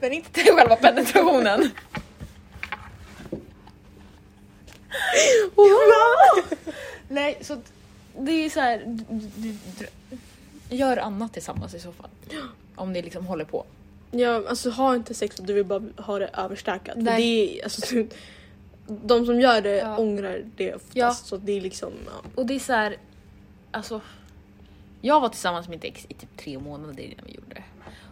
Men 0.00 0.12
inte 0.12 0.30
till 0.30 0.52
själva 0.52 0.76
penetrationen. 0.76 1.70
Nej, 7.08 7.38
så 7.40 7.56
det 8.18 8.32
är 8.32 8.50
så 8.50 8.60
här. 8.60 8.96
Gör 10.70 10.96
annat 10.96 11.32
tillsammans 11.32 11.74
i 11.74 11.80
så 11.80 11.92
fall. 11.92 12.10
Om 12.74 12.92
ni 12.92 13.02
liksom 13.02 13.26
håller 13.26 13.44
på. 13.44 13.64
Ja, 14.10 14.42
alltså 14.48 14.70
ha 14.70 14.94
inte 14.94 15.14
sex 15.14 15.38
om 15.40 15.46
du 15.46 15.52
vill 15.52 15.64
bara 15.64 15.82
ha 15.98 16.18
det 16.18 16.30
överstökat. 16.34 16.94
För 16.94 17.02
Nej. 17.02 17.20
det 17.22 17.58
är, 17.60 17.64
alltså, 17.64 17.96
de 18.86 19.26
som 19.26 19.40
gör 19.40 19.60
det 19.60 19.76
Ja. 19.76 19.96
ångrar 19.98 20.42
det 20.56 20.74
oftast. 20.74 20.96
Ja. 20.96 21.14
Så 21.14 21.36
det 21.36 21.52
är 21.52 21.60
liksom, 21.60 21.92
ja. 22.06 22.28
Och 22.34 22.46
det 22.46 22.54
är 22.54 22.58
så 22.58 22.72
här. 22.72 22.96
Alltså. 23.70 24.00
Jag 25.00 25.20
var 25.20 25.28
tillsammans 25.28 25.68
med 25.68 25.76
mitt 25.76 25.84
ex 25.84 26.06
i 26.08 26.14
typ 26.14 26.36
tre 26.36 26.58
månader 26.58 27.02
innan 27.02 27.24
vi 27.26 27.32
gjorde 27.34 27.54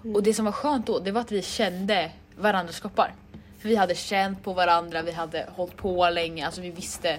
det. 0.02 0.12
Och 0.14 0.22
det 0.22 0.34
som 0.34 0.44
var 0.44 0.52
skönt 0.52 0.86
då, 0.86 0.98
det 0.98 1.10
var 1.12 1.20
att 1.20 1.32
vi 1.32 1.42
kände 1.42 2.10
varandras 2.38 2.80
kroppar. 2.80 3.14
För 3.58 3.68
vi 3.68 3.76
hade 3.76 3.94
känt 3.94 4.42
på 4.42 4.52
varandra, 4.52 5.02
vi 5.02 5.12
hade 5.12 5.48
hållit 5.56 5.76
på 5.76 6.10
länge, 6.10 6.46
alltså 6.46 6.60
vi 6.60 6.70
visste 6.70 7.18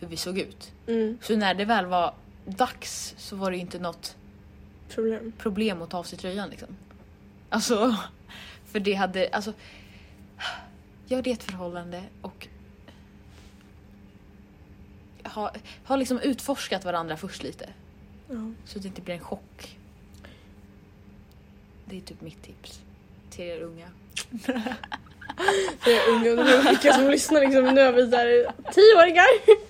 hur 0.00 0.08
vi 0.08 0.16
såg 0.16 0.38
ut. 0.38 0.72
Mm, 0.86 1.18
Så 1.22 1.36
när 1.36 1.54
det 1.54 1.64
väl 1.64 1.86
var 1.86 2.14
dags 2.44 3.14
så 3.18 3.36
var 3.36 3.50
det 3.50 3.56
ju 3.56 3.60
inte 3.60 3.78
något 3.78 4.16
problem. 4.94 5.32
problem 5.38 5.82
att 5.82 5.90
ta 5.90 5.98
av 5.98 6.04
sig 6.04 6.18
tröjan 6.18 6.50
liksom. 6.50 6.68
Alltså, 7.48 7.96
för 8.66 8.80
det 8.80 8.94
hade, 8.94 9.28
alltså. 9.32 9.52
Jag 11.06 11.16
hade 11.16 11.30
ett 11.30 11.42
förhållande 11.42 12.02
och 12.22 12.48
har, 15.22 15.50
har 15.84 15.96
liksom 15.96 16.18
utforskat 16.20 16.84
varandra 16.84 17.16
först 17.16 17.42
lite. 17.42 17.68
Ja. 18.28 18.52
Så 18.64 18.78
det 18.78 18.88
inte 18.88 19.00
blir 19.00 19.14
en 19.14 19.20
chock. 19.20 19.78
Det 21.84 21.96
är 21.96 22.00
typ 22.00 22.20
mitt 22.20 22.42
tips 22.42 22.80
till 23.30 23.44
er 23.44 23.60
unga. 23.60 23.88
Det 25.84 25.96
är 25.96 26.10
unga 26.10 26.62
vilka 26.70 26.92
som 26.92 27.10
lyssnar 27.10 27.40
liksom, 27.40 27.64
nu 27.64 27.80
är 27.80 27.92
vi 27.92 28.10
såhär 28.10 28.52
tioåringar. 28.72 29.26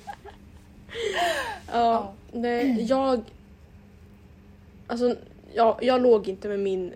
Ja, 1.72 2.12
nej 2.32 2.86
jag... 2.88 3.24
Alltså 4.86 5.16
jag, 5.54 5.78
jag 5.82 6.02
låg 6.02 6.28
inte 6.28 6.48
med 6.48 6.60
min, 6.60 6.92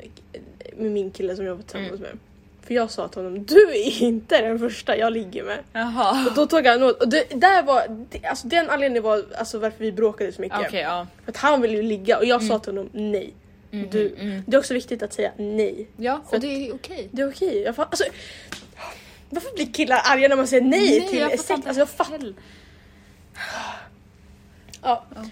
med 0.76 0.92
min 0.92 1.10
kille 1.10 1.36
som 1.36 1.44
jag 1.44 1.54
var 1.54 1.62
tillsammans 1.62 2.00
med. 2.00 2.18
För 2.62 2.74
jag 2.74 2.90
sa 2.90 3.08
till 3.08 3.22
honom, 3.22 3.44
du 3.44 3.70
är 3.70 4.02
inte 4.02 4.42
den 4.42 4.58
första 4.58 4.96
jag 4.96 5.12
ligger 5.12 5.44
med. 5.44 5.58
Jaha. 5.72 6.26
Och 6.26 6.34
då 6.34 6.46
tog 6.46 6.66
han 6.66 6.82
åt. 6.82 7.02
Och 7.02 7.08
det, 7.08 7.24
där 7.34 7.62
var, 7.62 8.06
det, 8.10 8.26
alltså 8.26 8.48
den 8.48 8.70
anledningen 8.70 9.02
var 9.02 9.24
alltså 9.38 9.58
varför 9.58 9.84
vi 9.84 9.92
bråkade 9.92 10.32
så 10.32 10.40
mycket. 10.40 10.58
Okej, 10.60 10.80
ja. 10.80 11.06
För 11.24 11.32
att 11.32 11.36
han 11.36 11.60
ville 11.60 11.76
ju 11.76 11.82
ligga 11.82 12.18
och 12.18 12.24
jag 12.24 12.42
sa 12.42 12.58
till 12.58 12.72
honom 12.72 12.90
nej. 12.92 13.34
Mm, 13.70 13.90
Du, 13.90 14.14
mm. 14.18 14.42
Det 14.46 14.56
är 14.56 14.58
också 14.58 14.74
viktigt 14.74 15.02
att 15.02 15.12
säga 15.12 15.32
nej. 15.36 15.88
Ja, 15.96 16.22
och 16.26 16.40
det 16.40 16.46
är 16.46 16.74
okej. 16.74 17.08
Det 17.12 17.22
är 17.22 17.30
okej. 17.30 17.62
Jag 17.62 17.74
alltså, 17.78 18.04
varför 19.30 19.54
blir 19.54 19.72
killar 19.72 20.00
arga 20.04 20.28
när 20.28 20.36
man 20.36 20.46
säger 20.46 20.62
nej, 20.62 21.08
till 21.08 21.18
jag 21.18 21.30
sex? 21.30 21.50
Alltså, 21.50 21.78
jag 21.78 21.88
fattar. 21.88 22.34
Ja. 24.82 25.04
Ja. 25.14 25.24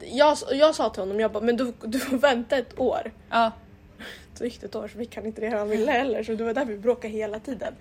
Jag, 0.00 0.36
jag 0.52 0.74
sa 0.74 0.90
till 0.90 1.02
honom, 1.02 1.20
jag 1.20 1.32
bara, 1.32 1.44
men 1.44 1.56
du, 1.56 1.72
du 1.84 1.98
får 1.98 2.16
vänta 2.16 2.56
ett 2.56 2.78
år. 2.80 3.12
Ja. 3.30 3.52
Så 4.34 4.44
gick 4.44 4.60
det 4.60 4.66
ett 4.66 4.74
år 4.74 4.88
så 4.88 4.98
fick 4.98 5.16
han 5.16 5.26
inte 5.26 5.40
det 5.40 5.48
han 5.48 5.68
ville 5.68 5.92
heller 5.92 6.24
så 6.24 6.34
det 6.34 6.44
var 6.44 6.54
därför 6.54 6.72
vi 6.72 6.78
bråkade 6.78 7.08
hela 7.14 7.38
tiden. 7.40 7.74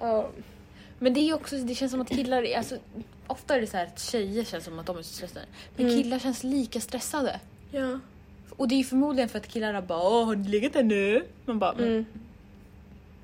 Ja. 0.00 0.28
Men 0.98 1.14
det 1.14 1.20
är 1.20 1.34
också, 1.34 1.56
det 1.56 1.74
känns 1.74 1.92
som 1.92 2.00
att 2.00 2.08
killar, 2.08 2.46
alltså 2.56 2.76
ofta 3.26 3.56
är 3.56 3.60
det 3.60 3.66
så 3.66 3.76
här 3.76 3.86
att 3.86 4.00
tjejer 4.00 4.44
känns 4.44 4.64
som 4.64 4.78
att 4.78 4.86
de 4.86 4.98
är 4.98 5.02
så 5.02 5.14
stressade. 5.14 5.44
Men 5.76 5.86
Mm. 5.86 6.02
killar 6.02 6.18
känns 6.18 6.44
lika 6.44 6.80
stressade. 6.80 7.40
ja. 7.70 7.98
Och 8.56 8.68
det 8.68 8.74
är 8.80 8.84
förmodligen 8.84 9.28
för 9.28 9.38
att 9.38 9.48
killarna 9.48 9.82
bara 9.82 10.02
Åh, 10.08 10.26
har 10.26 10.36
ni 10.36 10.48
legat 10.48 10.72
där 10.72 10.82
nu? 10.82 11.24
Man 11.44 11.58
bara 11.58 11.74
men, 11.74 11.84
Mm. 11.88 12.04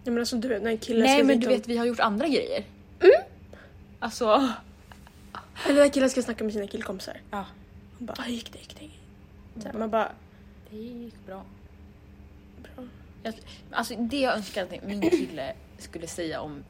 Ja 0.04 0.10
men 0.12 0.18
alltså 0.18 0.36
du 0.36 0.48
vet 0.48 0.62
när 0.62 0.70
en 0.70 0.78
kille 0.78 1.04
Nej 1.04 1.22
men 1.24 1.40
du 1.40 1.46
och- 1.46 1.52
vet 1.52 1.68
vi 1.68 1.76
har 1.76 1.86
gjort 1.86 2.00
andra 2.00 2.28
grejer. 2.28 2.64
Mm. 3.00 3.10
Alltså. 3.98 4.48
Eller 5.68 5.80
när 5.82 5.88
killar 5.88 6.08
ska 6.08 6.22
snacka 6.22 6.44
med 6.44 6.52
sina 6.52 6.66
killkompisar. 6.66 7.20
Ja. 7.30 7.44
Man 7.98 8.06
bara, 8.16 8.28
gick 8.28 8.52
det, 8.52 8.58
gick 8.58 8.76
det? 8.80 8.90
Så 9.62 9.68
här, 9.68 9.78
man 9.78 9.90
bara, 9.90 10.12
Det 10.70 10.76
gick 10.76 11.26
bra. 11.26 11.42
bra. 12.62 12.84
Jag, 13.22 13.34
alltså 13.70 13.94
det 13.98 14.20
jag 14.20 14.36
önskar 14.36 14.62
att 14.62 14.82
min 14.86 15.00
kille 15.10 15.52
skulle 15.78 16.06
säga 16.06 16.40
om 16.40 16.64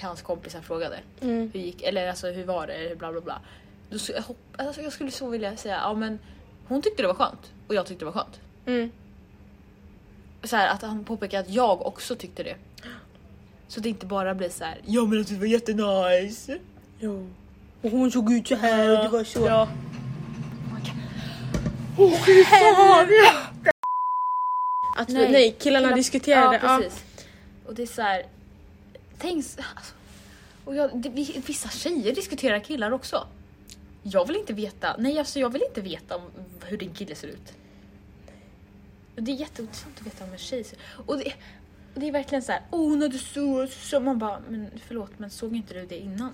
hans 0.00 0.22
kompisar 0.22 0.60
frågade. 0.60 0.98
Mm. 1.20 1.50
Hur 1.54 1.60
gick, 1.60 1.82
eller 1.82 2.08
alltså 2.08 2.26
hur 2.30 2.44
var 2.44 2.66
det, 2.66 2.98
bla 2.98 3.12
bla 3.12 3.20
bla. 3.20 3.40
Då, 3.90 3.98
så- 3.98 4.12
jag, 4.12 4.22
hopp, 4.22 4.38
alltså, 4.56 4.82
jag 4.82 4.92
skulle 4.92 5.10
så 5.10 5.28
vilja 5.28 5.56
säga, 5.56 5.74
ja 5.76 5.94
men 5.94 6.18
hon 6.68 6.82
tyckte 6.82 7.02
det 7.02 7.06
var 7.06 7.14
skönt 7.14 7.52
och 7.68 7.74
jag 7.74 7.86
tyckte 7.86 8.04
det 8.04 8.10
var 8.10 8.12
skönt. 8.22 8.40
Mm. 8.66 8.90
Så 10.44 10.56
här, 10.56 10.68
att 10.68 10.82
han 10.82 11.04
påpekar 11.04 11.40
att 11.40 11.50
jag 11.50 11.86
också 11.86 12.16
tyckte 12.16 12.42
det. 12.42 12.56
Så 13.68 13.80
det 13.80 13.88
inte 13.88 14.06
bara 14.06 14.34
blir 14.34 14.48
så 14.48 14.64
här. 14.64 14.78
ja 14.86 15.04
men 15.04 15.18
alltså 15.18 15.34
det 15.34 15.40
var 15.40 15.46
jättenice. 15.46 16.58
Jo. 17.00 17.30
Och 17.82 17.90
hon 17.90 18.10
såg 18.10 18.32
ut 18.32 18.48
så 18.48 18.54
här 18.54 18.98
och 18.98 19.04
det 19.04 19.08
var 19.08 19.24
så. 19.24 19.40
Ja. 19.46 19.68
Att, 24.96 25.08
Nej, 25.08 25.32
nej, 25.32 25.56
killarna 25.58 25.86
killar- 25.86 25.96
diskuterade. 25.96 26.60
Ja 26.62 26.78
precis. 26.78 27.04
Och 27.66 27.74
det 27.74 27.82
är 27.82 27.86
så 27.86 28.02
här. 28.02 28.26
Tänk, 29.18 29.36
alltså, 29.36 29.94
och 30.64 30.76
jag, 30.76 30.96
det, 30.96 31.08
vi- 31.08 31.42
vissa 31.46 31.68
tjejer 31.68 32.14
diskuterar 32.14 32.58
killar 32.58 32.90
också. 32.92 33.26
Jag 34.02 34.26
vill 34.26 34.36
inte 34.36 34.52
veta, 34.52 34.96
nej 34.98 35.18
alltså 35.18 35.38
jag 35.40 35.50
vill 35.52 35.62
inte 35.62 35.80
veta 35.80 36.16
om 36.16 36.22
hur 36.64 36.76
din 36.76 36.94
kille 36.94 37.14
ser 37.14 37.28
ut. 37.28 37.52
Och 39.16 39.22
Det 39.22 39.32
är 39.32 39.36
jätteintressant 39.36 40.00
att 40.00 40.06
veta 40.06 40.24
om 40.24 40.32
en 40.32 40.38
tjej 40.38 40.64
ser 40.64 40.78
Och 41.06 41.18
det, 41.18 41.32
och 41.94 42.00
det 42.00 42.08
är 42.08 42.12
verkligen 42.12 42.42
så 42.42 42.52
här, 42.52 42.62
åh 42.70 42.88
hon 42.90 43.02
hade 43.02 43.18
så, 43.18 43.66
så, 43.66 44.00
man 44.00 44.18
bara, 44.18 44.40
men 44.48 44.70
förlåt 44.86 45.10
men 45.18 45.30
såg 45.30 45.56
inte 45.56 45.74
du 45.74 45.86
det 45.86 45.98
innan? 45.98 46.32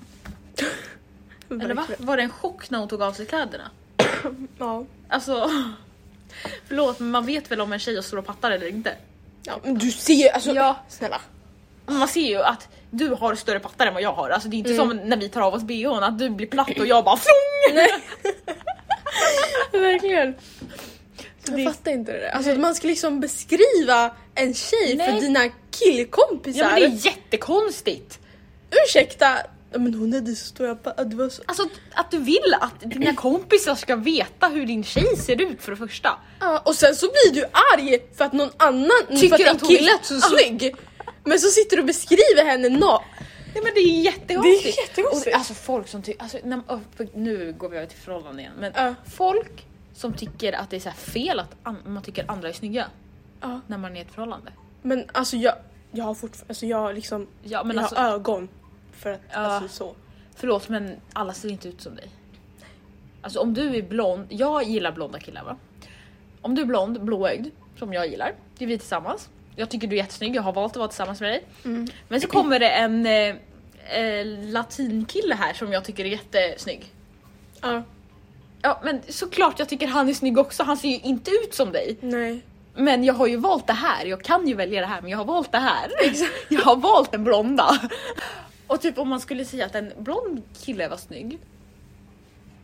Ja. 0.56 0.66
Eller 1.64 1.74
va? 1.74 1.86
Var 1.98 2.16
det 2.16 2.22
en 2.22 2.30
chock 2.30 2.70
när 2.70 2.78
hon 2.78 2.88
tog 2.88 3.02
av 3.02 3.12
sig 3.12 3.26
kläderna? 3.26 3.70
Ja. 4.58 4.84
Alltså, 5.08 5.50
förlåt 6.68 6.98
men 6.98 7.10
man 7.10 7.26
vet 7.26 7.50
väl 7.50 7.60
om 7.60 7.72
en 7.72 7.78
tjej 7.78 7.94
har 7.94 8.02
stora 8.02 8.22
pattar 8.22 8.50
eller 8.50 8.68
inte? 8.68 8.94
ja. 9.42 9.60
Men 9.64 9.78
du 9.78 9.90
ser 9.90 10.30
alltså. 10.34 10.50
Ja. 10.52 10.76
Snälla. 10.88 11.20
Man 11.86 12.08
ser 12.08 12.20
ju 12.28 12.42
att 12.42 12.68
du 12.90 13.08
har 13.08 13.34
större 13.34 13.60
pattar 13.60 13.86
än 13.86 13.94
vad 13.94 14.02
jag 14.02 14.12
har. 14.12 14.30
Alltså 14.30 14.48
det 14.48 14.56
är 14.56 14.58
inte 14.58 14.72
Mm. 14.74 14.88
som 14.88 14.96
när 15.08 15.16
vi 15.16 15.28
tar 15.28 15.40
av 15.40 15.54
oss 15.54 15.62
bhn 15.62 16.02
att 16.02 16.18
du 16.18 16.30
blir 16.30 16.46
platt 16.46 16.78
och 16.78 16.86
jag 16.86 17.04
bara 17.04 17.16
flong! 17.16 17.74
Nej. 17.74 17.88
Verkligen. 19.82 20.34
Så 21.44 21.52
Jag 21.52 21.58
det- 21.58 21.64
fattar 21.64 21.90
inte 21.90 22.12
det 22.12 22.18
där. 22.18 22.28
Alltså 22.30 22.54
man 22.54 22.74
ska 22.74 22.88
liksom 22.88 23.20
beskriva 23.20 24.10
en 24.34 24.54
tjej 24.54 24.94
Nej. 24.96 25.12
för 25.12 25.20
dina 25.20 25.48
killkompisar. 25.70 26.60
Ja 26.60 26.70
men 26.70 26.80
det 26.80 26.86
är 26.86 27.06
jättekonstigt! 27.06 28.18
Ursäkta, 28.86 29.38
men 29.70 29.94
hon 29.94 30.12
hade 30.12 30.34
så 30.34 30.44
stora 30.46 30.74
pa- 30.74 31.04
det 31.04 31.16
var 31.16 31.28
så... 31.28 31.42
Alltså 31.46 31.68
att 31.94 32.10
du 32.10 32.18
vill 32.18 32.54
att 32.60 32.80
dina 32.80 33.14
kompisar 33.14 33.74
ska 33.74 33.96
veta 33.96 34.48
hur 34.48 34.66
din 34.66 34.84
tjej 34.84 35.16
ser 35.16 35.42
ut 35.42 35.62
för 35.62 35.70
det 35.70 35.76
första. 35.76 36.18
Ja, 36.40 36.62
och 36.64 36.74
sen 36.74 36.94
så 36.96 37.06
blir 37.06 37.34
du 37.40 37.44
arg 37.74 37.98
för 38.14 38.24
att 38.24 38.32
någon 38.32 38.50
annan 38.56 38.90
Tycker 39.08 39.36
för 39.36 39.44
att 39.44 39.56
att 39.56 39.62
en 39.62 39.68
kille 39.68 39.90
är- 39.92 40.02
så 40.02 40.20
snygg. 40.20 40.74
Men 41.24 41.38
så 41.38 41.48
sitter 41.48 41.76
du 41.76 41.82
och 41.82 41.86
beskriver 41.86 42.44
henne 42.44 42.68
na... 42.68 43.00
Nej 43.54 43.62
men 43.64 43.74
det 43.74 43.80
är 43.80 44.00
jättekonstigt. 44.02 44.64
Det 44.76 44.80
är 44.82 44.88
jättekonstigt. 44.88 45.36
Alltså 45.36 45.54
folk 45.54 45.88
som 45.88 46.02
tycker, 46.02 46.22
alltså, 46.22 46.38
oh, 46.38 46.78
nu 47.14 47.54
går 47.58 47.68
vi 47.68 47.76
över 47.76 47.86
till 47.86 47.98
förhållanden 47.98 48.40
igen. 48.40 48.52
Men 48.60 48.72
Ja. 48.76 48.94
folk 49.16 49.66
som 49.94 50.12
tycker 50.12 50.52
att 50.52 50.70
det 50.70 50.76
är 50.76 50.80
så 50.80 50.90
fel 50.90 51.40
att 51.40 51.56
an- 51.62 51.82
man 51.86 52.02
tycker 52.02 52.24
andra 52.30 52.48
är 52.48 52.52
snygga 52.52 52.86
Ja. 53.40 53.60
när 53.66 53.78
man 53.78 53.92
är 53.96 53.98
i 53.98 54.02
ett 54.02 54.14
förhållande. 54.14 54.52
Men 54.82 55.04
alltså 55.12 55.36
jag, 55.36 55.54
jag 55.90 56.04
har 56.04 56.14
fortfarande, 56.14 56.50
alltså 56.50 56.66
jag 56.66 56.94
liksom, 56.94 57.26
Ja 57.42 57.64
men 57.64 57.76
jag 57.76 57.82
alltså, 57.82 58.00
har 58.00 58.10
ögon 58.12 58.48
för 58.98 59.10
att, 59.12 59.20
Ja. 59.32 59.36
alltså 59.38 59.76
så. 59.76 59.94
förlåt 60.36 60.68
men 60.68 60.96
alla 61.12 61.32
ser 61.34 61.48
inte 61.48 61.68
ut 61.68 61.80
som 61.80 61.94
dig. 61.94 62.08
Alltså 63.22 63.40
om 63.40 63.54
du 63.54 63.76
är 63.76 63.82
blond, 63.82 64.26
jag 64.28 64.62
gillar 64.64 64.92
blonda 64.92 65.18
killar 65.18 65.44
va? 65.44 65.56
Om 66.40 66.54
du 66.54 66.62
är 66.62 66.66
blond, 66.66 67.00
blåögd, 67.04 67.46
som 67.78 67.92
jag 67.92 68.06
gillar, 68.08 68.32
det 68.58 68.64
är 68.64 68.68
vi 68.68 68.78
tillsammans. 68.78 69.28
Jag 69.56 69.70
tycker 69.70 69.88
du 69.88 69.96
är 69.96 70.00
jättesnygg, 70.00 70.36
jag 70.36 70.42
har 70.42 70.52
valt 70.52 70.72
att 70.72 70.76
vara 70.76 70.88
tillsammans 70.88 71.20
med 71.20 71.30
dig. 71.30 71.44
Mm. 71.64 71.88
Men 72.08 72.20
så 72.20 72.26
kommer 72.28 72.58
det 72.58 72.70
en 72.70 73.06
eh, 73.06 73.34
eh, 74.00 74.26
latinkille 74.26 75.34
här 75.34 75.52
som 75.54 75.72
jag 75.72 75.84
tycker 75.84 76.04
är 76.04 76.08
jättesnygg. 76.08 76.92
Ja, 77.60 77.82
Ja 78.62 78.80
men 78.84 79.00
såklart 79.08 79.58
jag 79.58 79.68
tycker 79.68 79.86
han 79.86 80.08
är 80.08 80.14
snygg 80.14 80.38
också, 80.38 80.62
han 80.62 80.76
ser 80.76 80.88
ju 80.88 80.98
inte 80.98 81.30
ut 81.30 81.54
som 81.54 81.72
dig. 81.72 81.96
nej. 82.00 82.40
Men 82.74 83.04
jag 83.04 83.14
har 83.14 83.26
ju 83.26 83.36
valt 83.36 83.66
det 83.66 83.72
här, 83.72 84.06
jag 84.06 84.22
kan 84.22 84.48
ju 84.48 84.54
välja 84.54 84.80
det 84.80 84.86
här 84.86 85.00
men 85.00 85.10
jag 85.10 85.18
har 85.18 85.24
valt 85.24 85.52
det 85.52 85.58
här. 85.58 85.90
Jag 86.48 86.60
har 86.60 86.76
valt 86.76 87.12
den 87.12 87.24
blonda. 87.24 87.78
Och 88.68 88.80
typ 88.80 88.98
om 88.98 89.08
man 89.08 89.20
skulle 89.20 89.44
säga 89.44 89.66
att 89.66 89.74
en 89.74 89.92
blond 89.98 90.42
kille 90.60 90.88
var 90.88 90.96
snygg. 90.96 91.38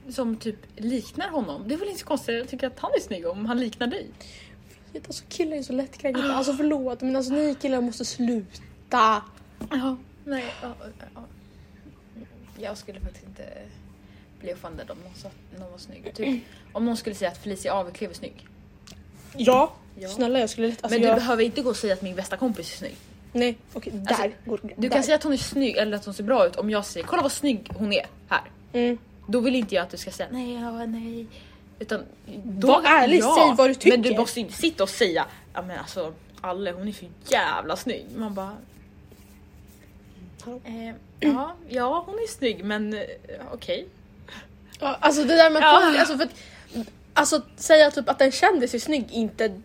Som 0.08 0.36
typ 0.36 0.56
liknar 0.76 1.28
honom. 1.28 1.68
Det 1.68 1.74
är 1.74 1.78
väl 1.78 1.88
inte 1.88 2.00
så 2.00 2.06
konstigt, 2.06 2.34
jag 2.34 2.48
tycker 2.48 2.66
att 2.66 2.78
han 2.78 2.90
är 2.96 3.00
snygg 3.00 3.26
om 3.26 3.46
han 3.46 3.60
liknar 3.60 3.86
dig. 3.86 4.06
Vet, 4.92 5.06
Alltså 5.06 5.24
killar 5.28 5.56
är 5.56 5.62
så 5.62 5.72
lättkränkta, 5.72 6.34
alltså 6.34 6.52
förlåt 6.54 7.00
men 7.00 7.16
alltså 7.16 7.32
ni 7.32 7.54
killar 7.54 7.80
måste 7.80 8.04
sluta. 8.04 9.22
Ja, 9.70 9.96
nej. 10.24 10.44
Ja, 10.62 10.74
ja. 11.14 11.24
Jag 12.58 12.78
skulle 12.78 13.00
faktiskt 13.00 13.26
inte 13.26 13.48
bli 14.40 14.52
offended 14.54 14.90
om 14.90 14.98
någon 14.98 15.14
sa 15.14 15.28
att 15.28 15.58
någon 15.60 15.70
var 15.70 15.78
snygg. 15.78 16.14
Typ, 16.14 16.42
om 16.72 16.84
någon 16.84 16.96
skulle 16.96 17.14
säga 17.14 17.30
att 17.30 17.38
Felicia 17.38 17.72
Aveklev 17.72 18.10
är 18.10 18.14
snygg. 18.14 18.46
Ja, 19.36 19.72
Ja. 19.98 20.08
snälla 20.08 20.38
jag 20.38 20.50
skulle 20.50 20.66
lätt, 20.68 20.84
alltså 20.84 20.94
men 20.94 21.02
du 21.02 21.08
jag, 21.08 21.16
behöver 21.16 21.42
inte 21.42 21.62
gå 21.62 21.70
och 21.70 21.76
säga 21.76 21.92
att 21.94 22.02
min 22.02 22.16
bästa 22.16 22.36
kompis 22.36 22.72
är 22.72 22.76
snygg. 22.76 22.96
Nej 23.34 23.56
okej 23.72 23.92
där 23.94 24.10
Alltså, 24.14 24.28
går 24.44 24.60
Du 24.62 24.88
där. 24.88 24.88
kan 24.88 25.02
säga 25.02 25.14
att 25.16 25.22
hon 25.22 25.32
är 25.32 25.36
snygg 25.36 25.76
eller 25.76 25.96
att 25.96 26.04
hon 26.04 26.14
ser 26.14 26.24
bra 26.24 26.46
ut 26.46 26.56
om 26.56 26.70
jag 26.70 26.84
säger 26.84 27.06
kolla 27.06 27.22
vad 27.22 27.32
snygg 27.32 27.70
hon 27.74 27.92
är 27.92 28.06
här. 28.28 28.42
Mm. 28.72 28.98
Då 29.28 29.40
vill 29.40 29.54
inte 29.54 29.74
jag 29.74 29.82
att 29.82 29.90
du 29.90 29.96
ska 29.96 30.10
säga 30.10 30.28
nej, 30.32 30.54
ja, 30.54 30.86
nej. 30.86 31.26
Utan 31.78 32.02
Var 32.44 32.82
ärlig, 32.84 33.22
säg 33.24 33.54
vad 33.56 33.70
du 33.70 33.74
tycker. 33.74 33.90
Men 33.98 34.02
du 34.02 34.16
måste 34.18 34.40
inte 34.40 34.52
sitta 34.52 34.82
och 34.82 34.88
säga 34.88 35.26
ja 35.54 35.62
men 35.62 35.78
alltså 35.78 36.14
Alle 36.40 36.72
hon 36.72 36.88
är 36.88 36.92
så 36.92 37.04
jävla 37.28 37.76
snygg. 37.76 38.06
Man 38.16 38.34
bara 38.34 38.56
eh, 40.64 40.94
ja, 41.20 41.54
ja 41.68 42.02
hon 42.06 42.14
är 42.14 42.28
snygg 42.28 42.64
men 42.64 42.94
eh, 42.94 43.00
okej. 43.52 43.86
Ja, 44.80 44.96
alltså 45.00 45.24
det 45.24 45.34
där 45.36 45.50
med 45.50 45.62
Ja. 45.62 45.98
alltså 45.98 46.16
för 46.16 46.24
att 46.24 46.30
alltså 47.14 47.42
säga 47.56 47.90
typ 47.90 48.08
att 48.08 48.20
en 48.20 48.32
kändis 48.32 48.74
är 48.74 48.78
snygg 48.78 49.04
är 49.10 49.14
inte 49.14 49.60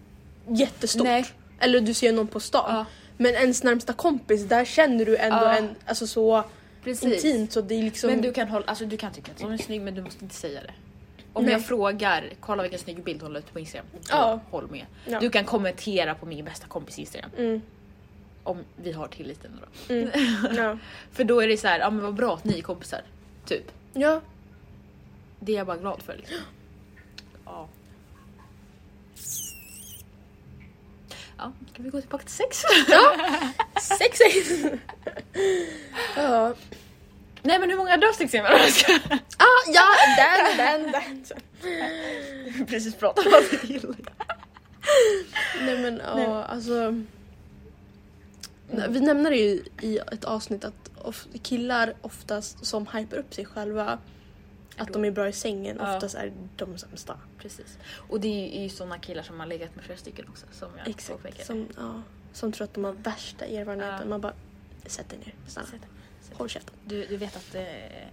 jättestort. 0.47 1.03
Nej. 1.03 1.25
Eller 1.59 1.79
du 1.81 1.93
ser 1.93 2.13
någon 2.13 2.27
på 2.27 2.39
stan. 2.39 2.75
Ja. 2.75 2.85
Men 3.21 3.35
ens 3.35 3.63
närmsta 3.63 3.93
kompis, 3.93 4.43
där 4.43 4.65
känner 4.65 5.05
du 5.05 5.17
ändå 5.17 5.37
Ja. 5.37 5.57
en, 5.57 5.75
alltså 5.85 6.07
så 6.07 6.43
Precis. 6.83 7.25
intimt 7.25 7.51
så 7.53 7.61
det 7.61 7.75
är 7.75 7.83
liksom... 7.83 8.09
Men 8.09 8.21
du 8.21 8.33
kan, 8.33 8.47
hålla, 8.47 8.65
alltså, 8.65 8.85
du 8.85 8.97
kan 8.97 9.11
tycka 9.13 9.31
att 9.31 9.41
hon 9.41 9.51
är 9.51 9.57
snygg 9.57 9.81
men 9.81 9.95
du 9.95 10.01
måste 10.01 10.23
inte 10.25 10.35
säga 10.35 10.61
det. 10.61 10.73
Om 11.33 11.43
Nej. 11.45 11.53
jag 11.53 11.65
frågar, 11.65 12.29
kolla 12.39 12.61
vilken 12.63 12.79
snygg 12.79 13.03
bild 13.03 13.21
hon 13.21 13.33
la 13.33 13.39
ut 13.39 13.53
på 13.53 13.59
Instagram. 13.59 13.85
Då 13.93 13.99
Ja. 14.09 14.39
Håll 14.51 14.67
med. 14.71 14.85
Ja. 15.05 15.19
Du 15.19 15.29
kan 15.29 15.45
kommentera 15.45 16.15
på 16.15 16.25
min 16.25 16.45
bästa 16.45 16.67
kompis 16.67 16.99
Instagram. 16.99 17.29
Mm, 17.37 17.61
Om 18.43 18.57
vi 18.75 18.91
har 18.91 19.07
tilliten 19.07 19.51
då. 19.87 19.93
mm, 19.93 20.09
ja. 20.55 20.77
För 21.11 21.23
då 21.23 21.39
är 21.41 21.47
det 21.47 21.57
så 21.57 21.67
här, 21.67 21.79
ja 21.79 21.89
men 21.89 22.01
vad 22.03 22.13
bra 22.13 22.33
att 22.33 22.43
ni 22.43 22.57
är 22.57 22.61
kompisar. 22.61 23.01
Typ. 23.45 23.71
ja. 23.93 24.21
Det 25.39 25.51
är 25.51 25.57
jag 25.57 25.67
bara 25.67 25.77
glad 25.77 26.01
för. 26.01 26.17
Liksom. 26.17 26.37
Ja. 27.45 27.67
Ja, 31.39 31.51
ska 31.73 31.83
vi 31.83 31.89
gå 31.89 32.01
tillbaka 32.01 32.23
till 32.23 32.33
sex? 32.33 32.63
Sex, 33.97 34.17
sex. 34.17 34.49
ja. 36.15 36.53
Nej 37.43 37.59
men 37.59 37.69
hur 37.69 37.77
många 37.77 37.97
dörrstickscener? 37.97 38.49
Ah, 39.37 39.71
ja, 39.73 39.85
den, 40.17 40.57
den, 40.57 40.91
den. 40.91 41.25
Vi 42.57 42.65
precis 42.65 42.95
pratat 42.95 43.25
om 43.25 43.33
att 43.33 43.63
vi 43.63 43.73
gillar. 43.73 43.95
Nej 45.61 45.77
men 45.77 46.01
ja, 46.05 46.15
Nej. 46.15 46.27
alltså. 46.27 47.03
Vi 48.89 48.99
nämner 48.99 49.29
det 49.29 49.37
ju 49.37 49.63
i 49.81 49.97
ett 50.11 50.25
avsnitt 50.25 50.65
att 50.65 50.89
killar 51.43 51.93
oftast 52.01 52.65
som 52.65 52.87
hyper 52.87 53.17
upp 53.17 53.33
sig 53.33 53.45
själva 53.45 53.97
att 54.79 54.93
de 54.93 55.05
är 55.05 55.11
bra 55.11 55.27
i 55.27 55.33
sängen 55.33 55.77
Ja. 55.79 55.95
oftast 55.95 56.15
är 56.15 56.31
de 56.55 56.77
sämsta. 56.77 57.19
Precis. 57.37 57.77
Och 58.09 58.19
det 58.19 58.57
är 58.57 58.63
ju 58.63 58.69
sådana 58.69 58.97
killar 58.99 59.23
som 59.23 59.39
har 59.39 59.47
legat 59.47 59.75
med 59.75 59.85
flera 59.85 59.97
stycken 59.97 60.25
också 60.29 60.45
som 60.51 60.69
jag 60.77 60.87
Exakt. 60.87 61.09
påpekade. 61.21 61.43
Som, 61.45 61.67
ja, 61.77 62.01
som 62.33 62.51
tror 62.51 62.65
att 62.65 62.73
de 62.73 62.83
har 62.83 62.91
värsta 62.93 63.45
erfarenheten. 63.45 63.99
Ja. 64.01 64.05
Man 64.09 64.21
bara, 64.21 64.33
sätt 64.85 65.09
dig 65.09 65.19
ner. 65.19 65.33
Sätt- 65.47 65.65
sätt- 65.67 65.81
Håll 66.33 66.49
käften. 66.49 66.73
Du, 66.85 67.05
du 67.05 67.17
vet 67.17 67.35
att 67.35 67.55
eh, 67.55 67.61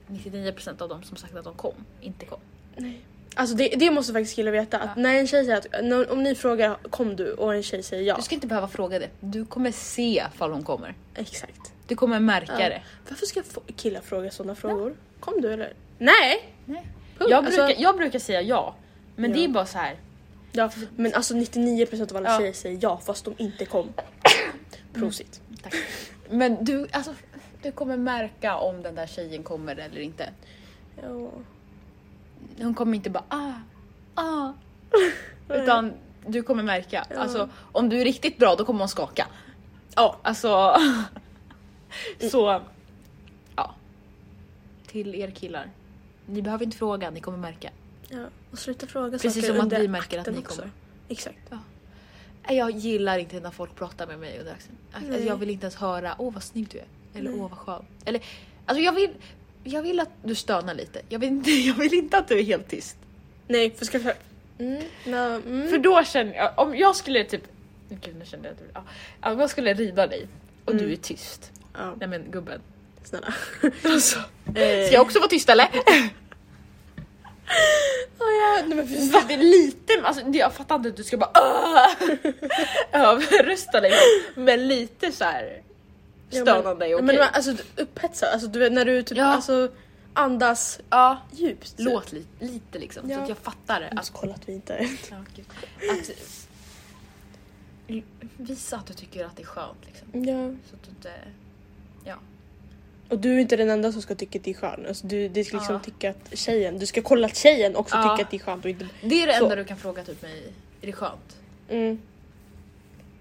99% 0.08 0.82
av 0.82 0.88
dem 0.88 1.02
som 1.02 1.16
sagt 1.16 1.36
att 1.36 1.44
de 1.44 1.54
kom, 1.54 1.74
inte 2.00 2.26
kom. 2.26 2.40
Nej. 2.76 3.00
Alltså 3.34 3.56
det, 3.56 3.68
det 3.68 3.90
måste 3.90 4.12
faktiskt 4.12 4.36
killar 4.36 4.52
veta. 4.52 4.78
Att 4.78 4.90
Ja. 4.96 5.02
när 5.02 5.14
en 5.14 5.26
tjej 5.26 5.44
säger 5.44 5.58
att, 5.58 5.84
när, 5.84 6.10
om 6.12 6.22
ni 6.22 6.34
frågar 6.34 6.74
kom 6.90 7.16
du 7.16 7.32
och 7.32 7.54
en 7.54 7.62
tjej 7.62 7.82
säger 7.82 8.02
ja. 8.02 8.16
Du 8.16 8.22
ska 8.22 8.34
inte 8.34 8.46
behöva 8.46 8.68
fråga 8.68 8.98
det. 8.98 9.08
Du 9.20 9.44
kommer 9.46 9.72
se 9.72 10.24
ifall 10.34 10.52
hon 10.52 10.62
kommer. 10.62 10.94
Exakt. 11.14 11.72
Du 11.86 11.96
kommer 11.96 12.20
märka 12.20 12.52
Ja. 12.62 12.68
det. 12.68 12.82
Varför 13.08 13.26
ska 13.26 13.42
killar 13.76 14.00
fråga 14.00 14.30
sådana 14.30 14.54
frågor? 14.54 14.94
Kom 15.20 15.40
du 15.40 15.52
eller? 15.52 15.72
Nej! 15.98 16.55
Nej. 16.66 16.86
Punkt. 17.18 17.30
Jag, 17.30 17.44
Alltså- 17.46 17.66
brukar, 17.66 17.82
jag 17.82 17.96
brukar 17.96 18.18
säga 18.18 18.42
ja. 18.42 18.74
Men 19.16 19.30
Ja. 19.30 19.36
det 19.36 19.44
är 19.44 19.48
bara 19.48 19.66
så 19.66 19.78
här. 19.78 19.96
Ja, 20.52 20.70
men 20.96 21.14
alltså 21.14 21.34
99% 21.34 22.10
av 22.10 22.16
alla 22.16 22.30
Ja. 22.32 22.38
tjejer 22.38 22.52
säger 22.52 22.78
ja 22.82 23.00
fast 23.06 23.24
de 23.24 23.34
inte 23.38 23.64
kom. 23.64 23.88
Prosit. 24.92 25.40
Tack. 25.62 25.74
Men 26.30 26.64
du, 26.64 26.88
alltså, 26.92 27.14
du 27.62 27.72
kommer 27.72 27.96
märka 27.96 28.56
om 28.56 28.82
den 28.82 28.94
där 28.94 29.06
tjejen 29.06 29.42
kommer 29.42 29.76
eller 29.76 30.00
inte. 30.00 30.30
Ja. 31.02 31.30
Hon 32.58 32.74
kommer 32.74 32.96
inte 32.96 33.10
bara 33.10 33.24
ah, 33.28 33.52
ah. 34.14 34.52
Utan 35.54 35.92
du 36.26 36.42
kommer 36.42 36.62
märka. 36.62 37.06
Ja. 37.10 37.16
Alltså, 37.20 37.48
om 37.72 37.88
du 37.88 38.00
är 38.00 38.04
riktigt 38.04 38.38
bra 38.38 38.54
då 38.54 38.64
kommer 38.64 38.78
hon 38.80 38.88
skaka. 38.88 39.26
Ja. 39.94 40.16
Alltså, 40.22 40.76
så 42.30 42.60
ja. 43.56 43.74
Till 44.86 45.14
er 45.14 45.30
killar. 45.30 45.70
Ni 46.26 46.42
behöver 46.42 46.64
inte 46.64 46.76
fråga, 46.76 47.10
ni 47.10 47.20
kommer 47.20 47.38
märka. 47.38 47.70
ja. 48.08 48.24
Och 48.50 48.58
sluta 48.58 48.86
fråga 48.86 49.10
Precis 49.18 49.34
saker 49.34 49.46
som 49.46 49.56
att 49.56 49.62
under 49.62 49.80
vi 49.80 49.88
märker 49.88 50.18
att 50.18 50.26
ni 50.26 50.38
också. 50.38 50.56
kommer. 50.60 50.70
Exakt. 51.08 51.38
Nej, 52.48 52.56
Jag 52.58 52.70
gillar 52.70 53.18
inte 53.18 53.40
när 53.40 53.50
folk 53.50 53.74
pratar 53.74 54.06
med 54.06 54.18
mig 54.18 54.38
under 54.38 54.52
axeln. 54.52 54.76
Alltså, 54.92 55.18
jag 55.22 55.36
vill 55.36 55.50
inte 55.50 55.64
ens 55.64 55.74
höra 55.76 56.14
åh 56.18 56.32
vad 56.34 56.42
snygg 56.42 56.68
du 56.68 56.78
är. 56.78 56.84
Eller 57.14 57.30
Nej. 57.30 57.40
åh 57.40 57.48
vad 57.50 57.58
skön. 57.58 57.84
Eller, 58.04 58.22
alltså 58.66 58.82
jag 58.82 58.92
vill, 58.92 59.10
jag 59.64 59.82
vill 59.82 60.00
att 60.00 60.10
du 60.24 60.34
stönar 60.34 60.74
lite. 60.74 61.02
Jag 61.08 61.18
vill, 61.18 61.28
inte, 61.28 61.50
jag 61.66 61.74
vill 61.74 61.94
inte 61.94 62.18
att 62.18 62.28
du 62.28 62.38
är 62.38 62.42
helt 62.44 62.68
tyst. 62.68 62.96
Nej, 63.48 63.70
för 63.70 63.84
ska 63.84 63.98
jag... 63.98 64.14
Mm, 64.58 64.82
no, 65.06 65.16
mm. 65.16 65.68
För 65.68 65.78
då 65.78 66.04
känner 66.04 66.34
jag, 66.34 66.52
om 66.58 66.76
jag 66.76 66.96
skulle 66.96 67.24
typ, 67.24 67.42
gud 67.88 68.16
nu 68.18 68.24
kände 68.24 68.48
jag 68.48 68.54
att 68.78 68.84
ja, 69.22 69.32
om 69.32 69.40
jag 69.40 69.50
skulle 69.50 69.74
rida 69.74 70.06
dig 70.06 70.26
och 70.64 70.72
Mm. 70.72 70.84
du 70.86 70.92
är 70.92 70.96
tyst. 70.96 71.52
Ja, 71.74 71.94
Nej 71.98 72.08
men 72.08 72.30
gubben. 72.30 72.60
Snälla. 73.06 73.34
Alltså, 73.84 74.18
Eh, 74.54 74.86
ska 74.86 74.92
jag 74.94 75.02
också 75.02 75.18
vara 75.18 75.28
tyst 75.28 75.48
eller? 75.48 75.64
oh, 78.18 78.32
ja, 78.40 78.62
nej, 78.66 78.76
men 78.76 79.10
Va? 79.10 79.22
Det 79.28 79.34
är 79.34 79.38
lite, 79.38 79.92
alltså, 80.04 80.22
jag 80.32 80.52
fattar 80.54 80.74
inte 80.76 80.88
att 80.88 80.96
du 80.96 81.04
ska 81.04 81.16
bara 81.16 81.30
överrösta 82.92 83.80
dig 83.80 83.92
men 84.34 84.68
lite 84.68 85.12
så 85.12 85.24
här 85.24 85.62
Ja, 86.30 86.44
men- 86.44 86.54
stönande 86.54 86.86
är 86.88 86.94
okej. 86.94 87.06
Men 87.06 87.18
alltså 87.32 87.54
upphetsad, 87.76 88.28
alltså 88.32 88.48
du 88.48 88.58
vet 88.58 88.72
när 88.72 88.84
du 88.84 89.02
typ 89.02 89.18
Ja. 89.18 89.24
alltså 89.24 89.68
andas 90.14 90.80
ja, 90.90 91.18
djupt. 91.32 91.74
låt 91.76 92.12
lite, 92.12 92.44
lite 92.44 92.78
liksom 92.78 93.02
så 93.06 93.12
Ja. 93.12 93.18
att 93.22 93.28
jag 93.28 93.38
fattar 93.38 93.80
det. 93.80 93.88
Alltså 93.96 94.12
Att, 94.14 94.20
kolla 94.20 94.34
att 94.34 94.48
vi 94.48 94.52
inte... 94.52 94.88
gud. 95.36 95.46
att 95.90 96.10
visa 98.36 98.76
att 98.76 98.86
du 98.86 98.94
tycker 98.94 99.24
att 99.24 99.36
det 99.36 99.42
är 99.42 99.46
skönt 99.46 99.78
liksom. 99.86 100.24
Ja. 100.24 100.50
Så 100.70 100.76
att 100.76 100.82
du 100.82 100.90
inte, 100.90 101.12
ja. 102.04 102.14
Och 103.08 103.18
du 103.18 103.34
är 103.34 103.38
inte 103.38 103.56
den 103.56 103.70
enda 103.70 103.92
som 103.92 104.02
ska 104.02 104.14
tycka 104.14 104.38
att 104.38 104.44
det 104.44 104.50
är 104.50 104.54
skönt. 104.54 104.86
Alltså, 104.86 105.06
du, 105.06 105.28
det 105.28 105.44
ska 105.44 105.56
liksom 105.56 105.74
Ja. 105.74 105.80
tycka 105.80 106.10
att 106.10 106.38
tjejen, 106.38 106.78
du 106.78 106.86
ska 106.86 107.02
kolla 107.02 107.26
att 107.26 107.36
tjejen 107.36 107.76
också 107.76 107.96
Ja. 107.96 108.02
tycker 108.02 108.24
att 108.24 108.30
det 108.30 108.36
är 108.36 108.40
skönt 108.40 108.64
och 108.64 108.70
inte... 108.70 108.88
Det 109.02 109.22
är 109.22 109.26
det 109.26 109.32
Så. 109.38 109.44
enda 109.44 109.56
du 109.56 109.64
kan 109.64 109.76
fråga 109.76 110.04
typ 110.04 110.22
mig, 110.22 110.42
är 110.82 110.86
det 110.86 110.92
skönt? 110.92 111.36
Mm. 111.68 112.00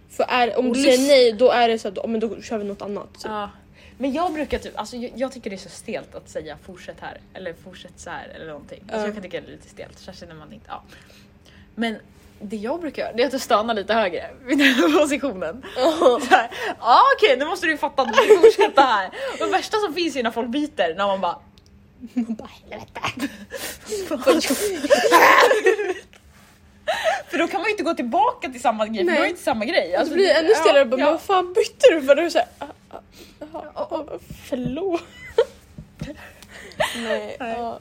För 0.09 0.23
är, 0.23 0.57
om 0.59 0.67
Och 0.67 0.75
du 0.75 0.83
säger 0.83 0.97
nej 1.07 1.31
då 1.33 1.51
är 1.51 1.67
det 1.69 1.79
så 1.79 1.87
att 1.87 1.97
oh, 1.97 2.07
men 2.07 2.19
då 2.19 2.41
kör 2.41 2.57
vi 2.57 2.63
något 2.63 2.81
annat. 2.81 3.13
typ. 3.13 3.21
Så. 3.21 3.27
Ja. 3.27 3.49
Men 3.97 4.13
jag 4.13 4.33
brukar 4.33 4.59
typ, 4.59 4.79
alltså 4.79 4.97
jag, 4.97 5.11
jag 5.15 5.31
tycker 5.31 5.49
det 5.49 5.55
är 5.55 5.57
så 5.57 5.69
stelt 5.69 6.15
att 6.15 6.29
säga 6.29 6.57
fortsätt 6.63 6.95
här 6.99 7.19
eller 7.33 7.53
fortsätt 7.53 7.93
så 7.99 8.09
här 8.09 8.27
eller 8.35 8.45
någonting. 8.47 8.79
Alltså 8.81 8.97
Ja. 8.97 9.05
jag 9.05 9.13
kan 9.13 9.23
tycka 9.23 9.41
det 9.41 9.47
är 9.47 9.51
lite 9.51 9.69
stelt, 9.69 9.99
så 9.99 10.11
känner 10.11 10.35
man 10.35 10.53
inte, 10.53 10.65
ja. 10.69 10.83
Men 11.75 11.95
det 12.39 12.55
jag 12.57 12.81
brukar 12.81 13.01
göra 13.03 13.13
det 13.13 13.23
är 13.23 13.35
att 13.35 13.41
stanna 13.41 13.73
lite 13.73 13.93
högre 13.93 14.29
vid 14.45 14.57
den 14.57 14.93
positionen. 14.99 15.63
Så 16.21 16.35
här, 16.35 16.51
Ja 16.79 17.01
okej 17.17 17.37
nu 17.37 17.45
måste 17.45 17.65
du 17.65 17.71
ju 17.71 17.77
fatta 17.77 18.01
att 18.01 18.13
du 18.13 18.37
fortsätta 18.37 18.81
här. 18.81 19.09
Och 19.39 19.45
det 19.45 19.51
värsta 19.51 19.77
som 19.77 19.93
finns 19.93 20.15
är 20.15 20.23
när 20.23 20.31
folk 20.31 20.49
byter 20.49 20.95
när 20.97 21.07
man 21.07 21.21
bara 21.21 21.39
Man 22.13 22.35
bara 22.35 22.49
helvete. 22.69 23.29
För 27.29 27.37
då 27.37 27.47
kan 27.47 27.61
man 27.61 27.65
ju 27.65 27.71
inte 27.71 27.83
gå 27.83 27.93
tillbaka 27.93 28.49
till 28.49 28.61
samma 28.61 28.87
grej 28.87 28.97
för 28.97 29.03
Nej. 29.05 29.15
då 29.15 29.21
är 29.21 29.23
det 29.23 29.29
inte 29.29 29.41
samma 29.41 29.65
grej. 29.65 29.95
Alltså, 29.95 30.09
det 30.13 30.15
blir 30.15 30.29
ännu 30.35 30.49
stelare. 30.55 30.77
ja, 30.79 30.85
bara, 30.85 30.99
ja. 30.99 31.05
Men 31.05 31.13
vad 31.13 31.21
fan 31.21 31.53
bytte 31.53 31.87
du 31.91 32.01
för? 32.01 32.15
Du 32.15 32.21
är 32.21 32.29
såhär... 32.29 32.47
Ah, 32.59 32.65
ah, 32.89 32.97
ah, 33.51 33.63
ah, 33.73 33.95
ah, 33.95 34.19
förlåt. 34.49 35.01
Nej. 36.95 37.37
Nej. 37.39 37.55
Ja. 37.57 37.79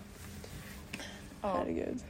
Herregud. 1.43 2.01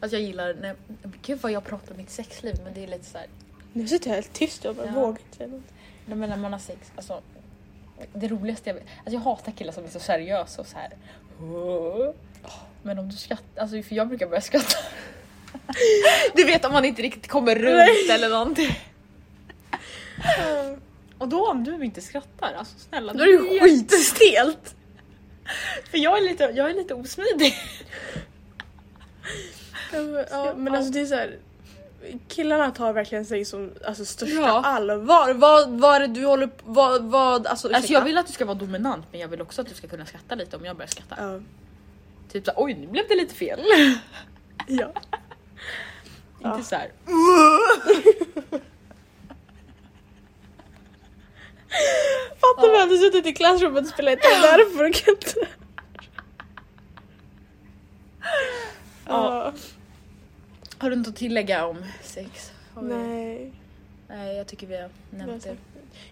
Alltså 0.00 0.16
jag 0.16 0.22
gillar, 0.26 0.54
när, 0.54 0.76
gud 1.22 1.38
vad 1.40 1.52
jag 1.52 1.64
pratar 1.64 1.90
om 1.90 1.96
mitt 1.96 2.10
sexliv 2.10 2.54
men 2.64 2.74
det 2.74 2.82
är 2.84 2.88
lite 2.88 3.04
så 3.04 3.18
här. 3.18 3.26
Nu 3.72 3.88
sitter 3.88 4.08
jag 4.08 4.14
helt 4.14 4.32
tyst 4.32 4.64
och 4.64 4.74
bara 4.74 4.86
Ja. 4.86 4.92
vågar 4.92 5.08
inte 5.08 5.36
säga 5.36 5.48
något. 5.48 5.62
Nej, 6.06 6.16
men 6.18 6.30
när 6.30 6.36
man 6.36 6.52
har 6.52 6.60
sex, 6.60 6.92
alltså 6.96 7.20
det 8.12 8.28
roligaste 8.28 8.70
jag 8.70 8.74
vet, 8.74 8.84
alltså 8.98 9.12
jag 9.12 9.20
hatar 9.20 9.52
killar 9.52 9.72
som 9.72 9.84
är 9.84 9.88
så 9.88 10.00
seriösa 10.00 10.60
och 10.60 10.66
så 10.66 10.76
här. 10.78 10.90
Men 12.82 12.98
om 12.98 13.08
du 13.08 13.16
skrattar, 13.16 13.62
alltså 13.62 13.82
för 13.82 13.94
jag 13.94 14.08
brukar 14.08 14.26
börja 14.26 14.40
skratta. 14.40 14.76
Du 16.34 16.44
vet 16.44 16.64
om 16.64 16.72
man 16.72 16.84
inte 16.84 17.02
riktigt 17.02 17.28
kommer 17.28 17.54
runt 17.54 18.10
eller 18.10 18.28
någonting. 18.28 18.78
Och 21.18 21.28
då 21.28 21.50
om 21.50 21.64
du 21.64 21.84
inte 21.84 22.00
skrattar, 22.00 22.52
alltså 22.58 22.78
snälla. 22.78 23.12
Då 23.12 23.22
är 23.22 23.26
det 23.26 23.32
ju 23.54 23.60
skitstelt. 23.60 24.74
För 25.90 25.98
jag 25.98 26.18
är 26.18 26.22
lite, 26.22 26.44
jag 26.44 26.70
är 26.70 26.74
lite 26.74 26.94
osmidig. 26.94 27.54
Ja, 30.30 30.54
men- 30.56 30.72
Ja, 30.72 30.78
alltså 30.78 30.92
det 30.92 31.00
är 31.00 31.06
så 31.06 31.14
här. 31.14 31.38
Killarna 32.28 32.70
tar 32.70 32.92
verkligen 32.92 33.24
sig 33.24 33.44
som 33.44 33.70
alltså, 33.86 34.04
största 34.04 34.34
Ja. 34.36 34.62
allvar. 34.64 35.34
Vad, 35.34 35.70
vad 35.80 35.94
är 35.96 36.00
det 36.00 36.06
du 36.06 36.24
håller 36.26 36.46
på... 36.46 36.62
Vad, 36.64 37.02
vad, 37.04 37.46
alltså, 37.46 37.72
Alltså 37.74 37.92
jag 37.92 38.04
vill 38.04 38.18
att 38.18 38.26
du 38.26 38.32
ska 38.32 38.44
vara 38.44 38.58
dominant 38.58 39.06
men 39.10 39.20
jag 39.20 39.28
vill 39.28 39.40
också 39.42 39.62
att 39.62 39.68
du 39.68 39.74
ska 39.74 39.88
kunna 39.88 40.06
skratta 40.06 40.34
lite 40.34 40.56
om 40.56 40.64
jag 40.64 40.76
börjar 40.76 40.88
skratta. 40.88 41.16
Ja. 41.18 41.40
Typ 42.32 42.44
såhär, 42.44 42.62
oj 42.62 42.74
nu 42.74 42.86
blev 42.86 43.04
det 43.08 43.14
lite 43.14 43.34
fel. 43.34 43.60
ja. 44.66 44.92
Ja. 46.42 46.54
Inte 46.56 46.68
såhär. 46.68 46.90
Fattar 52.40 52.70
vi 52.72 52.78
hade 52.80 52.96
suttit 52.98 53.26
i 53.26 53.32
klassrummet 53.32 53.82
och 53.82 53.88
spelat 53.88 54.18
där 54.22 54.76
för 54.76 54.84
att. 54.84 55.34
Ja. 59.06 59.52
Har 60.78 60.90
du 60.90 60.96
något 60.96 61.08
att 61.08 61.16
tillägga 61.16 61.66
om 61.66 61.84
sex? 62.02 62.52
Har 62.74 62.82
vi- 62.82 62.88
Nej. 62.94 63.52
Nej 64.08 64.36
jag 64.36 64.46
tycker 64.46 64.66
vi 64.66 64.76
har 64.76 64.90
nämnt 65.10 65.42
det. 65.44 65.56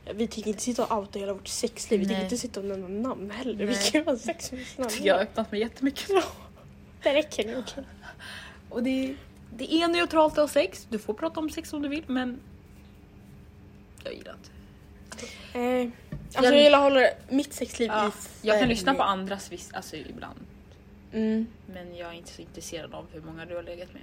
Ja, 0.04 0.12
vi 0.14 0.26
tänker 0.26 0.50
inte 0.50 0.62
sitta 0.62 0.84
och 0.86 0.98
outa 0.98 1.18
hela 1.18 1.32
vårt 1.32 1.48
sexliv. 1.48 2.00
Vi 2.00 2.06
tänker 2.06 2.16
Nej. 2.16 2.24
inte 2.24 2.36
sitta 2.38 2.60
och 2.60 2.66
nämna 2.66 2.88
namn 3.08 3.30
heller. 3.30 3.54
Vi 3.54 3.66
Nej. 3.74 3.90
kan 3.92 4.00
ju 4.00 4.04
ha 4.04 4.16
sex 4.16 4.52
med 4.52 4.64
Jag 4.76 4.90
tycker 4.90 5.06
jag 5.06 5.14
har 5.14 5.22
öppnat 5.22 5.52
mig 5.52 5.60
jättemycket. 5.60 6.08
Det 7.02 7.14
räcker 7.14 7.58
okej. 7.58 7.84
Och 8.68 8.82
det, 8.82 9.14
det 9.56 9.74
är 9.74 9.88
neutralt 9.88 10.32
att 10.32 10.38
ha 10.38 10.48
sex. 10.48 10.86
Du 10.90 10.98
får 10.98 11.14
prata 11.14 11.40
om 11.40 11.50
sex 11.50 11.72
om 11.72 11.82
du 11.82 11.88
vill 11.88 12.04
men 12.06 12.40
jag 14.04 14.14
gillar 14.14 14.34
inte. 14.34 14.50
Eh, 15.58 15.88
alltså 16.36 16.54
jag 16.54 16.62
gillar 16.62 16.78
att 16.78 16.92
hålla 16.92 17.06
mitt 17.28 17.52
sexliv 17.52 17.88
Ja, 17.94 18.08
i 18.42 18.46
jag 18.48 18.60
kan 18.60 18.68
lyssna 18.68 18.94
på 18.94 19.02
andras 19.02 19.52
viss, 19.52 19.70
alltså 19.72 19.96
ibland. 19.96 20.40
Mm. 21.12 21.46
Men 21.66 21.96
jag 21.96 22.08
är 22.08 22.12
inte 22.12 22.30
så 22.32 22.42
intresserad 22.42 22.94
av 22.94 23.06
hur 23.12 23.20
många 23.20 23.44
du 23.44 23.56
har 23.56 23.62
legat 23.62 23.88
med. 23.94 24.02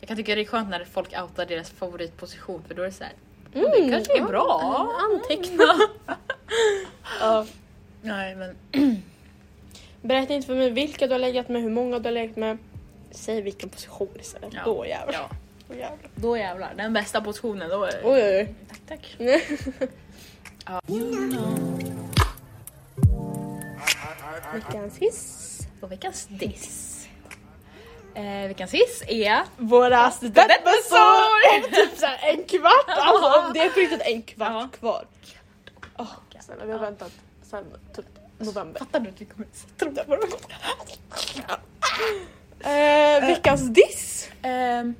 Jag 0.00 0.08
kan 0.08 0.16
tycka 0.16 0.34
det 0.34 0.40
är 0.40 0.44
skönt 0.44 0.70
när 0.70 0.84
folk 0.84 1.08
outar 1.22 1.46
deras 1.46 1.70
favoritposition 1.70 2.62
för 2.68 2.74
då 2.74 2.82
är 2.82 2.86
det 2.86 2.92
så 2.92 3.04
här. 3.04 3.12
"Mm, 3.54 3.70
det 3.70 3.90
kanske 3.90 4.12
är 4.16 4.18
ja, 4.20 4.26
bra. 4.26 4.90
Anteckna. 5.12 5.64
ja. 7.20 7.46
Nej 8.02 8.34
men 8.36 8.56
Berätta 10.02 10.34
inte 10.34 10.46
för 10.46 10.54
mig 10.54 10.70
vilka 10.70 11.06
du 11.06 11.12
har 11.12 11.18
legat 11.18 11.48
med, 11.48 11.62
hur 11.62 11.70
många 11.70 11.98
du 11.98 12.04
har 12.04 12.12
legat 12.12 12.36
med. 12.36 12.58
Säg 13.10 13.40
vilken 13.42 13.68
position 13.68 14.08
istället. 14.20 14.54
Ja. 14.54 14.60
Då 14.64 14.86
jävlar. 14.86 15.14
ja, 15.14 15.30
Då 15.68 15.74
jävlar. 15.74 16.10
då 16.14 16.36
jävlar. 16.38 16.74
Den 16.76 16.92
bästa 16.92 17.20
positionen 17.20 17.68
då 17.70 17.84
är. 17.84 18.00
Oj 18.04 18.22
oj 18.22 18.36
oj. 18.36 18.54
Tack 18.68 18.80
tack. 18.88 19.16
Veckans 24.54 24.98
hiss. 24.98 25.43
Och 25.84 25.92
veckans 25.92 26.26
diss. 26.30 27.08
Eh, 28.14 28.48
veckans 28.48 28.72
hiss 28.74 29.02
är 29.08 29.42
Våra 29.56 30.10
studentbössor! 30.10 31.54
Om 31.56 31.62
typ 31.72 31.98
såhär 31.98 32.18
en 32.32 32.44
kvart! 32.44 32.84
Alltså, 32.88 33.52
det 33.54 33.60
är 33.60 33.70
på 33.70 33.80
riktigt 33.80 34.00
en 34.04 34.22
kvart 34.22 34.50
Ja. 34.52 34.68
kvar. 34.78 35.06
Åh, 35.98 36.06
snälla, 36.40 36.64
vi 36.64 36.72
har 36.72 36.78
Ja. 36.78 36.84
väntat 36.84 37.12
sen 37.42 37.64
typ 37.96 38.06
november. 38.38 38.78
Fattar 38.78 39.00
du 39.00 39.08
att 39.10 39.20
vi 39.20 39.24
kommer 39.24 39.46
dem 39.78 39.94
där 39.94 40.04
på 40.04 40.16
dem? 40.16 40.28
Eh, 42.60 43.26
veckans 43.26 43.68
diss. 43.74 44.28
Ehm, 44.42 44.94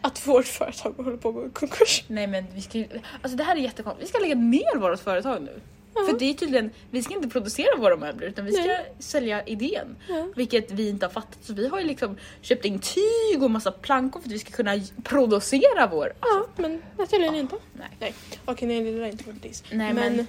Att 0.00 0.26
vårt 0.26 0.46
företag 0.46 0.92
håller 0.96 1.16
på 1.16 1.28
att 1.28 1.34
gå 1.34 1.46
i 1.46 1.50
konkurs. 1.50 2.04
nej 2.08 2.26
men 2.26 2.46
vi 2.54 2.62
ska 2.62 2.78
ju, 2.78 2.88
alltså 3.22 3.36
det 3.36 3.44
här 3.44 3.56
är 3.56 3.60
jättekonstigt, 3.60 4.04
vi 4.08 4.08
ska 4.12 4.18
lägga 4.18 4.34
ner 4.34 4.76
vårt 4.78 5.00
företag 5.00 5.42
nu. 5.42 5.60
För 6.08 6.18
det 6.18 6.24
är 6.24 6.34
tydligen, 6.34 6.70
vi 6.90 7.02
ska 7.02 7.14
inte 7.14 7.28
producera 7.28 7.76
våra 7.78 7.96
möbler 7.96 8.26
utan 8.26 8.44
vi 8.44 8.52
ska 8.52 8.62
Nej. 8.66 8.92
sälja 8.98 9.44
idén. 9.44 9.96
Ja. 10.08 10.28
Vilket 10.36 10.70
vi 10.70 10.88
inte 10.88 11.06
har 11.06 11.10
fattat 11.10 11.38
så 11.42 11.54
vi 11.54 11.68
har 11.68 11.80
ju 11.80 11.86
liksom 11.86 12.16
köpt 12.40 12.64
in 12.64 12.80
tyg 12.80 13.42
och 13.42 13.50
massa 13.50 13.72
plankor 13.72 14.20
för 14.20 14.28
att 14.28 14.32
vi 14.32 14.38
ska 14.38 14.50
kunna 14.50 14.72
producera 15.04 15.86
vår. 15.86 16.12
Ja, 16.20 16.46
men 16.56 16.82
tydligen 17.10 17.34
inte. 17.34 17.56
Nej. 17.72 17.88
Nej. 18.00 18.14
Okej, 18.44 18.68
nej 18.68 18.84
det 18.84 18.98
där 18.98 19.00
är 19.00 19.10
inte 19.10 19.24
vår 19.26 19.32
diss. 19.32 19.64
Nej 19.70 19.92
men, 19.92 20.26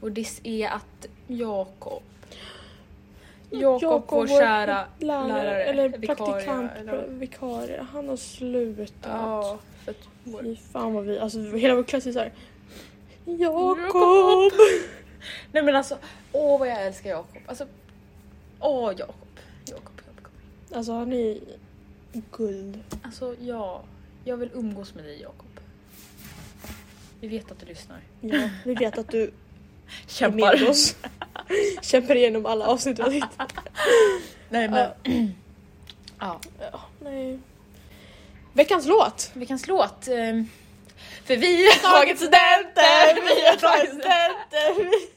vår 0.00 0.10
diss 0.10 0.40
är 0.44 0.68
att 0.68 1.06
Jakob 1.26 2.02
Jakob, 3.52 4.04
vår 4.08 4.26
kära 4.26 4.84
lärare, 4.98 5.64
eller 5.64 5.88
vikarie, 5.88 6.16
praktikant, 6.16 6.70
eller- 6.80 7.06
vikarie, 7.08 7.86
han 7.92 8.08
har 8.08 8.16
slutat. 8.16 8.92
Ja, 9.02 9.58
för 9.84 9.90
att 9.90 10.08
vår... 10.24 10.42
Fy 10.42 10.56
fan 10.56 10.94
vad 10.94 11.04
vi, 11.04 11.18
alltså 11.18 11.38
hela 11.40 11.74
vår 11.74 11.82
klass 11.82 12.06
är 12.06 12.12
såhär 12.12 12.32
Jakob! 13.24 14.52
Nej 15.52 15.62
men 15.62 15.76
alltså, 15.76 15.98
åh 16.32 16.58
vad 16.58 16.68
jag 16.68 16.86
älskar 16.86 17.10
Jakob. 17.10 17.42
Alltså, 17.46 17.66
åh 18.60 18.92
Jakob. 18.98 19.16
Jakob, 19.64 20.00
Jakob. 20.16 20.32
Alltså 20.74 20.92
han 20.92 21.12
är 21.12 21.38
guld. 22.32 22.78
Alltså 23.02 23.36
ja, 23.40 23.82
jag 24.24 24.36
vill 24.36 24.50
umgås 24.54 24.94
med 24.94 25.04
dig 25.04 25.20
Jakob. 25.22 25.46
Vi 27.20 27.28
vet 27.28 27.50
att 27.52 27.58
du 27.60 27.66
lyssnar. 27.66 28.00
Ja, 28.20 28.48
vi 28.64 28.74
vet 28.74 28.98
att 28.98 29.08
du 29.10 29.22
är 29.24 29.30
Kämpar. 30.06 30.58
med 30.60 30.68
oss. 30.68 30.96
Kämpar 31.82 32.14
igenom 32.14 32.46
alla 32.46 32.66
avsnitt 32.66 32.96
du 32.96 33.02
har 33.02 33.10
hittat. 33.10 33.52
Nej 34.48 34.68
men, 34.68 34.90
ja. 36.18 36.40
Ja, 36.72 36.80
nej. 37.00 37.38
Veckans 38.52 38.86
låt! 38.86 39.30
Veckans 39.34 39.66
låt. 39.66 40.08
ehm, 40.08 40.48
För 41.24 41.36
vi 41.36 41.66
har 41.66 41.74
tagit 41.98 42.16
studenter, 42.16 43.14
vi 43.14 43.46
har 43.46 43.56
tagit 43.56 43.88
studenter. 43.88 44.34
studenter! 44.48 45.12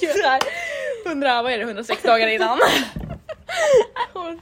Gud, 0.00 0.10
så 0.22 0.28
här, 0.28 0.40
100, 1.06 1.42
vad 1.42 1.52
är 1.52 1.58
det, 1.58 1.64
106 1.64 2.02
dagar 2.02 2.26
innan. 2.28 2.58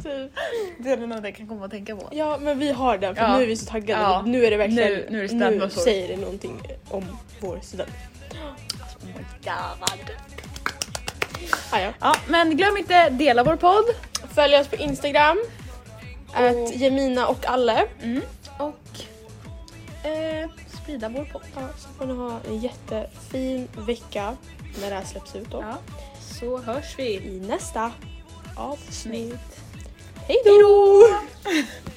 Typ. 0.02 0.32
Det 0.78 0.90
är 0.90 0.96
något 0.96 1.24
jag 1.24 1.36
kan 1.36 1.48
komma 1.48 1.64
att 1.64 1.70
tänka 1.70 1.96
på. 1.96 2.08
Ja 2.12 2.38
men 2.40 2.58
vi 2.58 2.72
har 2.72 2.98
den 2.98 3.14
för 3.16 3.22
Ja. 3.22 3.36
nu 3.36 3.42
är 3.42 3.46
vi 3.46 3.56
så 3.56 3.66
taggade. 3.66 4.02
Ja. 4.02 4.22
Nu 4.26 4.44
är 4.44 4.50
det 4.50 4.56
verkligen, 4.56 4.92
Nu- 4.92 5.06
nu 5.10 5.18
är 5.18 5.22
det 5.22 5.28
spädmössor. 5.28 5.80
säger 5.82 6.08
det 6.08 6.16
någonting 6.16 6.60
om 6.90 7.18
vår 7.40 7.58
student. 7.62 7.90
Oh 8.30 9.06
my 9.06 9.12
god. 9.44 10.14
Ah, 11.72 11.80
ja. 11.80 11.92
Ja, 12.00 12.14
men 12.28 12.56
glöm 12.56 12.76
inte 12.76 13.08
dela 13.10 13.44
vår 13.44 13.56
podd. 13.56 13.84
Följ 14.34 14.56
oss 14.56 14.68
på 14.68 14.76
Instagram. 14.76 15.38
Att 16.34 16.74
Jemina 16.76 17.26
och 17.26 17.46
Alle. 17.46 17.84
Mm 18.02 18.22
eh, 20.04 20.50
sprida 20.82 21.08
vår 21.08 21.24
podd. 21.24 21.42
Ja, 21.54 21.68
så 21.78 21.88
får 21.88 22.06
ni 22.06 22.14
ha 22.14 22.40
en 22.48 22.58
jättefin 22.58 23.68
vecka 23.76 24.36
när 24.80 24.90
det 24.90 24.96
här 24.96 25.04
släpps 25.04 25.36
ut 25.36 25.50
då. 25.50 25.60
Ja, 25.60 25.78
så 26.20 26.58
hörs 26.58 26.94
vi 26.98 27.16
i 27.16 27.40
nästa 27.48 27.92
avsnitt. 28.56 29.60
Hej 30.26 30.38
då! 30.44 31.04